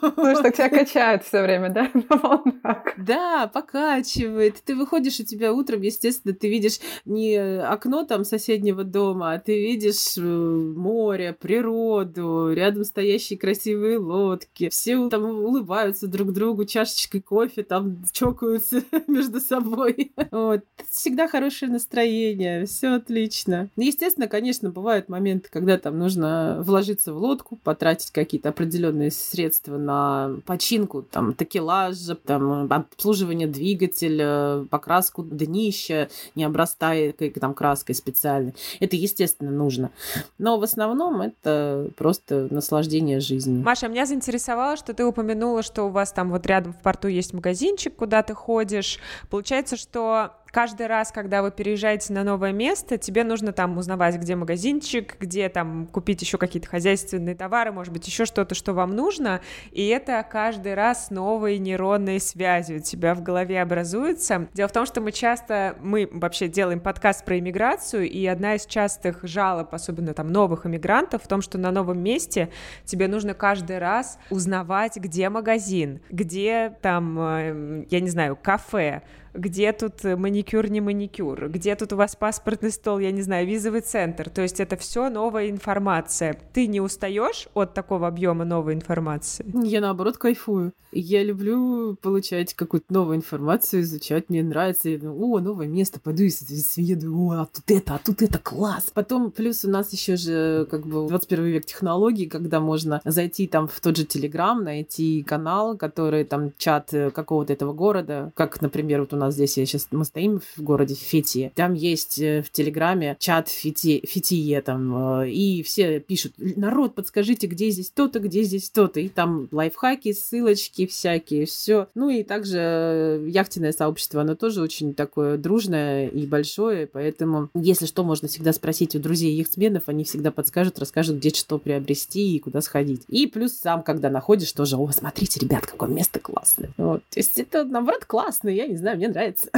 Потому 0.01 0.37
что 0.37 0.51
тебя 0.51 0.69
качает 0.69 1.25
все 1.25 1.43
время, 1.43 1.71
да. 1.71 1.91
Да, 2.97 3.47
покачивает. 3.49 4.57
Ты 4.65 4.75
выходишь, 4.75 5.21
у 5.21 5.25
тебя 5.25 5.53
утром, 5.53 5.81
естественно, 5.81 6.35
ты 6.35 6.49
видишь 6.49 6.81
не 7.05 7.37
окно 7.37 8.05
там 8.05 8.25
соседнего 8.25 8.85
дома, 8.85 9.33
а 9.33 9.39
ты 9.39 9.59
видишь 9.59 10.19
э, 10.19 10.21
море, 10.21 11.37
природу, 11.39 12.53
рядом 12.53 12.85
стоящие 12.85 13.39
красивые 13.39 13.99
лодки. 13.99 14.69
Все 14.69 15.09
там 15.09 15.25
улыбаются 15.25 16.09
друг 16.09 16.33
другу, 16.33 16.65
чашечкой 16.65 17.23
кофе, 17.23 17.63
там 17.63 18.05
чокаются 18.13 18.83
между 19.07 19.41
собой. 19.41 20.13
Вот. 20.31 20.61
Всегда 20.91 21.29
хорошее 21.29 21.71
настроение, 21.73 22.67
все 22.67 22.97
отлично. 22.97 23.71
Естественно, 23.77 24.29
конечно, 24.29 24.71
бывают 24.71 25.09
моменты, 25.09 25.49
когда 25.51 25.79
там 25.79 25.99
нужно 25.99 26.63
вложиться 26.65 27.13
в 27.13 27.19
лодку, 27.19 27.57
потратить 27.57 28.11
какие-то 28.11 28.51
определенные 28.51 29.10
средства 29.11 29.77
на 29.77 30.37
починку, 30.47 31.03
там, 31.03 31.35
такелаж, 31.35 31.97
там, 32.25 32.73
обслуживание 32.73 33.49
двигателя, 33.49 34.65
покраску 34.71 35.23
днища, 35.23 36.09
не 36.35 36.45
обрастая 36.45 37.13
там 37.13 37.55
краской 37.55 37.95
специальной. 37.95 38.55
Это, 38.81 38.97
естественно, 38.97 39.51
нужно. 39.51 39.91
Но 40.39 40.59
в 40.59 40.63
основном 40.63 41.23
это 41.23 41.91
просто 41.97 42.49
наслаждение 42.51 43.21
жизнью. 43.21 43.65
Маша, 43.65 43.89
меня 43.89 44.07
заинтересовало, 44.07 44.77
что 44.77 44.95
ты 44.95 45.05
упомянула, 45.05 45.63
что 45.63 45.85
у 45.85 45.91
вас 45.91 46.13
там 46.13 46.31
вот 46.31 46.47
рядом 46.47 46.73
в 46.73 46.81
порту 46.83 47.09
есть 47.09 47.35
магазинчик, 47.35 47.95
куда 47.97 48.23
ты 48.23 48.35
ходишь. 48.35 48.99
Получается, 49.29 49.77
что 49.77 50.35
каждый 50.51 50.87
раз, 50.87 51.13
когда 51.13 51.43
вы 51.43 51.51
переезжаете 51.51 52.13
на 52.13 52.25
новое 52.25 52.53
место, 52.53 52.99
тебе 52.99 53.25
нужно 53.25 53.53
там 53.53 53.79
узнавать, 53.79 54.17
где 54.17 54.37
магазинчик, 54.37 55.17
где 55.19 55.49
там 55.49 55.87
купить 55.87 56.23
еще 56.23 56.39
какие-то 56.39 56.69
хозяйственные 56.69 57.35
товары, 57.35 57.73
может 57.73 57.93
быть, 57.93 58.07
еще 58.07 58.25
что-то, 58.25 58.55
что 58.55 58.73
вам 58.73 58.95
нужно, 58.95 59.41
и 59.71 59.87
это 59.89 60.25
каждый 60.29 60.75
раз 60.75 61.11
новые 61.11 61.59
нейронные 61.59 62.21
связи 62.21 62.75
у 62.75 62.81
тебя 62.81 63.15
в 63.15 63.23
голове 63.23 63.61
образуются. 63.61 64.49
Дело 64.55 64.69
в 64.69 64.73
том, 64.73 64.87
что 64.87 65.01
мы 65.01 65.13
часто, 65.13 65.77
мы 65.81 66.09
вообще 66.13 66.49
делаем 66.49 66.81
подкаст 66.81 67.25
про 67.25 67.39
иммиграцию, 67.39 68.09
и 68.09 68.27
одна 68.27 68.55
из 68.55 68.67
частых 68.67 69.21
жалоб, 69.23 69.75
особенно 69.75 70.15
там 70.15 70.29
новых 70.29 70.67
иммигрантов, 70.67 71.23
в 71.23 71.29
том, 71.29 71.43
что 71.43 71.59
на 71.59 71.71
новом 71.71 71.99
месте 72.01 72.51
тебе 72.85 73.09
нужно 73.09 73.35
каждый 73.35 73.79
раз 73.79 74.19
узнавать, 74.31 74.97
где 74.97 75.29
магазин, 75.29 76.01
где 76.11 76.77
там, 76.83 77.19
э, 77.19 77.85
я 77.91 78.01
не 78.01 78.09
знаю, 78.09 78.37
кафе, 78.41 79.03
где 79.35 79.73
тут 79.73 80.05
маникюр, 80.05 80.71
не 80.71 80.81
маникюр, 80.81 81.49
где 81.49 81.77
тут 81.77 81.93
у 81.93 81.97
вас 81.97 82.17
паспортный 82.17 82.71
стол, 82.71 82.99
я 82.99 83.13
не 83.13 83.23
знаю, 83.23 83.47
визовый 83.47 83.81
центр. 83.81 84.29
То 84.31 84.43
есть 84.43 84.61
это 84.61 84.77
все 84.77 85.09
новая 85.09 85.51
информация. 85.51 86.39
Ты 86.53 86.67
не 86.67 86.81
устаешь 86.81 87.49
от 87.55 87.75
такого 87.75 88.09
объема 88.09 88.45
новой 88.45 88.75
информации? 88.75 89.45
Я 89.65 89.81
наоборот 89.81 90.17
кайфую. 90.19 90.73
Я 90.93 91.23
люблю 91.23 91.97
получать 92.03 92.55
какую-то 92.55 92.93
новую 92.93 93.17
информацию, 93.17 93.83
изучать. 93.83 94.29
Мне 94.29 94.43
нравится. 94.43 94.89
Я 94.89 94.99
думаю, 94.99 95.23
о, 95.23 95.41
новое 95.41 95.69
место, 95.69 96.01
пойду 96.01 96.25
и 96.25 96.31
съеду. 96.31 97.17
О, 97.17 97.43
а 97.43 97.47
тут 97.47 97.71
это, 97.71 97.95
а 97.95 98.01
тут 98.05 98.23
это, 98.23 98.39
класс. 98.39 98.91
Потом 98.93 99.31
плюс 99.31 99.65
у 99.65 99.71
нас 99.71 99.93
еще 99.93 100.17
же 100.17 100.67
как 100.69 100.87
бы 100.87 101.07
21 101.07 101.45
век 101.45 101.67
технологий, 101.67 102.27
когда 102.27 102.59
можно 102.59 103.01
зайти 103.05 103.47
там 103.47 103.69
в 103.69 103.79
тот 103.81 103.97
же 103.97 104.05
Телеграм, 104.05 104.65
найти 104.65 105.23
канал, 105.23 105.77
который 105.77 106.25
там 106.25 106.53
чат 106.59 106.93
какого-то 107.15 107.53
этого 107.53 107.73
города, 107.73 108.33
как, 108.35 108.61
например, 108.61 109.01
вот 109.01 109.13
у 109.13 109.17
нас 109.21 109.35
здесь 109.35 109.57
я 109.57 109.67
сейчас 109.67 109.89
мы 109.91 110.05
стоим 110.05 110.41
в 110.41 110.63
городе 110.63 110.95
Фетия. 110.95 111.53
Там 111.55 111.75
есть 111.75 112.19
э, 112.19 112.43
в 112.43 112.51
Телеграме 112.51 113.17
чат 113.19 113.49
Фети, 113.49 114.03
Фетие 114.07 114.61
там, 114.63 115.21
э, 115.23 115.31
и 115.31 115.63
все 115.63 116.01
пишут, 116.01 116.33
народ, 116.39 116.95
подскажите, 116.95 117.47
где 117.47 117.71
здесь 117.71 117.91
то-то, 117.91 118.19
где 118.19 118.43
здесь 118.43 118.71
то-то. 118.71 119.01
И 119.01 119.09
там 119.09 119.49
лайфхаки, 119.53 120.13
ссылочки 120.13 120.87
всякие, 120.87 121.47
все. 121.47 121.89
Ну 121.95 122.11
и 122.11 122.23
также 122.23 122.59
э, 122.59 123.27
яхтенное 123.29 123.73
сообщество, 123.73 124.23
оно 124.23 124.35
тоже 124.35 124.63
очень 124.63 124.95
такое 124.95 125.37
дружное 125.37 126.09
и 126.09 126.27
большое, 126.27 126.87
поэтому, 126.87 127.51
если 127.55 127.87
что, 127.87 128.05
можно 128.05 128.29
всегда 128.29 128.53
спросить 128.53 128.95
у 128.97 128.99
друзей 128.99 129.35
яхтсменов, 129.35 129.85
они 129.87 130.05
всегда 130.05 130.31
подскажут, 130.31 130.79
расскажут, 130.79 131.17
где 131.17 131.31
что 131.31 131.59
приобрести 131.59 132.37
и 132.37 132.39
куда 132.39 132.61
сходить. 132.61 133.03
И 133.09 133.27
плюс 133.27 133.53
сам, 133.53 133.83
когда 133.83 134.11
находишь, 134.11 134.53
тоже, 134.53 134.77
о, 134.77 134.91
смотрите, 134.91 135.41
ребят, 135.41 135.67
какое 135.67 135.89
место 135.89 136.21
классное. 136.21 136.71
Вот. 136.77 137.03
То 137.11 137.21
есть 137.21 137.39
это, 137.39 137.65
наоборот, 137.65 138.05
классно, 138.05 138.49
я 138.49 138.67
не 138.67 138.77
знаю, 138.77 138.97
мне 138.97 139.09
нравится. 139.11 139.51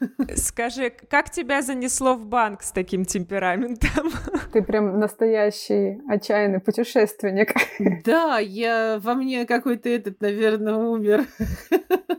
Скажи, 0.36 0.92
как 1.08 1.30
тебя 1.30 1.62
занесло 1.62 2.14
в 2.14 2.24
банк 2.24 2.62
с 2.62 2.70
таким 2.70 3.04
темпераментом? 3.04 4.10
Ты 4.52 4.62
прям 4.62 4.98
настоящий 4.98 6.00
отчаянный 6.08 6.60
путешественник. 6.60 7.54
Да, 8.04 8.38
я 8.38 8.98
во 9.02 9.14
мне 9.14 9.46
какой-то 9.46 9.88
этот, 9.88 10.20
наверное, 10.20 10.74
умер. 10.74 11.26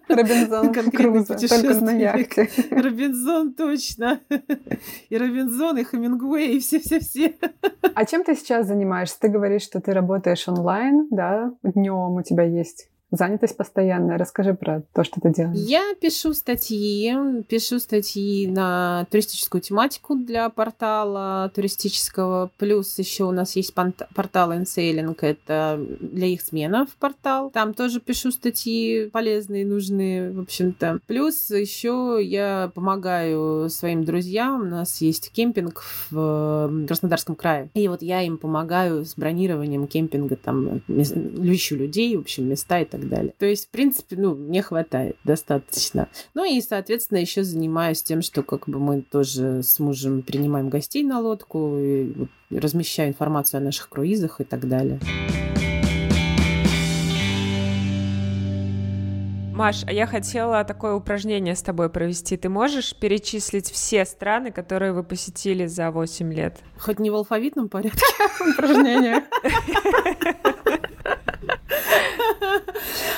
Робинзон 0.08 0.74
Крузо, 0.74 1.36
только 1.36 1.74
на 1.84 1.92
яхте. 1.92 2.50
Робинзон, 2.72 3.54
точно. 3.54 4.20
И 5.10 5.18
Робинзон, 5.18 5.78
и 5.78 5.84
Хемингуэй, 5.84 6.56
и 6.56 6.60
все-все-все. 6.60 7.36
А 7.94 8.06
чем 8.06 8.24
ты 8.24 8.36
сейчас 8.36 8.68
занимаешься? 8.68 9.20
Ты 9.20 9.28
говоришь, 9.28 9.64
что 9.64 9.82
ты 9.82 9.94
работаешь 9.94 10.48
онлайн, 10.48 11.08
да? 11.12 11.52
Днем 11.64 12.14
у 12.14 12.22
тебя 12.24 12.44
есть 12.44 12.90
занятость 13.12 13.58
постоянная. 13.58 14.18
Расскажи 14.18 14.54
про 14.54 14.84
то, 14.94 15.04
что 15.04 15.20
ты 15.22 15.34
делаешь. 15.34 15.58
Я 15.58 15.84
пишу 16.00 16.34
статьи, 16.34 17.14
пишу 17.48 17.80
статьи 17.80 18.48
на 18.48 19.08
туристическую 19.10 19.62
тематику 19.62 20.16
для 20.16 20.50
портала 20.50 21.52
туристического. 21.56 22.52
Плюс 22.58 22.98
еще 23.00 23.24
у 23.26 23.32
нас 23.32 23.56
есть 23.56 23.74
портал 23.74 24.52
InSailing, 24.52 25.16
это 25.22 25.80
для 26.00 26.28
их 26.28 26.42
сменов 26.42 26.90
портал. 27.00 27.50
Там 27.52 27.74
тоже 27.74 28.00
пишу 28.00 28.32
статьи 28.32 29.10
полезные, 29.10 29.66
нужные, 29.66 30.32
в 30.32 30.40
общем-то. 30.42 31.00
Плюс 31.08 31.50
еще 31.50 32.20
я 32.22 32.72
помогаю 32.74 33.70
своим 33.70 34.04
друзьям. 34.04 34.62
У 34.62 34.66
нас 34.66 35.02
есть 35.02 35.32
кемпинг 35.32 35.84
в 36.12 36.86
Краснодарском 36.88 37.36
крае. 37.36 37.70
И 37.74 37.88
вот 37.88 38.02
я 38.02 38.22
им 38.22 38.38
помогаю 38.38 39.06
с 39.06 39.16
бронированием 39.16 39.88
кемпинга, 39.88 40.36
там, 40.36 40.82
ищу 40.88 41.76
людей, 41.76 42.16
в 42.16 42.22
общем, 42.22 42.48
места 42.48 42.80
и 42.80 42.86
так 42.86 42.99
так 43.00 43.10
далее. 43.10 43.34
То 43.38 43.46
есть, 43.46 43.68
в 43.68 43.70
принципе, 43.70 44.16
ну, 44.18 44.36
мне 44.36 44.62
хватает 44.62 45.18
достаточно. 45.24 46.10
Ну 46.34 46.44
и, 46.44 46.62
соответственно, 46.62 47.20
еще 47.20 47.44
занимаюсь 47.44 48.04
тем, 48.04 48.22
что 48.22 48.44
как 48.44 48.68
бы 48.68 48.80
мы 48.80 49.02
тоже 49.02 49.64
с 49.64 49.80
мужем 49.80 50.22
принимаем 50.22 50.70
гостей 50.70 51.04
на 51.04 51.20
лодку, 51.20 51.78
и 51.78 52.14
вот, 52.14 52.30
размещаю 52.50 53.10
информацию 53.10 53.60
о 53.60 53.64
наших 53.64 53.90
круизах 53.90 54.42
и 54.42 54.44
так 54.44 54.68
далее. 54.68 55.00
Маш, 59.54 59.84
а 59.86 59.92
я 59.92 60.08
хотела 60.08 60.64
такое 60.64 60.94
упражнение 60.94 61.54
с 61.54 61.62
тобой 61.62 61.90
провести. 61.90 62.38
Ты 62.38 62.48
можешь 62.48 62.96
перечислить 62.96 63.70
все 63.70 64.06
страны, 64.06 64.54
которые 64.54 64.94
вы 64.94 65.04
посетили 65.04 65.66
за 65.66 65.92
8 65.92 66.34
лет? 66.34 66.60
Хоть 66.80 67.00
не 67.00 67.10
в 67.10 67.16
алфавитном 67.16 67.68
порядке 67.68 68.06
упражнение. 68.54 69.26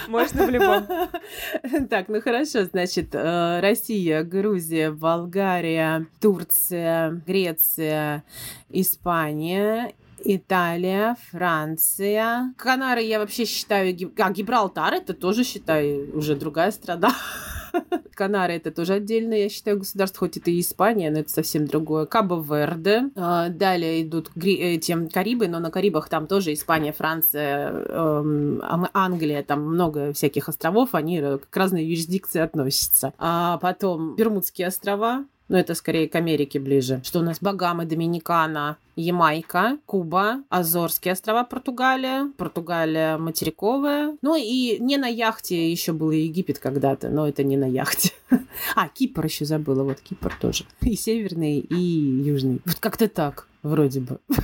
Можно 0.07 0.45
в 0.45 0.49
любом. 0.49 0.87
Так, 1.89 2.09
ну 2.09 2.21
хорошо, 2.21 2.65
значит, 2.65 3.13
э, 3.13 3.59
Россия, 3.59 4.23
Грузия, 4.23 4.91
Болгария, 4.91 6.07
Турция, 6.19 7.21
Греция, 7.25 8.23
Испания, 8.69 9.93
Италия, 10.23 11.15
Франция. 11.31 12.53
Канары 12.57 13.01
я 13.01 13.19
вообще 13.19 13.45
считаю... 13.45 13.95
А, 14.17 14.31
Гибралтар 14.31 14.93
это 14.93 15.13
тоже 15.13 15.43
считаю 15.43 16.15
уже 16.15 16.35
другая 16.35 16.71
страна. 16.71 17.15
Канары 18.15 18.53
это 18.53 18.71
тоже 18.71 18.93
отдельно, 18.93 19.33
я 19.33 19.49
считаю, 19.49 19.79
государство, 19.79 20.19
хоть 20.19 20.37
это 20.37 20.51
и 20.51 20.59
Испания, 20.59 21.11
но 21.11 21.19
это 21.19 21.29
совсем 21.29 21.67
другое. 21.67 22.05
Кабо-Верде. 22.05 23.09
А, 23.15 23.49
далее 23.49 24.03
идут 24.03 24.31
эти 24.35 25.07
Карибы, 25.09 25.47
но 25.47 25.59
на 25.59 25.71
Карибах 25.71 26.09
там 26.09 26.27
тоже 26.27 26.53
Испания, 26.53 26.93
Франция, 26.93 27.71
эм, 27.71 28.61
Англия, 28.93 29.43
там 29.43 29.63
много 29.63 30.13
всяких 30.13 30.49
островов, 30.49 30.93
они 30.93 31.21
к 31.49 31.55
разной 31.57 31.83
юрисдикции 31.83 32.41
относятся. 32.41 33.13
А 33.17 33.57
потом 33.57 34.15
Бермудские 34.15 34.67
острова, 34.67 35.25
но 35.51 35.59
это 35.59 35.75
скорее 35.75 36.07
к 36.07 36.15
Америке 36.15 36.59
ближе. 36.59 37.01
Что 37.03 37.19
у 37.19 37.23
нас? 37.23 37.39
Багамы, 37.41 37.85
Доминикана, 37.85 38.77
Ямайка, 38.95 39.77
Куба, 39.85 40.43
Азорские 40.49 41.13
острова, 41.13 41.43
Португалия, 41.43 42.31
Португалия 42.37 43.17
материковая. 43.17 44.17
Ну 44.21 44.35
и 44.35 44.77
не 44.79 44.97
на 44.97 45.07
яхте 45.07 45.71
еще 45.71 45.93
был 45.93 46.11
Египет 46.11 46.59
когда-то, 46.59 47.09
но 47.09 47.27
это 47.27 47.43
не 47.43 47.57
на 47.57 47.65
яхте. 47.65 48.11
А, 48.75 48.87
Кипр 48.87 49.25
еще 49.25 49.45
забыла, 49.45 49.83
вот 49.83 49.99
Кипр 49.99 50.33
тоже. 50.39 50.65
И 50.81 50.95
северный, 50.95 51.59
и 51.59 51.75
южный. 51.75 52.61
Вот 52.65 52.75
как-то 52.79 53.07
так, 53.09 53.47
вроде 53.63 54.01
бы. 54.01 54.19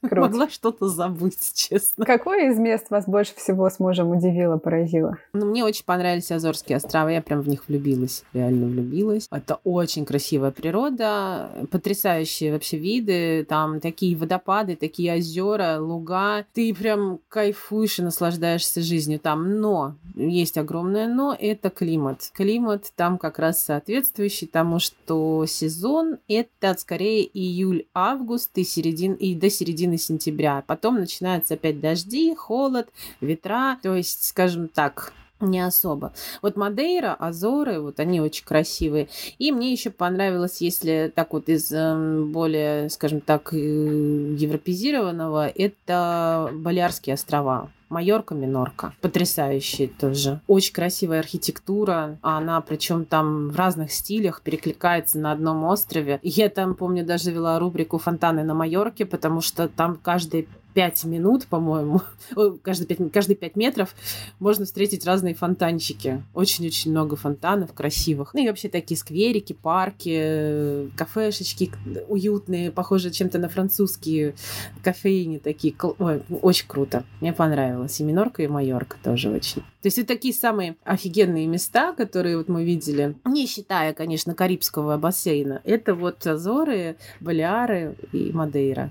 Круто. 0.00 0.20
Могла 0.20 0.48
что-то 0.48 0.88
забыть, 0.88 1.52
честно. 1.54 2.04
Какое 2.04 2.50
из 2.50 2.58
мест 2.58 2.90
вас 2.90 3.06
больше 3.06 3.34
всего 3.36 3.68
с 3.68 3.78
мужем 3.78 4.10
удивило, 4.10 4.56
поразило? 4.56 5.18
Ну, 5.32 5.46
мне 5.46 5.64
очень 5.64 5.84
понравились 5.84 6.30
Азорские 6.30 6.76
острова. 6.76 7.08
Я 7.08 7.22
прям 7.22 7.42
в 7.42 7.48
них 7.48 7.68
влюбилась. 7.68 8.24
Реально 8.32 8.66
влюбилась. 8.66 9.28
Это 9.30 9.58
очень 9.64 10.04
красивая 10.04 10.52
природа, 10.52 11.50
потрясающие 11.70 12.52
вообще 12.52 12.78
виды. 12.78 13.44
Там 13.44 13.59
такие 13.80 14.16
водопады, 14.16 14.76
такие 14.76 15.14
озера, 15.14 15.78
луга. 15.80 16.46
Ты 16.52 16.74
прям 16.74 17.20
кайфуешь 17.28 17.98
и 17.98 18.02
наслаждаешься 18.02 18.80
жизнью 18.82 19.18
там. 19.18 19.60
Но 19.60 19.96
есть 20.14 20.58
огромное 20.58 21.06
но, 21.06 21.36
это 21.38 21.70
климат. 21.70 22.30
Климат 22.32 22.92
там 22.96 23.18
как 23.18 23.38
раз 23.38 23.62
соответствующий 23.62 24.46
тому, 24.46 24.78
что 24.78 25.44
сезон 25.46 26.18
это 26.28 26.74
скорее 26.78 27.26
июль-август 27.26 28.56
и, 28.56 28.64
середин, 28.64 29.14
и 29.14 29.34
до 29.34 29.50
середины 29.50 29.98
сентября. 29.98 30.64
Потом 30.66 30.96
начинаются 30.96 31.54
опять 31.54 31.80
дожди, 31.80 32.34
холод, 32.34 32.88
ветра. 33.20 33.78
То 33.82 33.94
есть, 33.94 34.24
скажем 34.24 34.68
так, 34.68 35.12
не 35.40 35.60
особо. 35.60 36.12
Вот 36.42 36.56
Мадейра, 36.56 37.14
Азоры, 37.14 37.80
вот 37.80 38.00
они 38.00 38.20
очень 38.20 38.44
красивые. 38.44 39.08
И 39.38 39.52
мне 39.52 39.72
еще 39.72 39.90
понравилось, 39.90 40.60
если 40.60 41.12
так 41.14 41.32
вот 41.32 41.48
из 41.48 41.72
эм, 41.72 42.32
более, 42.32 42.88
скажем 42.90 43.20
так, 43.20 43.52
э, 43.52 43.56
европезированного, 43.56 45.48
это 45.48 46.50
Балиарские 46.52 47.14
острова. 47.14 47.70
Майорка, 47.90 48.36
Минорка. 48.36 48.94
Потрясающие 49.00 49.88
тоже. 49.88 50.40
Очень 50.46 50.74
красивая 50.74 51.18
архитектура. 51.18 52.18
Она 52.22 52.60
причем 52.60 53.04
там 53.04 53.48
в 53.48 53.56
разных 53.56 53.90
стилях 53.90 54.42
перекликается 54.42 55.18
на 55.18 55.32
одном 55.32 55.64
острове. 55.64 56.20
Я 56.22 56.48
там, 56.50 56.76
помню, 56.76 57.04
даже 57.04 57.32
вела 57.32 57.58
рубрику 57.58 57.98
«Фонтаны 57.98 58.44
на 58.44 58.54
Майорке», 58.54 59.06
потому 59.06 59.40
что 59.40 59.68
там 59.68 59.98
каждый 60.00 60.48
пять 60.74 61.04
минут, 61.04 61.46
по-моему, 61.46 62.02
каждые 62.62 62.86
пять, 62.86 63.12
каждые 63.12 63.36
пять 63.36 63.56
метров 63.56 63.94
можно 64.38 64.64
встретить 64.64 65.04
разные 65.04 65.34
фонтанчики. 65.34 66.22
Очень-очень 66.34 66.90
много 66.90 67.16
фонтанов 67.16 67.72
красивых. 67.72 68.34
Ну 68.34 68.44
и 68.44 68.48
вообще 68.48 68.68
такие 68.68 68.98
скверики, 68.98 69.52
парки, 69.52 70.90
кафешечки 70.96 71.72
уютные, 72.08 72.70
похожие 72.70 73.12
чем-то 73.12 73.38
на 73.38 73.48
французские 73.48 74.34
кофейни 74.82 75.38
такие. 75.38 75.74
Ой, 75.98 76.22
очень 76.42 76.66
круто. 76.66 77.04
Мне 77.20 77.32
понравилось. 77.32 78.00
И 78.00 78.04
Минорка, 78.04 78.42
и 78.42 78.48
Майорка 78.48 78.96
тоже 79.02 79.30
очень. 79.30 79.62
То 79.82 79.86
есть 79.86 79.98
это 79.98 80.08
такие 80.08 80.34
самые 80.34 80.76
офигенные 80.84 81.46
места, 81.46 81.92
которые 81.94 82.36
вот 82.36 82.48
мы 82.48 82.64
видели, 82.64 83.16
не 83.24 83.46
считая, 83.46 83.94
конечно, 83.94 84.34
Карибского 84.34 84.98
бассейна. 84.98 85.62
Это 85.64 85.94
вот 85.94 86.26
Азоры, 86.26 86.96
Балиары 87.20 87.96
и 88.12 88.30
Мадейра. 88.32 88.90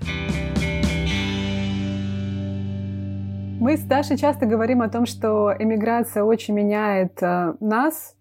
Мы 3.60 3.76
с 3.76 3.82
Дашей 3.82 4.16
часто 4.16 4.46
говорим 4.46 4.80
о 4.80 4.88
том, 4.88 5.04
что 5.04 5.54
эмиграция 5.56 6.24
очень 6.24 6.54
меняет 6.54 7.22
э, 7.22 7.52
нас, 7.60 8.16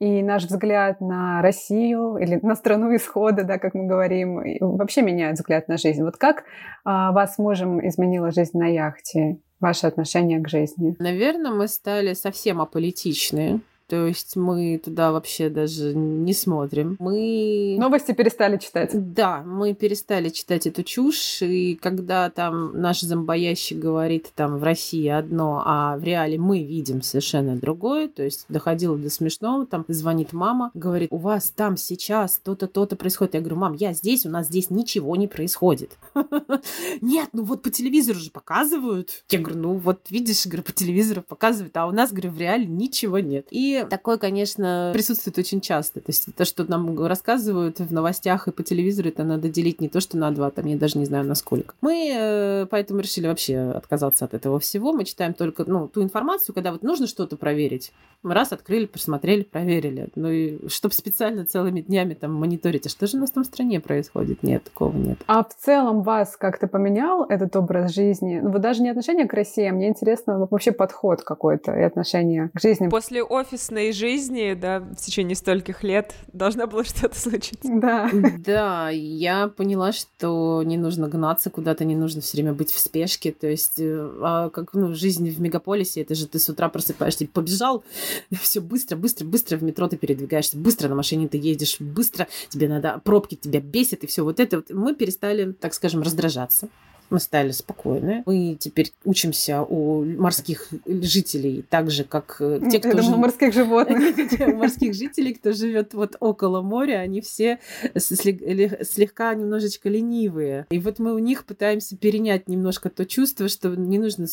и 0.00 0.20
наш 0.20 0.46
взгляд 0.46 1.00
на 1.00 1.40
Россию 1.42 2.16
или 2.16 2.40
на 2.42 2.56
страну 2.56 2.94
исхода, 2.96 3.44
да, 3.44 3.58
как 3.58 3.74
мы 3.74 3.86
говорим, 3.86 4.42
вообще 4.60 5.02
меняет 5.02 5.36
взгляд 5.36 5.68
на 5.68 5.76
жизнь. 5.76 6.02
Вот 6.02 6.16
как 6.16 6.42
а, 6.84 7.12
вас 7.12 7.38
мужем 7.38 7.86
изменила 7.86 8.32
жизнь 8.32 8.58
на 8.58 8.66
яхте? 8.66 9.38
Ваше 9.60 9.86
отношение 9.86 10.40
к 10.40 10.48
жизни? 10.48 10.96
Наверное, 10.98 11.52
мы 11.52 11.68
стали 11.68 12.12
совсем 12.12 12.60
аполитичные. 12.60 13.60
То 13.86 14.06
есть 14.06 14.36
мы 14.36 14.80
туда 14.82 15.12
вообще 15.12 15.50
даже 15.50 15.94
не 15.94 16.32
смотрим. 16.32 16.96
Мы... 16.98 17.76
Новости 17.78 18.12
перестали 18.12 18.56
читать. 18.56 18.90
Да, 18.92 19.42
мы 19.42 19.74
перестали 19.74 20.30
читать 20.30 20.66
эту 20.66 20.82
чушь, 20.82 21.42
и 21.42 21.74
когда 21.74 22.30
там 22.30 22.80
наш 22.80 23.00
зомбоящик 23.00 23.78
говорит 23.78 24.30
там 24.34 24.58
в 24.58 24.62
России 24.62 25.06
одно, 25.08 25.62
а 25.64 25.96
в 25.98 26.04
реале 26.04 26.38
мы 26.38 26.62
видим 26.62 27.02
совершенно 27.02 27.56
другое, 27.56 28.08
то 28.08 28.22
есть 28.22 28.46
доходило 28.48 28.96
до 28.96 29.10
смешного, 29.10 29.66
там 29.66 29.84
звонит 29.88 30.32
мама, 30.32 30.70
говорит, 30.74 31.08
у 31.12 31.18
вас 31.18 31.50
там 31.50 31.76
сейчас 31.76 32.40
то-то, 32.42 32.66
то-то 32.66 32.96
происходит. 32.96 33.34
Я 33.34 33.40
говорю, 33.40 33.56
мам, 33.56 33.74
я 33.74 33.92
здесь, 33.92 34.24
у 34.24 34.30
нас 34.30 34.46
здесь 34.46 34.70
ничего 34.70 35.14
не 35.16 35.28
происходит. 35.28 35.98
Нет, 37.00 37.28
ну 37.32 37.44
вот 37.44 37.62
по 37.62 37.70
телевизору 37.70 38.18
же 38.18 38.30
показывают. 38.30 39.24
Я 39.30 39.40
говорю, 39.40 39.60
ну 39.60 39.74
вот 39.74 40.10
видишь, 40.10 40.46
говорю, 40.46 40.62
по 40.62 40.72
телевизору 40.72 41.22
показывают, 41.22 41.76
а 41.76 41.86
у 41.86 41.92
нас, 41.92 42.12
говорю, 42.12 42.30
в 42.30 42.38
реале 42.38 42.66
ничего 42.66 43.18
нет. 43.18 43.46
И 43.50 43.73
такое, 43.82 44.18
конечно, 44.18 44.90
присутствует 44.94 45.38
очень 45.38 45.60
часто. 45.60 46.00
То 46.00 46.10
есть 46.10 46.34
то, 46.34 46.44
что 46.44 46.64
нам 46.64 47.04
рассказывают 47.06 47.78
в 47.80 47.92
новостях 47.92 48.48
и 48.48 48.52
по 48.52 48.62
телевизору, 48.62 49.08
это 49.08 49.24
надо 49.24 49.48
делить 49.48 49.80
не 49.80 49.88
то, 49.88 50.00
что 50.00 50.16
на 50.16 50.30
два, 50.30 50.50
там 50.50 50.66
я 50.66 50.76
даже 50.76 50.98
не 50.98 51.04
знаю, 51.04 51.24
насколько. 51.24 51.74
Мы 51.80 52.12
э, 52.14 52.66
поэтому 52.70 53.00
решили 53.00 53.26
вообще 53.26 53.58
отказаться 53.58 54.24
от 54.24 54.34
этого 54.34 54.58
всего. 54.58 54.92
Мы 54.92 55.04
читаем 55.04 55.34
только 55.34 55.64
ну, 55.66 55.88
ту 55.88 56.02
информацию, 56.02 56.54
когда 56.54 56.72
вот 56.72 56.82
нужно 56.82 57.06
что-то 57.06 57.36
проверить. 57.36 57.92
Мы 58.22 58.32
раз 58.32 58.52
открыли, 58.52 58.86
посмотрели, 58.86 59.42
проверили. 59.42 60.08
Ну 60.14 60.30
и 60.30 60.68
чтобы 60.68 60.94
специально 60.94 61.44
целыми 61.44 61.80
днями 61.80 62.14
там 62.14 62.34
мониторить, 62.34 62.86
а 62.86 62.88
что 62.88 63.06
же 63.06 63.16
у 63.16 63.20
нас 63.20 63.30
там 63.30 63.44
в 63.44 63.46
стране 63.46 63.80
происходит? 63.80 64.42
Нет, 64.42 64.64
такого 64.64 64.96
нет. 64.96 65.18
А 65.26 65.44
в 65.44 65.54
целом 65.54 66.02
вас 66.02 66.36
как-то 66.36 66.66
поменял 66.66 67.24
этот 67.24 67.54
образ 67.56 67.92
жизни? 67.92 68.40
Ну 68.42 68.50
вот 68.50 68.62
даже 68.62 68.82
не 68.82 68.90
отношение 68.90 69.26
к 69.26 69.34
России, 69.34 69.66
а 69.66 69.72
мне 69.72 69.88
интересно 69.88 70.48
вообще 70.50 70.72
подход 70.72 71.22
какой-то 71.22 71.72
и 71.72 71.82
отношение 71.82 72.50
к 72.54 72.60
жизни. 72.60 72.88
После 72.88 73.22
офиса 73.22 73.63
офисной 73.64 73.92
жизни, 73.92 74.54
да, 74.54 74.80
в 74.80 74.96
течение 74.96 75.34
стольких 75.34 75.82
лет 75.82 76.14
должно 76.32 76.66
было 76.66 76.84
что-то 76.84 77.18
случиться. 77.18 77.68
Да. 77.68 78.10
Да, 78.38 78.90
я 78.90 79.48
поняла, 79.48 79.92
что 79.92 80.62
не 80.64 80.76
нужно 80.76 81.08
гнаться 81.08 81.50
куда-то, 81.50 81.84
не 81.84 81.96
нужно 81.96 82.20
все 82.20 82.36
время 82.36 82.52
быть 82.52 82.70
в 82.70 82.78
спешке. 82.78 83.32
То 83.32 83.46
есть, 83.46 83.78
э, 83.78 84.18
а 84.22 84.50
как 84.50 84.74
ну, 84.74 84.94
жизнь 84.94 85.30
в 85.30 85.40
мегаполисе, 85.40 86.02
это 86.02 86.14
же 86.14 86.26
ты 86.26 86.38
с 86.38 86.48
утра 86.48 86.68
просыпаешься, 86.68 87.26
побежал, 87.26 87.84
все 88.40 88.60
быстро, 88.60 88.96
быстро, 88.96 89.24
быстро 89.24 89.56
в 89.56 89.62
метро 89.62 89.88
ты 89.88 89.96
передвигаешься, 89.96 90.56
быстро 90.56 90.88
на 90.88 90.94
машине 90.94 91.28
ты 91.28 91.38
едешь, 91.38 91.80
быстро 91.80 92.28
тебе 92.48 92.68
надо, 92.68 93.00
пробки 93.04 93.34
тебя 93.34 93.60
бесят, 93.60 94.04
и 94.04 94.06
все 94.06 94.24
вот 94.24 94.40
это. 94.40 94.56
Вот 94.56 94.70
мы 94.70 94.94
перестали, 94.94 95.52
так 95.52 95.74
скажем, 95.74 96.02
раздражаться 96.02 96.68
мы 97.10 97.20
стали 97.20 97.50
спокойны. 97.52 98.22
Мы 98.26 98.56
теперь 98.58 98.92
учимся 99.04 99.62
у 99.62 100.04
морских 100.04 100.68
жителей, 100.86 101.64
так 101.68 101.90
же, 101.90 102.04
как 102.04 102.36
э, 102.40 102.60
те, 102.70 102.78
кто... 102.78 102.88
Я 102.88 102.94
думаю, 102.94 103.18
морских 103.18 103.52
животных. 103.52 104.14
У 104.46 104.56
морских 104.56 104.94
жителей, 104.94 105.34
кто 105.34 105.52
живет 105.52 105.94
вот 105.94 106.16
около 106.20 106.60
моря, 106.60 106.98
они 106.98 107.20
все 107.20 107.58
слегка 107.96 109.34
немножечко 109.34 109.88
ленивые. 109.88 110.66
И 110.70 110.78
вот 110.78 110.98
мы 110.98 111.14
у 111.14 111.18
них 111.18 111.44
пытаемся 111.44 111.96
перенять 111.96 112.48
немножко 112.48 112.90
то 112.90 113.04
чувство, 113.06 113.48
что 113.48 113.74
не 113.74 113.98
нужно 113.98 114.26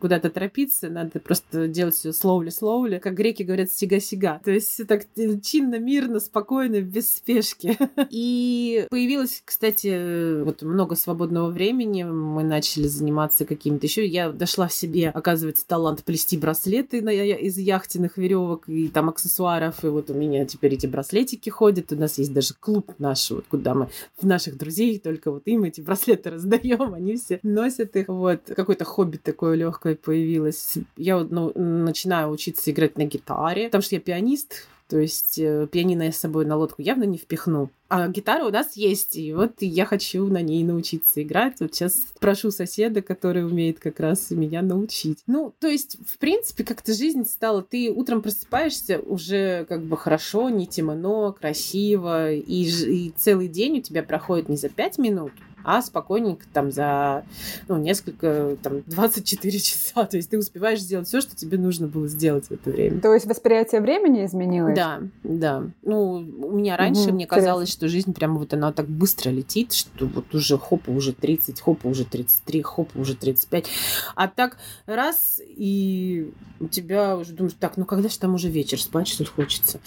куда-то 0.00 0.30
торопиться, 0.30 0.88
надо 0.88 1.20
просто 1.20 1.68
делать 1.68 1.94
все 1.94 2.12
слоули-слоули. 2.12 2.98
Как 2.98 3.14
греки 3.14 3.42
говорят, 3.42 3.70
сига-сига. 3.70 4.40
То 4.44 4.50
есть 4.50 4.86
так 4.86 5.02
э, 5.16 5.38
чинно, 5.40 5.78
мирно, 5.78 6.20
спокойно, 6.20 6.80
без 6.80 7.14
спешки. 7.14 7.76
И 8.10 8.86
появилось, 8.90 9.42
кстати, 9.44 10.42
вот 10.42 10.62
много 10.62 10.96
свободного 10.96 11.50
времени 11.50 12.04
мы 12.16 12.44
начали 12.44 12.86
заниматься 12.86 13.44
какими-то 13.44 13.86
еще. 13.86 14.06
Я 14.06 14.30
дошла 14.30 14.68
в 14.68 14.72
себе, 14.72 15.10
оказывается, 15.10 15.66
талант 15.66 16.04
плести 16.04 16.36
браслеты 16.36 17.02
на, 17.02 17.10
из 17.10 17.58
яхтенных 17.58 18.16
веревок 18.16 18.68
и 18.68 18.88
там 18.88 19.08
аксессуаров. 19.08 19.84
И 19.84 19.88
вот 19.88 20.10
у 20.10 20.14
меня 20.14 20.44
теперь 20.44 20.74
эти 20.74 20.86
браслетики 20.86 21.50
ходят. 21.50 21.92
У 21.92 21.96
нас 21.96 22.18
есть 22.18 22.32
даже 22.32 22.54
клуб 22.58 22.92
наш, 22.98 23.30
вот 23.30 23.44
куда 23.48 23.74
мы 23.74 23.88
в 24.20 24.26
наших 24.26 24.56
друзей 24.56 24.98
только 24.98 25.30
вот 25.30 25.42
им 25.46 25.64
эти 25.64 25.80
браслеты 25.86 26.30
раздаем, 26.30 26.94
они 26.94 27.16
все 27.16 27.40
носят 27.42 27.96
их. 27.96 28.08
Вот 28.08 28.40
какое-то 28.54 28.84
хобби 28.84 29.16
такое 29.16 29.56
легкое 29.56 29.96
появилось. 29.96 30.74
Я 30.96 31.18
вот 31.18 31.30
ну, 31.30 31.52
начинаю 31.54 32.30
учиться 32.30 32.70
играть 32.70 32.98
на 32.98 33.04
гитаре, 33.04 33.66
потому 33.66 33.82
что 33.82 33.94
я 33.94 34.00
пианист, 34.00 34.68
то 34.88 34.98
есть 34.98 35.38
э, 35.38 35.66
пианино 35.70 36.04
я 36.04 36.12
с 36.12 36.18
собой 36.18 36.44
на 36.44 36.56
лодку 36.56 36.82
явно 36.82 37.04
не 37.04 37.18
впихну. 37.18 37.70
А 37.88 38.08
гитара 38.08 38.44
у 38.44 38.50
нас 38.50 38.76
есть, 38.76 39.16
и 39.16 39.32
вот 39.32 39.54
я 39.60 39.84
хочу 39.84 40.26
на 40.26 40.42
ней 40.42 40.64
научиться 40.64 41.22
играть. 41.22 41.60
Вот 41.60 41.74
сейчас 41.74 41.94
прошу 42.18 42.50
соседа, 42.50 43.00
который 43.00 43.46
умеет 43.46 43.78
как 43.78 44.00
раз 44.00 44.30
меня 44.30 44.62
научить. 44.62 45.18
Ну, 45.26 45.54
то 45.60 45.68
есть, 45.68 45.96
в 46.04 46.18
принципе, 46.18 46.64
как-то 46.64 46.92
жизнь 46.94 47.24
стала. 47.24 47.62
Ты 47.62 47.92
утром 47.92 48.22
просыпаешься 48.22 48.98
уже 48.98 49.66
как 49.68 49.84
бы 49.84 49.96
хорошо, 49.96 50.48
не 50.50 50.66
темно, 50.66 51.32
красиво, 51.32 52.32
и, 52.32 52.64
и 52.64 53.12
целый 53.16 53.48
день 53.48 53.78
у 53.78 53.82
тебя 53.82 54.02
проходит 54.02 54.48
не 54.48 54.56
за 54.56 54.68
пять 54.68 54.98
минут, 54.98 55.32
а 55.66 55.82
спокойненько 55.82 56.46
там 56.52 56.70
за 56.70 57.24
ну, 57.66 57.76
несколько, 57.76 58.56
там, 58.62 58.82
24 58.86 59.58
часа. 59.58 60.04
То 60.04 60.16
есть 60.16 60.30
ты 60.30 60.38
успеваешь 60.38 60.80
сделать 60.80 61.08
все, 61.08 61.20
что 61.20 61.34
тебе 61.34 61.58
нужно 61.58 61.88
было 61.88 62.06
сделать 62.06 62.46
в 62.46 62.52
это 62.52 62.70
время. 62.70 63.00
То 63.00 63.12
есть 63.12 63.26
восприятие 63.26 63.80
времени 63.80 64.24
изменилось? 64.24 64.76
Да, 64.76 65.00
да. 65.24 65.64
Ну, 65.82 66.12
у 66.12 66.52
меня 66.56 66.76
раньше, 66.76 67.08
угу, 67.08 67.14
мне 67.14 67.26
казалось, 67.26 67.68
что 67.68 67.88
жизнь 67.88 68.14
прямо 68.14 68.38
вот 68.38 68.54
она 68.54 68.72
так 68.72 68.86
быстро 68.86 69.30
летит, 69.30 69.72
что 69.72 70.06
вот 70.06 70.32
уже 70.32 70.56
хопа 70.56 70.90
уже 70.90 71.12
30, 71.12 71.60
хопа 71.60 71.88
уже 71.88 72.04
33, 72.04 72.62
хопа 72.62 72.98
уже 72.98 73.16
35. 73.16 73.68
А 74.14 74.28
так 74.28 74.58
раз, 74.86 75.40
и 75.44 76.30
у 76.60 76.68
тебя 76.68 77.16
уже 77.16 77.32
думаешь, 77.32 77.56
так, 77.58 77.76
ну 77.76 77.84
когда 77.84 78.08
же 78.08 78.18
там 78.20 78.34
уже 78.34 78.48
вечер, 78.48 78.80
спать 78.80 79.08
что 79.08 79.24
ли 79.24 79.28
хочется? 79.28 79.80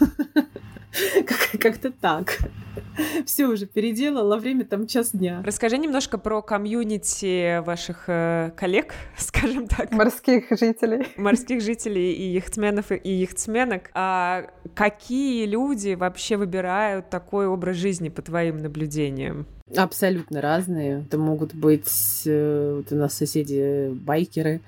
Как-то 1.60 1.92
так. 1.92 2.38
Все 3.26 3.46
уже 3.46 3.66
переделала, 3.66 4.36
время 4.36 4.64
там 4.64 4.86
час 4.86 5.12
дня. 5.12 5.42
Расскажи 5.44 5.78
немножко 5.78 6.18
про 6.18 6.42
комьюнити 6.42 7.60
ваших 7.60 8.04
э, 8.08 8.52
коллег, 8.56 8.94
скажем 9.16 9.66
так. 9.66 9.92
Морских 9.92 10.46
жителей. 10.50 11.06
Морских 11.16 11.62
жителей 11.62 12.12
и 12.12 12.32
яхтсменов 12.32 12.92
и 12.92 13.10
яхтсменок. 13.10 13.90
А 13.94 14.50
какие 14.74 15.46
люди 15.46 15.94
вообще 15.94 16.36
выбирают 16.36 17.10
такой 17.10 17.46
образ 17.46 17.76
жизни 17.76 18.08
по 18.08 18.22
твоим 18.22 18.58
наблюдениям? 18.58 19.46
Абсолютно 19.74 20.42
разные. 20.42 21.00
Это 21.00 21.16
могут 21.16 21.54
быть 21.54 22.22
э, 22.26 22.74
вот 22.76 22.92
у 22.92 22.96
нас 22.96 23.14
соседи 23.14 23.88
байкеры, 23.88 24.60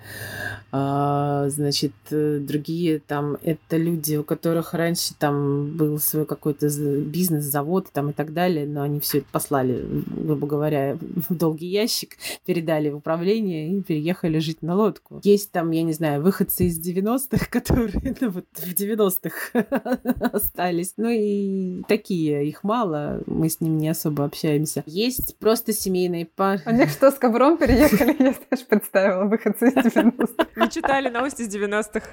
а, 0.73 1.51
значит, 1.51 1.93
э, 2.11 2.39
другие 2.41 3.01
там 3.01 3.37
это 3.43 3.77
люди, 3.77 4.17
у 4.17 4.25
которых 4.25 4.73
раньше 4.73 5.13
там 5.19 5.77
был 5.77 5.99
свой 5.99 6.25
какой-то 6.25 6.69
бизнес, 7.01 7.45
завод 7.45 7.89
там 7.97 8.11
и 8.11 8.13
так 8.13 8.35
далее, 8.35 8.67
но 8.67 8.83
они 8.83 9.01
все 9.01 9.19
это 9.19 9.27
послали, 9.33 9.83
грубо 10.07 10.47
говоря, 10.47 10.99
в 11.01 11.35
долгий 11.35 11.69
ящик, 11.69 12.19
передали 12.45 12.91
в 12.91 12.97
управление 12.97 13.71
и 13.73 13.81
переехали 13.81 14.39
жить 14.39 14.61
на 14.61 14.75
лодку. 14.75 15.23
Есть 15.25 15.51
там, 15.51 15.71
я 15.71 15.83
не 15.83 15.95
знаю, 15.95 16.21
выходцы 16.21 16.67
из 16.67 16.79
90-х, 16.79 17.47
которые 17.51 18.15
ну, 18.21 18.29
вот 18.29 18.45
в 18.53 18.75
90-х 18.75 19.65
остались. 20.33 20.93
Ну 20.99 21.09
и 21.09 21.85
такие, 21.89 22.47
их 22.47 22.65
мало, 22.65 23.23
мы 23.25 23.49
с 23.49 23.63
ними 23.63 23.79
не 23.79 23.89
особо 23.89 24.27
общаемся. 24.27 24.85
Есть 24.85 25.39
просто 25.39 25.73
семейные 25.73 26.27
пары. 26.27 26.61
Они 26.67 26.83
а 26.83 26.89
что, 26.89 27.11
с 27.11 27.15
ковром 27.15 27.57
переехали? 27.57 28.15
Я 28.19 28.35
даже 28.51 28.67
представила 28.67 29.25
выходцы 29.25 29.69
из 29.69 29.75
90-х. 29.75 30.47
Не 30.57 30.71
читали 30.71 31.09
новости 31.09 31.41
из 31.41 31.49
90-х. 31.49 32.07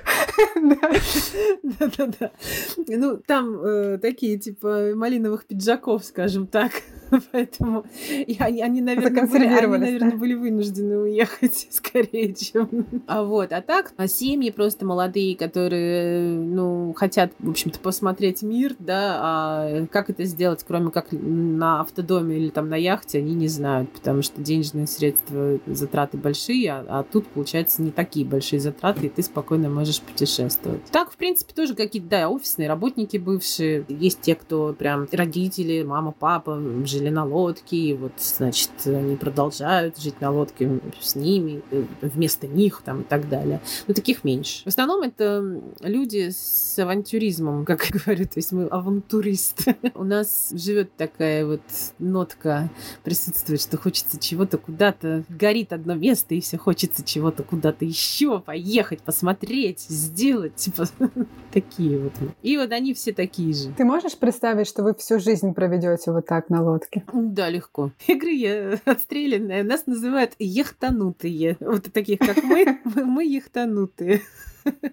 Да-да-да. 1.79 2.31
Ну, 2.87 3.17
там 3.17 3.59
э, 3.61 3.97
такие, 3.97 4.37
типа, 4.37 4.93
малиновых 4.95 5.45
пиджаков, 5.45 5.72
скажем 6.03 6.47
так. 6.47 6.71
Поэтому 7.31 7.85
и 8.09 8.35
они, 8.39 8.61
они, 8.61 8.81
наверное, 8.81 9.27
были, 9.27 9.45
они, 9.45 9.77
наверное, 9.77 10.17
были 10.17 10.33
вынуждены 10.33 10.97
уехать 10.97 11.67
скорее, 11.71 12.33
чем... 12.33 12.85
А 13.07 13.23
вот, 13.23 13.51
а 13.51 13.61
так, 13.61 13.93
а 13.97 14.07
семьи 14.07 14.49
просто 14.51 14.85
молодые, 14.85 15.35
которые, 15.35 16.33
ну, 16.33 16.93
хотят, 16.95 17.31
в 17.39 17.49
общем-то, 17.49 17.79
посмотреть 17.79 18.41
мир, 18.41 18.75
да, 18.79 19.19
а 19.21 19.85
как 19.91 20.09
это 20.09 20.23
сделать, 20.25 20.63
кроме 20.65 20.91
как 20.91 21.07
на 21.11 21.81
автодоме 21.81 22.37
или 22.37 22.49
там 22.49 22.69
на 22.69 22.75
яхте, 22.75 23.19
они 23.19 23.33
не 23.33 23.47
знают, 23.47 23.91
потому 23.91 24.21
что 24.21 24.41
денежные 24.41 24.87
средства, 24.87 25.59
затраты 25.65 26.17
большие, 26.17 26.71
а, 26.71 26.85
а 26.87 27.03
тут, 27.03 27.27
получается, 27.27 27.81
не 27.81 27.91
такие 27.91 28.25
большие 28.25 28.59
затраты, 28.59 29.07
и 29.07 29.09
ты 29.09 29.21
спокойно 29.21 29.69
можешь 29.69 30.01
путешествовать. 30.01 30.83
Так, 30.91 31.11
в 31.11 31.17
принципе, 31.17 31.53
тоже 31.53 31.75
какие-то, 31.75 32.07
да, 32.09 32.29
офисные 32.29 32.67
работники 32.67 33.17
бывшие, 33.17 33.85
есть 33.87 34.21
те, 34.21 34.35
кто 34.35 34.73
прям 34.73 35.07
родители, 35.11 35.62
мама, 35.83 36.13
папа, 36.17 36.59
жили 36.85 37.09
на 37.09 37.25
лодке, 37.25 37.77
и 37.77 37.93
вот, 37.93 38.13
значит, 38.17 38.71
они 38.85 39.15
продолжают 39.15 39.97
жить 39.97 40.19
на 40.21 40.31
лодке 40.31 40.79
с 40.99 41.15
ними, 41.15 41.61
э, 41.71 41.83
вместо 42.01 42.47
них 42.47 42.81
там 42.83 43.01
и 43.01 43.03
так 43.03 43.29
далее. 43.29 43.61
Но 43.87 43.93
таких 43.93 44.23
меньше. 44.23 44.63
В 44.63 44.67
основном 44.67 45.01
это 45.01 45.61
люди 45.81 46.29
с 46.29 46.77
авантюризмом, 46.79 47.65
как 47.65 47.85
я 47.85 47.99
говорю, 47.99 48.25
то 48.25 48.37
есть 48.37 48.51
мы 48.51 48.67
авантуристы. 48.67 49.75
У 49.95 50.03
нас 50.03 50.51
живет 50.51 50.95
такая 50.95 51.45
вот 51.45 51.61
нотка 51.99 52.69
присутствует, 53.03 53.61
что 53.61 53.77
хочется 53.77 54.19
чего-то 54.19 54.57
куда-то, 54.57 55.23
горит 55.29 55.73
одно 55.73 55.95
место, 55.95 56.35
и 56.35 56.41
все 56.41 56.57
хочется 56.57 57.03
чего-то 57.03 57.43
куда-то 57.43 57.85
еще 57.85 58.39
поехать, 58.39 59.01
посмотреть, 59.01 59.81
сделать, 59.81 60.55
типа 60.55 60.85
такие 61.51 61.99
вот. 61.99 62.13
И 62.41 62.57
вот 62.57 62.71
они 62.71 62.93
все 62.93 63.13
такие 63.13 63.53
же. 63.53 63.71
Ты 63.77 63.85
можешь 63.85 64.17
представить, 64.17 64.67
что 64.67 64.83
вы 64.83 64.93
всю 64.95 65.19
жизнь 65.19 65.52
проведете 65.53 66.11
вот 66.11 66.25
так 66.25 66.49
на 66.49 66.63
лодке? 66.63 67.03
Да, 67.13 67.49
легко. 67.49 67.91
Игры 68.07 68.31
я 68.31 68.79
отстрелянная. 68.85 69.63
Нас 69.63 69.85
называют 69.85 70.33
ехтанутые. 70.39 71.57
Вот 71.59 71.91
таких, 71.91 72.19
как 72.19 72.43
мы, 72.43 72.79
мы 72.95 73.25
ехтанутые. 73.25 74.21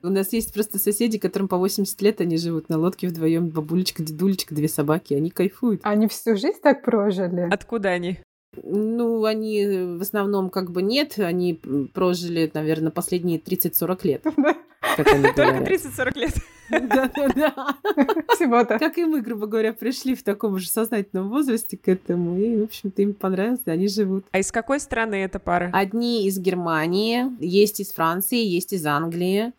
У 0.02 0.08
нас 0.08 0.32
есть 0.32 0.52
просто 0.52 0.78
соседи, 0.78 1.18
которым 1.18 1.48
по 1.48 1.56
80 1.56 2.00
лет 2.02 2.20
они 2.20 2.36
живут 2.38 2.68
на 2.68 2.78
лодке 2.78 3.08
вдвоем, 3.08 3.48
бабулечка, 3.48 4.02
дедулечка, 4.02 4.54
две 4.54 4.68
собаки, 4.68 5.14
они 5.14 5.30
кайфуют. 5.30 5.80
Они 5.84 6.08
всю 6.08 6.36
жизнь 6.36 6.58
так 6.62 6.82
прожили? 6.84 7.48
Откуда 7.50 7.90
они? 7.90 8.18
Ну, 8.62 9.24
они 9.24 9.96
в 9.96 10.02
основном 10.02 10.50
как 10.50 10.72
бы 10.72 10.82
нет, 10.82 11.18
они 11.18 11.54
прожили, 11.94 12.50
наверное, 12.52 12.90
последние 12.90 13.38
30-40 13.38 13.98
лет. 14.04 14.22
Только 14.96 15.16
30-40 15.16 16.18
лет. 16.18 16.34
Да-да-да. 16.70 17.76
Всего-то. 18.34 18.78
Как 18.78 18.98
и 18.98 19.04
мы, 19.04 19.20
грубо 19.20 19.46
говоря, 19.46 19.72
пришли 19.72 20.14
в 20.14 20.22
таком 20.22 20.58
же 20.58 20.68
сознательном 20.68 21.28
возрасте 21.28 21.76
к 21.76 21.88
этому, 21.88 22.38
и, 22.38 22.60
в 22.60 22.64
общем-то, 22.64 23.02
им 23.02 23.14
понравилось, 23.14 23.60
и 23.66 23.70
они 23.70 23.88
живут. 23.88 24.24
А 24.30 24.38
из 24.38 24.52
какой 24.52 24.80
страны 24.80 25.16
эта 25.16 25.38
пара? 25.38 25.70
Одни 25.72 26.26
из 26.26 26.38
Германии, 26.38 27.26
есть 27.40 27.80
из 27.80 27.92
Франции, 27.92 28.38
есть 28.44 28.72
из 28.72 28.86
Англии. 28.86 29.52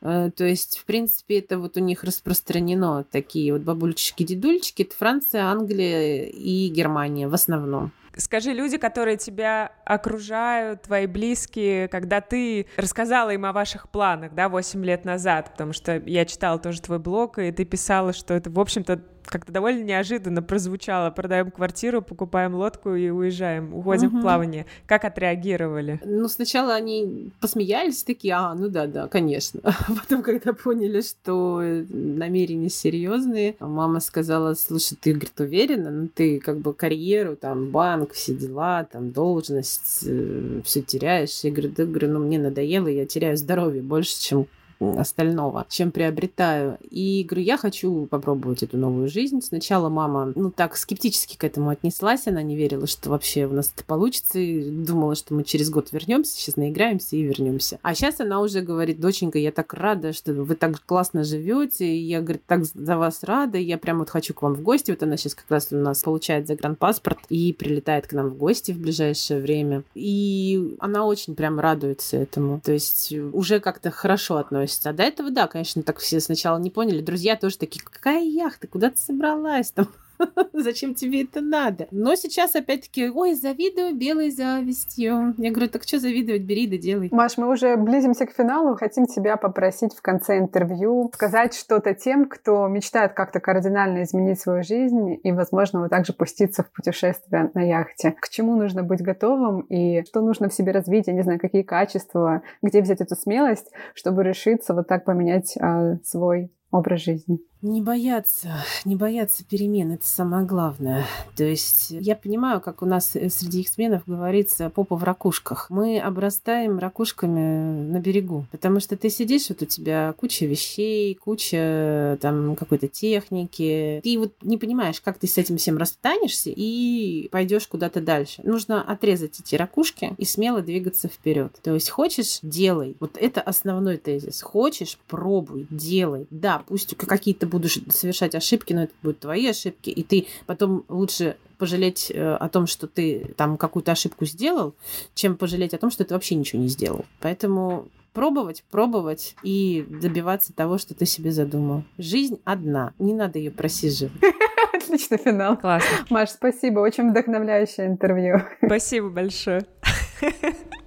Э, 0.00 0.30
то 0.34 0.44
есть, 0.44 0.78
в 0.78 0.84
принципе, 0.84 1.38
это 1.38 1.58
вот 1.58 1.76
у 1.76 1.80
них 1.80 2.04
распространено 2.04 3.04
такие 3.10 3.52
вот 3.52 3.62
бабульчики-дедульчики. 3.62 4.82
Это 4.82 4.94
Франция, 4.96 5.44
Англия 5.44 6.24
и 6.24 6.68
Германия 6.68 7.28
в 7.28 7.34
основном. 7.34 7.92
Скажи, 8.16 8.52
люди, 8.52 8.78
которые 8.78 9.18
тебя 9.18 9.72
окружают, 9.84 10.82
твои 10.82 11.06
близкие, 11.06 11.86
когда 11.88 12.22
ты 12.22 12.66
рассказала 12.76 13.30
им 13.30 13.44
о 13.44 13.52
ваших 13.52 13.90
планах, 13.90 14.32
да, 14.32 14.48
8 14.48 14.82
лет 14.84 15.04
назад, 15.04 15.50
потому 15.52 15.74
что 15.74 16.02
я 16.06 16.24
читала 16.24 16.58
тоже 16.58 16.80
твой 16.80 16.98
блог, 16.98 17.38
и 17.38 17.52
ты 17.52 17.66
писала, 17.66 18.14
что 18.14 18.32
это, 18.32 18.48
в 18.48 18.58
общем-то, 18.58 19.02
как-то 19.28 19.52
довольно 19.52 19.82
неожиданно 19.82 20.42
прозвучало. 20.42 21.10
Продаем 21.10 21.50
квартиру, 21.50 22.02
покупаем 22.02 22.54
лодку 22.54 22.94
и 22.94 23.10
уезжаем, 23.10 23.74
уходим 23.74 24.08
угу. 24.08 24.18
в 24.18 24.20
плавание. 24.22 24.66
Как 24.86 25.04
отреагировали? 25.04 26.00
Ну, 26.04 26.28
сначала 26.28 26.74
они 26.74 27.30
посмеялись, 27.40 28.02
такие, 28.02 28.34
а, 28.34 28.54
ну 28.54 28.68
да, 28.68 28.86
да, 28.86 29.08
конечно. 29.08 29.60
А 29.86 29.92
потом, 29.92 30.22
когда 30.22 30.52
поняли, 30.52 31.00
что 31.00 31.60
намерения 31.88 32.68
серьезные, 32.68 33.54
мама 33.60 34.00
сказала, 34.00 34.54
слушай, 34.54 34.96
ты, 35.00 35.12
говорит, 35.12 35.38
уверена? 35.38 35.90
Ну, 35.90 36.08
ты 36.08 36.40
как 36.40 36.58
бы 36.58 36.72
карьеру, 36.74 37.36
там, 37.36 37.70
банк, 37.70 38.12
все 38.12 38.34
дела, 38.34 38.84
там, 38.84 39.12
должность, 39.12 40.04
э, 40.06 40.60
все 40.64 40.82
теряешь. 40.82 41.40
Я 41.42 41.50
говорю, 41.50 41.72
да, 41.76 41.84
говорю, 41.84 42.10
ну, 42.10 42.20
мне 42.20 42.38
надоело, 42.38 42.88
я 42.88 43.06
теряю 43.06 43.36
здоровье 43.36 43.82
больше, 43.82 44.20
чем 44.20 44.46
остального, 44.80 45.66
чем 45.68 45.90
приобретаю. 45.90 46.78
И 46.90 47.24
говорю, 47.24 47.44
я 47.44 47.56
хочу 47.56 48.06
попробовать 48.06 48.62
эту 48.62 48.76
новую 48.76 49.08
жизнь. 49.08 49.40
Сначала 49.42 49.88
мама, 49.88 50.32
ну 50.34 50.50
так, 50.50 50.76
скептически 50.76 51.36
к 51.36 51.44
этому 51.44 51.70
отнеслась, 51.70 52.26
она 52.26 52.42
не 52.42 52.56
верила, 52.56 52.86
что 52.86 53.10
вообще 53.10 53.46
у 53.46 53.52
нас 53.52 53.72
это 53.74 53.84
получится, 53.84 54.38
и 54.38 54.70
думала, 54.70 55.14
что 55.14 55.34
мы 55.34 55.44
через 55.44 55.70
год 55.70 55.92
вернемся, 55.92 56.36
сейчас 56.36 56.56
наиграемся 56.56 57.16
и 57.16 57.22
вернемся. 57.22 57.78
А 57.82 57.94
сейчас 57.94 58.20
она 58.20 58.40
уже 58.40 58.60
говорит, 58.60 59.00
доченька, 59.00 59.38
я 59.38 59.52
так 59.52 59.72
рада, 59.74 60.12
что 60.12 60.32
вы 60.32 60.54
так 60.54 60.84
классно 60.84 61.24
живете, 61.24 61.96
я, 61.98 62.20
говорит, 62.20 62.42
так 62.46 62.64
за 62.64 62.96
вас 62.96 63.22
рада, 63.22 63.58
я 63.58 63.78
прям 63.78 63.98
вот 63.98 64.10
хочу 64.10 64.34
к 64.34 64.42
вам 64.42 64.54
в 64.54 64.62
гости. 64.62 64.90
Вот 64.90 65.02
она 65.02 65.16
сейчас 65.16 65.34
как 65.34 65.46
раз 65.48 65.68
у 65.70 65.76
нас 65.76 66.02
получает 66.02 66.46
загранпаспорт 66.46 67.18
и 67.28 67.52
прилетает 67.52 68.06
к 68.06 68.12
нам 68.12 68.30
в 68.30 68.36
гости 68.36 68.72
в 68.72 68.78
ближайшее 68.78 69.40
время. 69.40 69.82
И 69.94 70.76
она 70.80 71.06
очень 71.06 71.34
прям 71.34 71.58
радуется 71.58 72.16
этому. 72.16 72.60
То 72.64 72.72
есть 72.72 73.12
уже 73.32 73.60
как-то 73.60 73.90
хорошо 73.90 74.36
относится 74.36 74.65
относится. 74.66 74.90
А 74.90 74.92
до 74.92 75.02
этого, 75.02 75.30
да, 75.30 75.46
конечно, 75.46 75.82
так 75.82 75.98
все 75.98 76.20
сначала 76.20 76.58
не 76.58 76.70
поняли. 76.70 77.00
Друзья 77.00 77.36
тоже 77.36 77.56
такие, 77.56 77.80
какая 77.82 78.22
яхта, 78.22 78.66
куда 78.66 78.90
ты 78.90 78.98
собралась 78.98 79.70
там? 79.70 79.88
Зачем 80.52 80.94
тебе 80.94 81.22
это 81.24 81.40
надо? 81.40 81.86
Но 81.90 82.14
сейчас 82.14 82.54
опять-таки, 82.54 83.10
ой, 83.10 83.34
завидую 83.34 83.94
белой 83.94 84.30
завистью. 84.30 85.34
Я 85.38 85.50
говорю, 85.50 85.70
так 85.70 85.82
что 85.82 85.98
завидовать, 85.98 86.42
бери 86.42 86.66
да 86.66 86.76
делай. 86.76 87.08
Маш, 87.12 87.38
мы 87.38 87.48
уже 87.50 87.76
близимся 87.76 88.26
к 88.26 88.32
финалу. 88.32 88.74
Хотим 88.76 89.06
тебя 89.06 89.36
попросить 89.36 89.94
в 89.94 90.02
конце 90.02 90.38
интервью 90.38 91.10
сказать 91.14 91.54
что-то 91.54 91.94
тем, 91.94 92.26
кто 92.28 92.66
мечтает 92.68 93.12
как-то 93.12 93.40
кардинально 93.40 94.02
изменить 94.02 94.40
свою 94.40 94.62
жизнь 94.62 95.18
и, 95.22 95.32
возможно, 95.32 95.80
вот 95.80 95.90
также 95.90 96.12
пуститься 96.12 96.62
в 96.62 96.72
путешествие 96.72 97.50
на 97.54 97.60
яхте. 97.60 98.14
К 98.20 98.28
чему 98.28 98.56
нужно 98.56 98.82
быть 98.82 99.02
готовым 99.02 99.60
и 99.60 100.04
что 100.04 100.20
нужно 100.20 100.48
в 100.48 100.54
себе 100.54 100.72
развить, 100.72 101.06
я 101.06 101.12
не 101.12 101.22
знаю, 101.22 101.40
какие 101.40 101.62
качества, 101.62 102.42
где 102.62 102.80
взять 102.80 103.00
эту 103.00 103.14
смелость, 103.16 103.70
чтобы 103.94 104.22
решиться 104.22 104.74
вот 104.74 104.88
так 104.88 105.04
поменять 105.04 105.56
э, 105.56 105.98
свой 106.04 106.50
образ 106.70 107.02
жизни. 107.02 107.38
Не 107.66 107.82
бояться, 107.82 108.64
не 108.84 108.94
бояться 108.94 109.44
перемен, 109.44 109.90
это 109.90 110.06
самое 110.06 110.46
главное. 110.46 111.04
То 111.36 111.42
есть 111.42 111.90
я 111.90 112.14
понимаю, 112.14 112.60
как 112.60 112.80
у 112.80 112.86
нас 112.86 113.16
э, 113.16 113.28
среди 113.28 113.62
их-сменов 113.62 114.04
говорится 114.06 114.70
попа 114.70 114.94
в 114.94 115.02
ракушках. 115.02 115.68
Мы 115.68 115.98
обрастаем 115.98 116.78
ракушками 116.78 117.90
на 117.90 117.98
берегу, 117.98 118.46
потому 118.52 118.78
что 118.78 118.96
ты 118.96 119.10
сидишь, 119.10 119.48
вот 119.48 119.62
у 119.62 119.64
тебя 119.64 120.14
куча 120.16 120.46
вещей, 120.46 121.16
куча 121.16 122.16
там 122.20 122.54
какой-то 122.54 122.86
техники. 122.86 124.00
Ты 124.04 124.16
вот 124.16 124.34
не 124.42 124.58
понимаешь, 124.58 125.00
как 125.00 125.18
ты 125.18 125.26
с 125.26 125.36
этим 125.36 125.56
всем 125.56 125.76
расстанешься 125.76 126.52
и 126.54 127.28
пойдешь 127.32 127.66
куда-то 127.66 128.00
дальше. 128.00 128.42
Нужно 128.44 128.80
отрезать 128.80 129.40
эти 129.40 129.56
ракушки 129.56 130.14
и 130.18 130.24
смело 130.24 130.62
двигаться 130.62 131.08
вперед. 131.08 131.52
То 131.64 131.74
есть 131.74 131.90
хочешь, 131.90 132.38
делай. 132.42 132.96
Вот 133.00 133.18
это 133.18 133.40
основной 133.40 133.96
тезис. 133.96 134.40
Хочешь, 134.40 135.00
пробуй, 135.08 135.66
делай. 135.68 136.28
Да, 136.30 136.62
пусть 136.64 136.94
какие-то 136.96 137.48
будешь 137.58 137.78
совершать 137.90 138.34
ошибки, 138.34 138.72
но 138.72 138.84
это 138.84 138.92
будут 139.02 139.20
твои 139.20 139.46
ошибки, 139.48 139.90
и 139.90 140.02
ты 140.02 140.26
потом 140.46 140.84
лучше 140.88 141.36
пожалеть 141.58 142.12
э, 142.14 142.34
о 142.34 142.48
том, 142.48 142.66
что 142.66 142.86
ты 142.86 143.34
там 143.36 143.56
какую-то 143.56 143.92
ошибку 143.92 144.26
сделал, 144.26 144.74
чем 145.14 145.36
пожалеть 145.36 145.74
о 145.74 145.78
том, 145.78 145.90
что 145.90 146.04
ты 146.04 146.14
вообще 146.14 146.34
ничего 146.34 146.60
не 146.60 146.68
сделал. 146.68 147.04
Поэтому 147.20 147.88
пробовать, 148.12 148.64
пробовать 148.70 149.36
и 149.42 149.86
добиваться 149.88 150.52
того, 150.52 150.78
что 150.78 150.94
ты 150.94 151.06
себе 151.06 151.32
задумал. 151.32 151.84
Жизнь 151.98 152.40
одна, 152.44 152.92
не 152.98 153.14
надо 153.14 153.38
ее 153.38 153.50
просиживать. 153.50 154.12
Отличный 154.72 155.18
финал. 155.18 155.56
Классно. 155.56 156.06
Маш, 156.10 156.30
спасибо, 156.30 156.80
очень 156.80 157.10
вдохновляющее 157.10 157.86
интервью. 157.86 158.42
Спасибо 158.64 159.10
большое. 159.10 159.66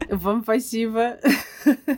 Вам 0.09 0.41
спасибо. 0.41 1.17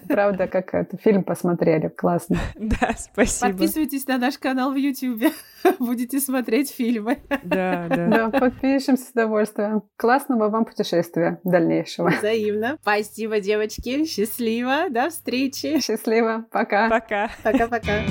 Правда, 0.08 0.48
как 0.48 0.74
это, 0.74 0.98
фильм 0.98 1.24
посмотрели. 1.24 1.88
Классно. 1.88 2.38
Да, 2.56 2.94
спасибо. 2.98 3.52
Подписывайтесь 3.52 4.08
на 4.08 4.18
наш 4.18 4.38
канал 4.38 4.74
в 4.74 4.76
YouTube. 4.76 5.32
Будете 5.80 6.20
смотреть 6.20 6.72
фильмы. 6.72 7.20
Да, 7.44 7.88
да. 7.90 8.08
Да, 8.08 8.30
подпишемся 8.30 9.06
с 9.06 9.12
удовольствием. 9.12 9.84
Классного 9.96 10.50
вам 10.50 10.66
путешествия 10.66 11.40
дальнейшего. 11.44 12.10
Взаимно. 12.10 12.78
Спасибо, 12.82 13.40
девочки. 13.40 14.06
Счастливо. 14.06 14.90
До 14.90 15.10
встречи. 15.10 15.80
Счастливо. 15.80 16.46
Пока. 16.52 16.90
Пока. 16.90 17.30
Пока-пока. 17.44 18.02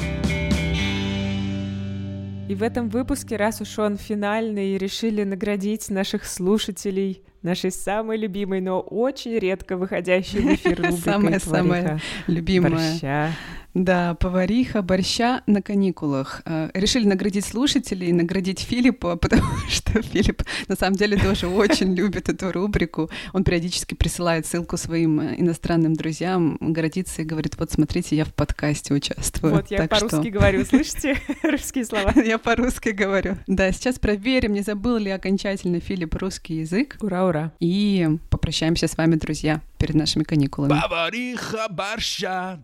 И 2.49 2.55
в 2.57 2.65
этом 2.65 2.89
выпуске, 2.89 3.37
раз 3.37 3.61
уж 3.61 3.79
он 3.79 3.97
финальный, 3.97 4.77
решили 4.77 5.23
наградить 5.23 5.89
наших 5.89 6.25
слушателей 6.25 7.23
нашей 7.43 7.71
самой 7.71 8.17
любимой, 8.17 8.61
но 8.61 8.81
очень 8.81 9.39
редко 9.39 9.77
выходящей 9.77 10.41
в 10.41 10.55
эфир 10.55 10.77
рубрикой 10.77 10.99
Самая-самая 10.99 12.01
любимая. 12.27 12.93
Борща. 12.93 13.33
Да, 13.75 14.15
повариха 14.15 14.83
борща 14.83 15.43
на 15.47 15.63
каникулах. 15.63 16.43
Э, 16.45 16.71
решили 16.75 17.07
наградить 17.07 17.45
слушателей, 17.45 18.11
наградить 18.11 18.61
Филиппа, 18.61 19.17
потому 19.21 19.57
что 19.69 20.03
Филипп 20.03 20.43
на 20.67 20.75
самом 20.75 20.97
деле 20.97 21.17
тоже 21.17 21.47
очень 21.47 21.95
любит 21.95 22.29
эту 22.29 22.51
рубрику. 22.51 23.11
Он 23.33 23.45
периодически 23.45 23.95
присылает 23.95 24.47
ссылку 24.47 24.77
своим 24.77 25.21
э, 25.21 25.35
иностранным 25.39 25.95
друзьям, 25.95 26.57
гордится 26.61 27.23
и 27.23 27.25
говорит, 27.25 27.57
вот 27.59 27.71
смотрите, 27.71 28.17
я 28.17 28.25
в 28.25 28.35
подкасте 28.35 28.93
участвую. 28.93 29.55
Вот, 29.55 29.71
я 29.71 29.87
по-русски 29.87 30.29
говорю, 30.29 30.65
слышите 30.65 31.17
русские 31.45 31.85
слова? 31.85 32.13
Я 32.17 32.39
по-русски 32.39 32.89
говорю. 32.89 33.37
Да, 33.47 33.71
сейчас 33.71 34.01
проверим, 34.01 34.53
не 34.53 34.63
забыл 34.63 34.97
ли 34.97 35.11
окончательно 35.11 35.79
Филипп 35.79 36.17
русский 36.17 36.55
язык. 36.55 36.97
Ура, 37.01 37.25
ура. 37.31 37.53
И 37.61 38.09
попрощаемся 38.29 38.87
с 38.87 38.97
вами, 38.97 39.15
друзья, 39.15 39.61
перед 39.79 39.95
нашими 39.95 40.25
каникулами. 40.25 40.79
Повариха 40.81 41.69
борща. 41.71 42.61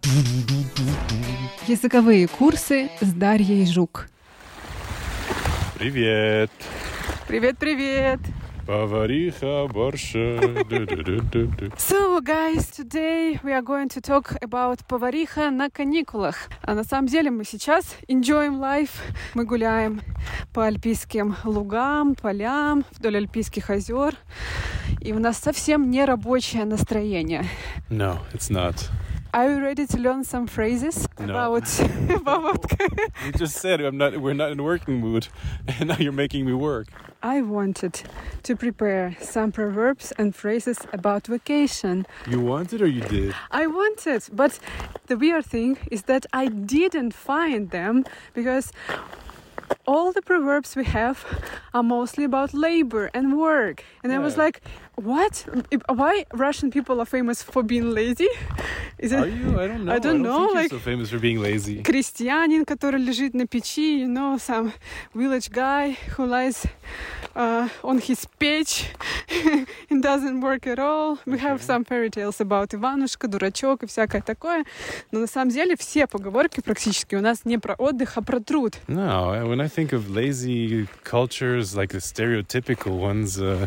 Языковые 1.67 2.29
курсы 2.29 2.91
с 3.01 3.13
Дарьей 3.13 3.67
Жук. 3.67 4.09
Привет. 5.79 6.51
Привет-привет. 7.27 8.21
Повариха 8.67 9.69
борща. 9.73 10.41
So, 11.79 12.21
guys, 12.21 12.69
today 12.73 13.39
we 13.45 13.53
are 13.53 13.63
going 13.63 13.89
to 13.91 14.01
talk 14.01 14.37
about 14.43 14.85
повариха 14.89 15.53
на 15.53 15.71
каникулах. 15.71 16.49
А 16.63 16.75
на 16.75 16.83
самом 16.83 17.07
деле 17.07 17.31
мы 17.31 17.45
сейчас 17.45 17.95
enjoying 18.09 18.59
life. 18.59 18.91
Мы 19.35 19.45
гуляем 19.45 20.01
по 20.53 20.67
альпийским 20.67 21.37
лугам, 21.45 22.17
полям, 22.17 22.85
вдоль 22.91 23.19
альпийских 23.19 23.71
озер. 23.71 24.17
И 25.01 25.13
у 25.13 25.21
нас 25.21 25.39
совсем 25.39 25.89
не 25.89 26.05
рабочее 26.05 26.65
настроение. 26.65 27.45
No, 27.89 28.19
it's 28.35 28.51
not. 28.51 28.91
Are 29.37 29.51
you 29.51 29.61
ready 29.61 29.87
to 29.87 29.99
learn 29.99 30.25
some 30.25 30.47
phrases 30.47 31.07
No. 31.19 31.25
about, 31.27 31.81
about 32.09 32.65
You 33.27 33.33
just 33.33 33.57
said 33.57 33.83
I'm 33.83 33.99
not. 33.99 34.17
We're 34.17 34.33
not 34.33 34.51
in 34.51 34.63
working 34.63 34.99
mood, 34.99 35.29
and 35.69 35.91
now 35.91 35.99
you're 35.99 36.11
making 36.25 36.47
me 36.47 36.55
work. 36.55 36.87
I 37.23 37.43
wanted 37.43 38.01
to 38.45 38.57
prepare 38.57 39.15
some 39.21 39.53
proverbs 39.53 40.11
and 40.17 40.35
phrases 40.35 40.79
about 40.91 41.27
vacation. 41.27 42.07
You 42.27 42.41
wanted 42.41 42.81
or 42.81 42.87
you 42.87 43.03
did? 43.03 43.35
I 43.51 43.67
wanted, 43.67 44.23
but 44.33 44.59
the 45.09 45.19
weird 45.19 45.45
thing 45.45 45.77
is 45.91 46.05
that 46.05 46.25
I 46.33 46.47
didn't 46.47 47.13
find 47.13 47.71
them 47.71 48.07
because 48.33 48.73
all 49.87 50.13
the 50.13 50.23
proverbs 50.23 50.77
we 50.77 50.85
have 50.85 51.27
are 51.75 51.83
mostly 51.83 52.25
about 52.25 52.55
labor 52.55 53.11
and 53.13 53.37
work. 53.39 53.85
And 54.03 54.13
I 54.13 54.19
was 54.19 54.37
like, 54.39 54.63
what? 54.97 55.47
Why 55.89 56.25
Russian 56.33 56.71
people 56.71 57.01
are 57.01 57.07
famous 57.07 57.43
for 57.43 57.63
being 57.63 57.91
lazy? 57.91 58.29
Is 58.99 59.13
it, 59.13 59.21
are 59.21 59.27
you? 59.29 59.61
I 59.61 59.67
don't 59.67 59.85
know. 59.85 59.93
I 59.93 59.99
don't, 59.99 59.99
I 59.99 59.99
don't 59.99 60.23
know. 60.23 60.47
like 60.47 60.71
so 60.71 60.79
famous 60.79 61.11
for 61.11 61.19
being 61.19 61.41
lazy. 61.41 61.83
Christianin, 61.83 62.65
который 62.65 62.99
лежит 63.01 63.35
на 63.35 63.47
печи, 63.47 64.01
you 64.01 64.09
know, 64.09 64.39
some 64.39 64.73
village 65.15 65.51
guy 65.51 65.97
who 66.17 66.27
lies 66.27 66.67
uh, 67.37 67.69
on 67.83 67.99
his 67.99 68.27
page 68.39 68.87
and 69.91 70.03
doesn't 70.03 70.41
work 70.41 70.67
at 70.67 70.79
all. 70.79 71.19
We 71.27 71.39
have 71.39 71.63
some 71.63 71.85
fairy 71.85 72.11
tales 72.11 72.41
about 72.41 72.73
Иванушка, 72.75 73.29
дурачок 73.29 73.83
и 73.83 73.87
всякое 73.87 74.23
такое. 74.23 74.65
Но 75.13 75.21
на 75.21 75.27
самом 75.27 75.51
деле 75.51 75.77
все 75.77 76.07
поговорки 76.07 76.61
практически 76.61 77.15
у 77.15 77.21
нас 77.21 77.45
не 77.45 77.59
про 77.59 77.75
отдых, 77.75 78.17
а 78.17 78.23
про 78.23 78.41
труд. 78.41 78.79
No, 78.89 79.31
when 79.47 79.61
I 79.61 79.69
think 79.69 79.93
of 79.93 80.09
lazy 80.11 80.89
cultures, 81.05 81.77
like 81.77 81.91
the 81.93 82.01
stereotypical 82.01 82.99
ones, 82.99 83.39
uh, 83.39 83.67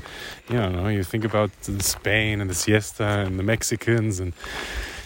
you 0.49 0.57
know, 0.57 0.87
you 0.87 1.03
think 1.03 1.23
about 1.23 1.51
Spain 1.79 2.41
and 2.41 2.49
the 2.49 2.55
siesta 2.55 3.25
and 3.27 3.37
the 3.37 3.43
Mexicans 3.43 4.19
and 4.19 4.33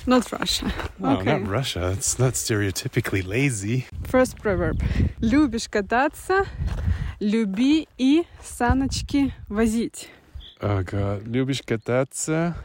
Not 0.05 0.31
Russia. 0.31 0.71
no, 0.99 1.17
Okay. 1.19 1.39
not 1.39 1.47
Russia. 1.47 1.91
It's 1.91 2.19
not 2.19 2.33
stereotypically 2.33 3.25
lazy. 3.25 3.85
First 4.09 4.37
proverb. 4.41 4.81
Любишь 5.21 5.69
кататься, 5.69 6.45
люби 7.23 7.87
и 7.97 8.23
саночки 8.43 9.33
возить. 9.47 10.09
God, 10.59 11.23
любишь 11.25 11.61
кататься, 11.61 12.55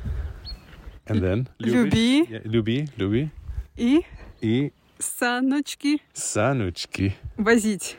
and 1.06 1.20
then 1.20 1.48
Люби 1.58 2.26
люби, 2.44 2.88
люби 2.96 3.30
и 3.76 4.02
и 4.40 4.72
саночки 4.98 6.00
саночки 6.12 7.16
возить. 7.36 7.96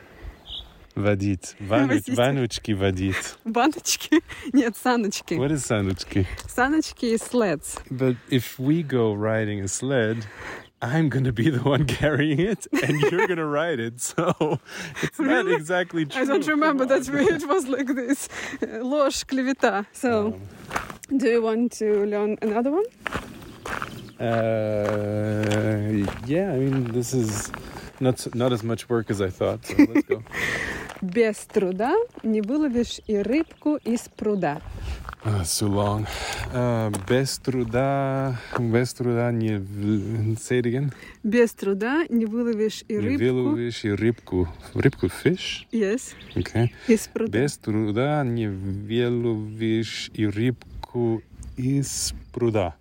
водить, 0.96 1.56
Вану- 1.60 1.88
Возить. 1.88 2.18
ванучки 2.18 2.72
водить. 2.74 3.36
Баночки? 3.46 4.22
Нет, 4.54 4.76
саночки. 4.78 5.34
What 5.36 5.52
is 5.52 5.66
саночки? 5.66 6.28
Саночки 6.48 7.06
и 7.06 7.16
sleds. 7.18 7.80
But 7.90 8.16
if 8.30 8.58
we 8.60 8.84
go 8.84 9.14
riding 9.14 9.62
a 9.62 9.68
sled, 9.68 10.26
I'm 10.83 11.09
gonna 11.09 11.33
be 11.33 11.49
the 11.51 11.63
one 11.63 11.85
carrying 11.87 12.41
it, 12.41 12.67
and 12.83 13.01
you're 13.01 13.27
gonna 13.27 13.47
ride 13.47 13.81
it. 13.81 14.01
So 14.01 14.61
it's 15.03 15.19
not 15.19 15.29
Really? 15.47 15.55
exactly 15.55 16.05
true. 16.07 16.21
I 16.21 16.25
don't 16.27 16.47
remember 16.47 16.87
Come 16.87 17.01
that 17.01 17.09
on. 17.09 17.15
way 17.15 17.25
it 17.25 17.47
was 17.49 17.67
like 17.69 17.89
this. 17.95 18.29
Uh, 18.63 18.85
Ложь, 18.85 19.25
клевета. 19.27 19.87
So, 19.93 20.39
do 21.17 21.27
you 21.29 21.43
want 21.43 21.73
to 21.79 22.05
learn 22.07 22.37
another 22.43 22.71
one? 22.71 22.85
Uh, 24.21 26.07
yeah, 26.27 26.53
I 26.53 26.59
mean 26.59 26.85
this 26.93 27.13
is 27.15 27.51
not 28.01 28.17
not 28.35 28.53
as 28.53 28.63
much 28.63 28.89
work 28.89 29.11
as 29.11 29.21
I 29.21 29.31
thought. 29.31 29.65
So 29.67 29.75
let's 29.89 30.07
go. 30.09 30.23
Без 31.03 31.37
труда 31.47 31.95
не 32.23 32.41
выловишь 32.41 33.01
и 33.07 33.17
рыбку 33.19 33.77
из 33.85 34.09
пруда. 34.17 34.61
Oh, 35.26 35.42
it's 35.42 35.60
too 35.60 35.68
long. 35.68 36.08
Uh, 36.54 36.90
без 37.08 37.38
труда, 37.40 38.38
без 38.58 38.94
труда 38.94 39.32
не 39.34 39.58
в- 39.58 40.38
say 40.38 40.60
it 40.62 40.66
again. 40.66 40.94
Без 41.24 41.52
труда 41.52 42.06
не 42.10 42.26
выловишь 42.26 42.84
и 42.88 42.94
Не 42.96 43.00
рыбку. 43.18 43.24
выловишь 43.26 43.84
и 43.84 43.92
рыбку. 43.92 44.48
Рыбку 44.74 45.08
fish. 45.08 45.66
Yes, 45.74 46.14
Okay. 46.36 46.72
из 46.88 47.08
пруда. 47.10 47.38
Без 47.38 47.58
труда 47.58 48.24
не 48.24 48.48
выловишь 48.48 50.10
и 50.14 50.26
рыбку 50.26 51.22
из 51.58 52.14
пруда. 52.32 52.76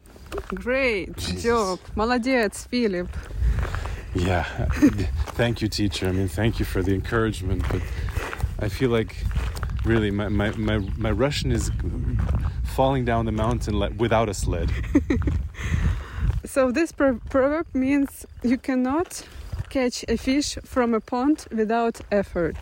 Great 0.52 1.16
Jesus. 1.16 1.42
job. 1.44 1.80
Молодец, 1.96 2.68
Филипп. 2.70 3.08
Yeah. 4.14 4.46
thank 5.36 5.60
you, 5.60 5.68
teacher. 5.68 6.06
I 6.08 6.12
mean, 6.12 6.28
thank 6.28 6.60
you 6.60 6.64
for 6.64 6.82
the 6.82 6.94
encouragement, 6.94 7.62
but 7.70 7.82
I 8.58 8.68
feel 8.68 8.90
like 8.90 9.16
really 9.84 10.10
my, 10.10 10.28
my, 10.28 10.50
my, 10.52 10.78
my 10.96 11.10
Russian 11.10 11.52
is 11.52 11.70
falling 12.74 13.04
down 13.04 13.24
the 13.26 13.32
mountain 13.32 13.96
without 13.98 14.28
a 14.28 14.34
sled. 14.34 14.70
So 16.48 16.72
this 16.72 16.92
pro- 16.92 17.20
proverb 17.28 17.66
means 17.74 18.24
you 18.42 18.56
cannot 18.56 19.22
catch 19.68 20.02
a 20.08 20.16
fish 20.16 20.56
from 20.64 20.94
a 20.94 21.00
pond 21.00 21.44
without 21.52 22.00
effort. 22.10 22.56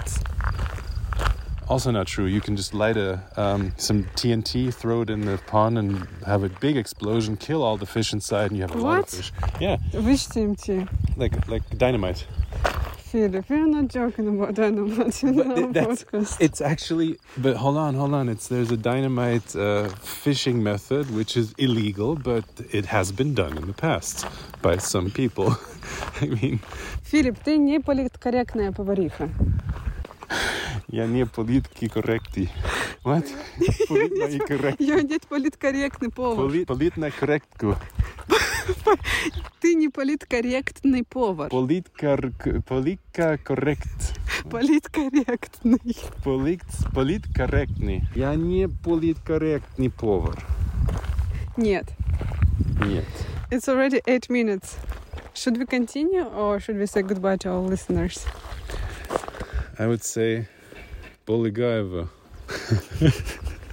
Also 1.68 1.92
not 1.92 2.08
true. 2.08 2.26
You 2.26 2.40
can 2.40 2.56
just 2.56 2.74
light 2.74 2.96
a 2.96 3.22
um, 3.36 3.72
some 3.76 4.04
TNT, 4.16 4.74
throw 4.74 5.02
it 5.02 5.10
in 5.10 5.20
the 5.24 5.38
pond, 5.46 5.78
and 5.78 6.06
have 6.26 6.42
a 6.42 6.48
big 6.48 6.76
explosion, 6.76 7.36
kill 7.36 7.62
all 7.62 7.76
the 7.76 7.86
fish 7.86 8.12
inside, 8.12 8.50
and 8.50 8.56
you 8.56 8.62
have 8.62 8.74
a 8.74 8.78
lot 8.78 8.98
of 9.00 9.08
fish. 9.08 9.32
Yeah, 9.60 9.76
Which 9.92 10.26
TMT? 10.30 10.88
like 11.16 11.48
like 11.48 11.62
dynamite. 11.78 12.26
Philip, 13.11 13.49
you're 13.49 13.67
not 13.67 13.87
joking 13.89 14.27
about 14.29 14.53
dynamite 14.55 15.21
in 15.23 15.35
But 15.35 15.47
our 15.47 15.55
th- 15.55 15.73
that's- 15.73 16.03
podcast. 16.05 16.37
It's 16.39 16.61
actually, 16.61 17.17
but 17.37 17.57
hold 17.57 17.77
on, 17.77 17.93
hold 17.95 18.13
on. 18.13 18.29
It's 18.29 18.47
there's 18.47 18.71
a 18.71 18.77
dynamite 18.77 19.53
uh, 19.55 19.89
fishing 20.01 20.63
method 20.63 21.13
which 21.13 21.35
is 21.35 21.53
illegal, 21.57 22.15
but 22.15 22.45
it 22.71 22.85
has 22.85 23.11
been 23.11 23.33
done 23.33 23.57
in 23.57 23.67
the 23.67 23.73
past 23.73 24.25
by 24.61 24.77
some 24.77 25.09
people. 25.11 25.55
I 26.21 26.27
mean, 26.27 26.59
Филипп, 27.03 27.37
ты 27.43 27.57
не 27.57 27.79
политкорректная 27.81 28.71
повариха. 28.71 29.29
я 30.87 31.05
не 31.05 31.25
политки 31.25 31.87
корректи. 31.89 32.49
What? 33.03 33.25
Политно 33.89 34.23
и 34.23 34.39
коррект. 34.39 34.79
Я 34.79 35.01
нет 35.01 35.27
политкорректный 35.27 36.09
повар. 36.11 36.45
Поли- 36.45 36.65
Политно 36.65 37.11
корректку. 37.11 37.75
Ты 39.60 39.74
не 39.74 39.88
политкорректный 39.88 41.04
повар. 41.04 41.50
Политка, 41.50 42.18
политка 42.66 43.38
коррект. 43.38 44.18
Политкорректный. 44.50 45.96
Полит, 46.22 46.62
политкорректный. 46.94 48.04
Я 48.14 48.34
не 48.34 48.68
политкорректный 48.68 49.90
повар. 49.90 50.44
Нет. 51.56 51.86
Нет. 52.84 53.04
It's 53.50 53.68
already 53.68 54.00
eight 54.06 54.28
minutes. 54.28 54.76
Should 55.34 55.58
we 55.58 55.66
continue 55.66 56.24
or 56.24 56.60
should 56.60 56.78
we 56.78 56.86
say 56.86 57.02
goodbye 57.02 57.36
to 57.38 57.50
our 57.50 57.60
listeners? 57.60 58.24
I 59.78 59.86
would 59.86 60.02
say 60.02 60.48
Boligaeva. 61.26 62.08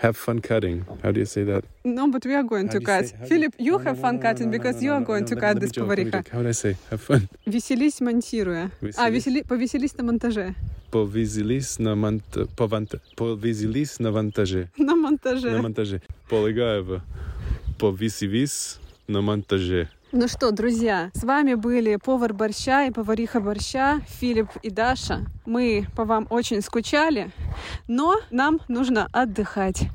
have 0.00 0.16
fun 0.16 0.40
cutting. 0.40 0.84
How 1.02 1.12
do 1.12 1.20
you 1.20 1.26
say 1.26 1.44
that? 1.44 1.64
No, 1.84 2.08
but 2.10 2.24
we 2.26 2.34
are 2.34 2.42
going 2.42 2.66
How 2.66 2.72
to 2.72 2.78
do 2.78 2.82
you 2.82 2.86
cut. 2.86 3.06
say- 3.08 3.16
how 3.16 3.22
do 3.24 3.28
Philip, 3.28 3.54
you 3.58 3.72
No, 3.72 3.78
no, 3.78 3.84
have 3.84 3.96
no, 3.96 4.02
fun 4.02 4.16
no, 4.16 4.22
cutting 4.22 4.46
no, 4.46 4.52
no, 4.52 4.58
because 4.58 4.76
no, 4.76 4.82
you 4.82 4.88
no, 4.90 4.94
are 4.96 5.00
no, 5.00 5.06
going 5.06 5.22
no, 5.22 5.28
to 5.28 5.34
let- 5.34 5.40
cut 5.40 5.54
let 5.54 5.56
me 5.56 5.60
this 5.60 5.72
joke, 5.72 5.88
let 5.88 5.98
me 5.98 6.04
повариха. 6.04 6.18
joke. 6.18 6.28
How 6.32 6.38
would 6.38 6.46
I 6.46 6.52
say? 6.52 6.76
Have 6.90 7.00
fun. 7.08 7.28
Веселись, 7.46 8.00
монтируя. 8.00 8.70
А, 8.82 8.84
Веселись. 8.86 9.12
весели... 9.14 9.42
повеселись 9.42 9.96
на 9.98 10.04
монтаже. 10.04 10.54
Повеселись 10.90 11.78
на 11.78 11.94
монта... 11.94 12.46
пованта... 12.56 13.00
Повеселись 13.16 13.98
на 14.00 14.10
вантаже. 14.12 14.68
На 14.76 14.84
На 14.86 14.96
монтаже. 14.96 15.60
монтаже. 15.62 16.00
Полигаева. 16.28 17.02
Повеселись 17.78 18.78
на 19.08 19.20
монтаже. 19.22 19.88
Ну 20.13 20.29
что, 20.29 20.51
друзья, 20.51 21.11
с 21.13 21.23
вами 21.23 21.55
были 21.55 21.97
повар 21.97 22.33
борща 22.33 22.85
и 22.85 22.91
повариха 22.91 23.41
борща 23.41 23.99
Филипп 24.07 24.47
и 24.63 24.69
Даша. 24.69 25.25
Мы 25.45 25.85
по 25.97 26.05
вам 26.05 26.27
очень 26.29 26.61
скучали, 26.61 27.29
но 27.89 28.15
нам 28.31 28.61
нужно 28.69 29.09
отдыхать. 29.11 29.89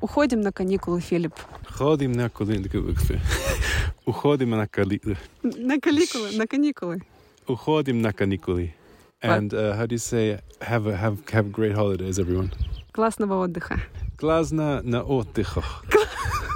Уходим 0.00 0.40
на 0.40 0.50
каникулы, 0.50 1.00
Филипп. 1.00 1.34
Ходим 1.68 2.12
на 2.12 2.30
коли... 2.30 2.58
Уходим 4.06 4.50
на 4.50 4.66
коли... 4.66 4.98
На 5.42 5.78
каникулы, 5.78 6.30
на 6.38 6.46
каникулы. 6.46 7.02
Уходим 7.46 8.00
на 8.00 8.14
каникулы. 8.14 8.72
And 9.22 9.52
uh, 9.52 9.76
how 9.76 9.84
do 9.84 9.92
you 9.92 9.98
say 9.98 10.40
have 10.62 10.86
a, 10.86 10.96
have 10.96 11.18
have 11.32 11.52
great 11.52 11.74
holidays, 11.74 12.18
everyone? 12.18 12.50
Классного 12.92 13.44
отдыха. 13.44 13.78
Классно 14.16 14.80
на 14.82 15.02
отдыхах. 15.02 15.84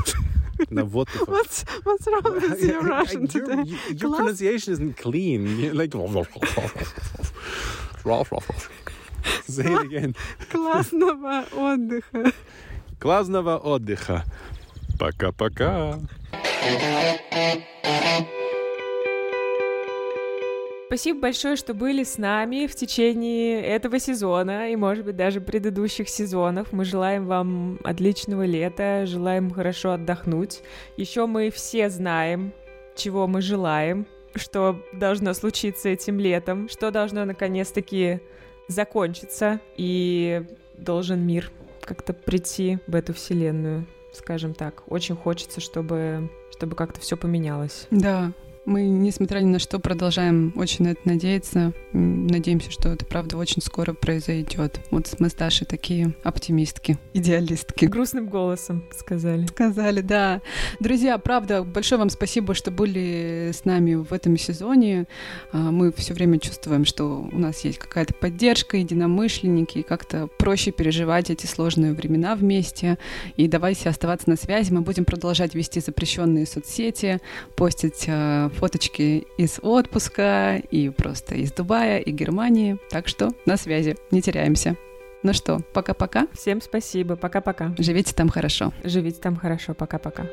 На 0.73 0.83
отдыхах. 0.85 1.09
What's, 1.27 1.63
what's 1.83 2.07
wrong 2.07 2.23
with 2.35 2.61
your 2.63 2.81
Russian 2.83 3.21
Your, 3.21 3.27
today? 3.27 3.63
your, 3.63 3.79
your 3.89 4.09
Класс- 4.09 4.17
pronunciation 4.17 4.73
isn't 4.73 4.97
clean. 4.97 5.59
You're 5.59 5.73
like 5.73 5.93
Say 9.47 9.63
it 9.73 9.81
again. 9.81 10.15
Классного 10.51 11.45
отдыха. 11.53 12.31
Классного 12.99 13.57
отдыха. 13.57 14.23
Пока-пока. 14.97 15.99
Спасибо 20.86 21.20
большое, 21.20 21.56
что 21.56 21.72
были 21.74 22.04
с 22.04 22.18
нами 22.18 22.66
в 22.66 22.74
течение 22.74 23.62
этого 23.62 23.98
сезона 23.98 24.70
и, 24.70 24.76
может 24.76 25.04
быть, 25.04 25.16
даже 25.16 25.40
предыдущих 25.40 26.08
сезонов. 26.08 26.72
Мы 26.72 26.84
желаем 26.84 27.26
вам 27.26 27.80
отличного 27.82 28.44
лета, 28.44 29.06
желаем 29.06 29.50
хорошо 29.50 29.92
отдохнуть. 29.92 30.62
Еще 30.96 31.26
мы 31.26 31.50
все 31.50 31.88
знаем, 31.88 32.52
чего 32.94 33.26
мы 33.26 33.40
желаем, 33.40 34.06
что 34.34 34.78
должно 34.92 35.32
случиться 35.32 35.88
этим 35.88 36.20
летом, 36.20 36.68
что 36.68 36.90
должно 36.90 37.24
наконец-таки 37.24 38.20
закончиться, 38.68 39.60
и 39.76 40.44
должен 40.76 41.26
мир 41.26 41.50
как-то 41.80 42.12
прийти 42.12 42.78
в 42.86 42.94
эту 42.94 43.14
вселенную, 43.14 43.86
скажем 44.12 44.54
так. 44.54 44.82
Очень 44.86 45.16
хочется, 45.16 45.60
чтобы, 45.60 46.30
чтобы 46.50 46.76
как-то 46.76 47.00
все 47.00 47.16
поменялось. 47.16 47.86
Да, 47.90 48.32
мы, 48.66 48.82
несмотря 48.82 49.40
ни 49.40 49.46
на 49.46 49.58
что, 49.58 49.78
продолжаем 49.78 50.52
очень 50.56 50.84
на 50.84 50.88
это 50.88 51.00
надеяться. 51.04 51.72
Надеемся, 51.92 52.70
что 52.70 52.88
это, 52.88 53.04
правда, 53.04 53.36
очень 53.36 53.60
скоро 53.60 53.92
произойдет. 53.92 54.80
Вот 54.90 55.14
мы 55.18 55.28
с 55.28 55.34
Дашей 55.34 55.66
такие 55.66 56.14
оптимистки, 56.22 56.98
идеалистки. 57.12 57.84
Грустным 57.84 58.28
голосом 58.28 58.84
сказали. 58.96 59.46
Сказали, 59.46 60.00
да. 60.00 60.40
Друзья, 60.80 61.18
правда, 61.18 61.62
большое 61.62 61.98
вам 61.98 62.08
спасибо, 62.08 62.54
что 62.54 62.70
были 62.70 63.50
с 63.52 63.64
нами 63.64 63.94
в 63.94 64.12
этом 64.12 64.36
сезоне. 64.38 65.06
А, 65.52 65.70
мы 65.70 65.92
все 65.92 66.14
время 66.14 66.38
чувствуем, 66.38 66.84
что 66.84 67.28
у 67.30 67.38
нас 67.38 67.64
есть 67.64 67.78
какая-то 67.78 68.14
поддержка, 68.14 68.78
единомышленники, 68.78 69.78
и 69.78 69.82
как-то 69.82 70.28
проще 70.38 70.70
переживать 70.70 71.30
эти 71.30 71.46
сложные 71.46 71.92
времена 71.92 72.34
вместе. 72.34 72.98
И 73.36 73.46
давайте 73.46 73.90
оставаться 73.90 74.30
на 74.30 74.36
связи. 74.36 74.72
Мы 74.72 74.80
будем 74.80 75.04
продолжать 75.04 75.54
вести 75.54 75.80
запрещенные 75.80 76.46
соцсети, 76.46 77.20
постить 77.56 78.06
а, 78.08 78.48
фоточки 78.54 79.26
из 79.36 79.58
отпуска 79.62 80.56
и 80.56 80.88
просто 80.88 81.34
из 81.34 81.52
Дубая 81.52 81.98
и 81.98 82.10
Германии. 82.10 82.78
Так 82.90 83.08
что 83.08 83.30
на 83.46 83.56
связи, 83.56 83.96
не 84.10 84.22
теряемся. 84.22 84.76
Ну 85.22 85.32
что, 85.32 85.60
пока-пока. 85.72 86.28
Всем 86.34 86.60
спасибо, 86.60 87.16
пока-пока. 87.16 87.74
Живите 87.78 88.14
там 88.14 88.28
хорошо. 88.28 88.72
Живите 88.84 89.20
там 89.20 89.36
хорошо, 89.36 89.74
пока-пока. 89.74 90.26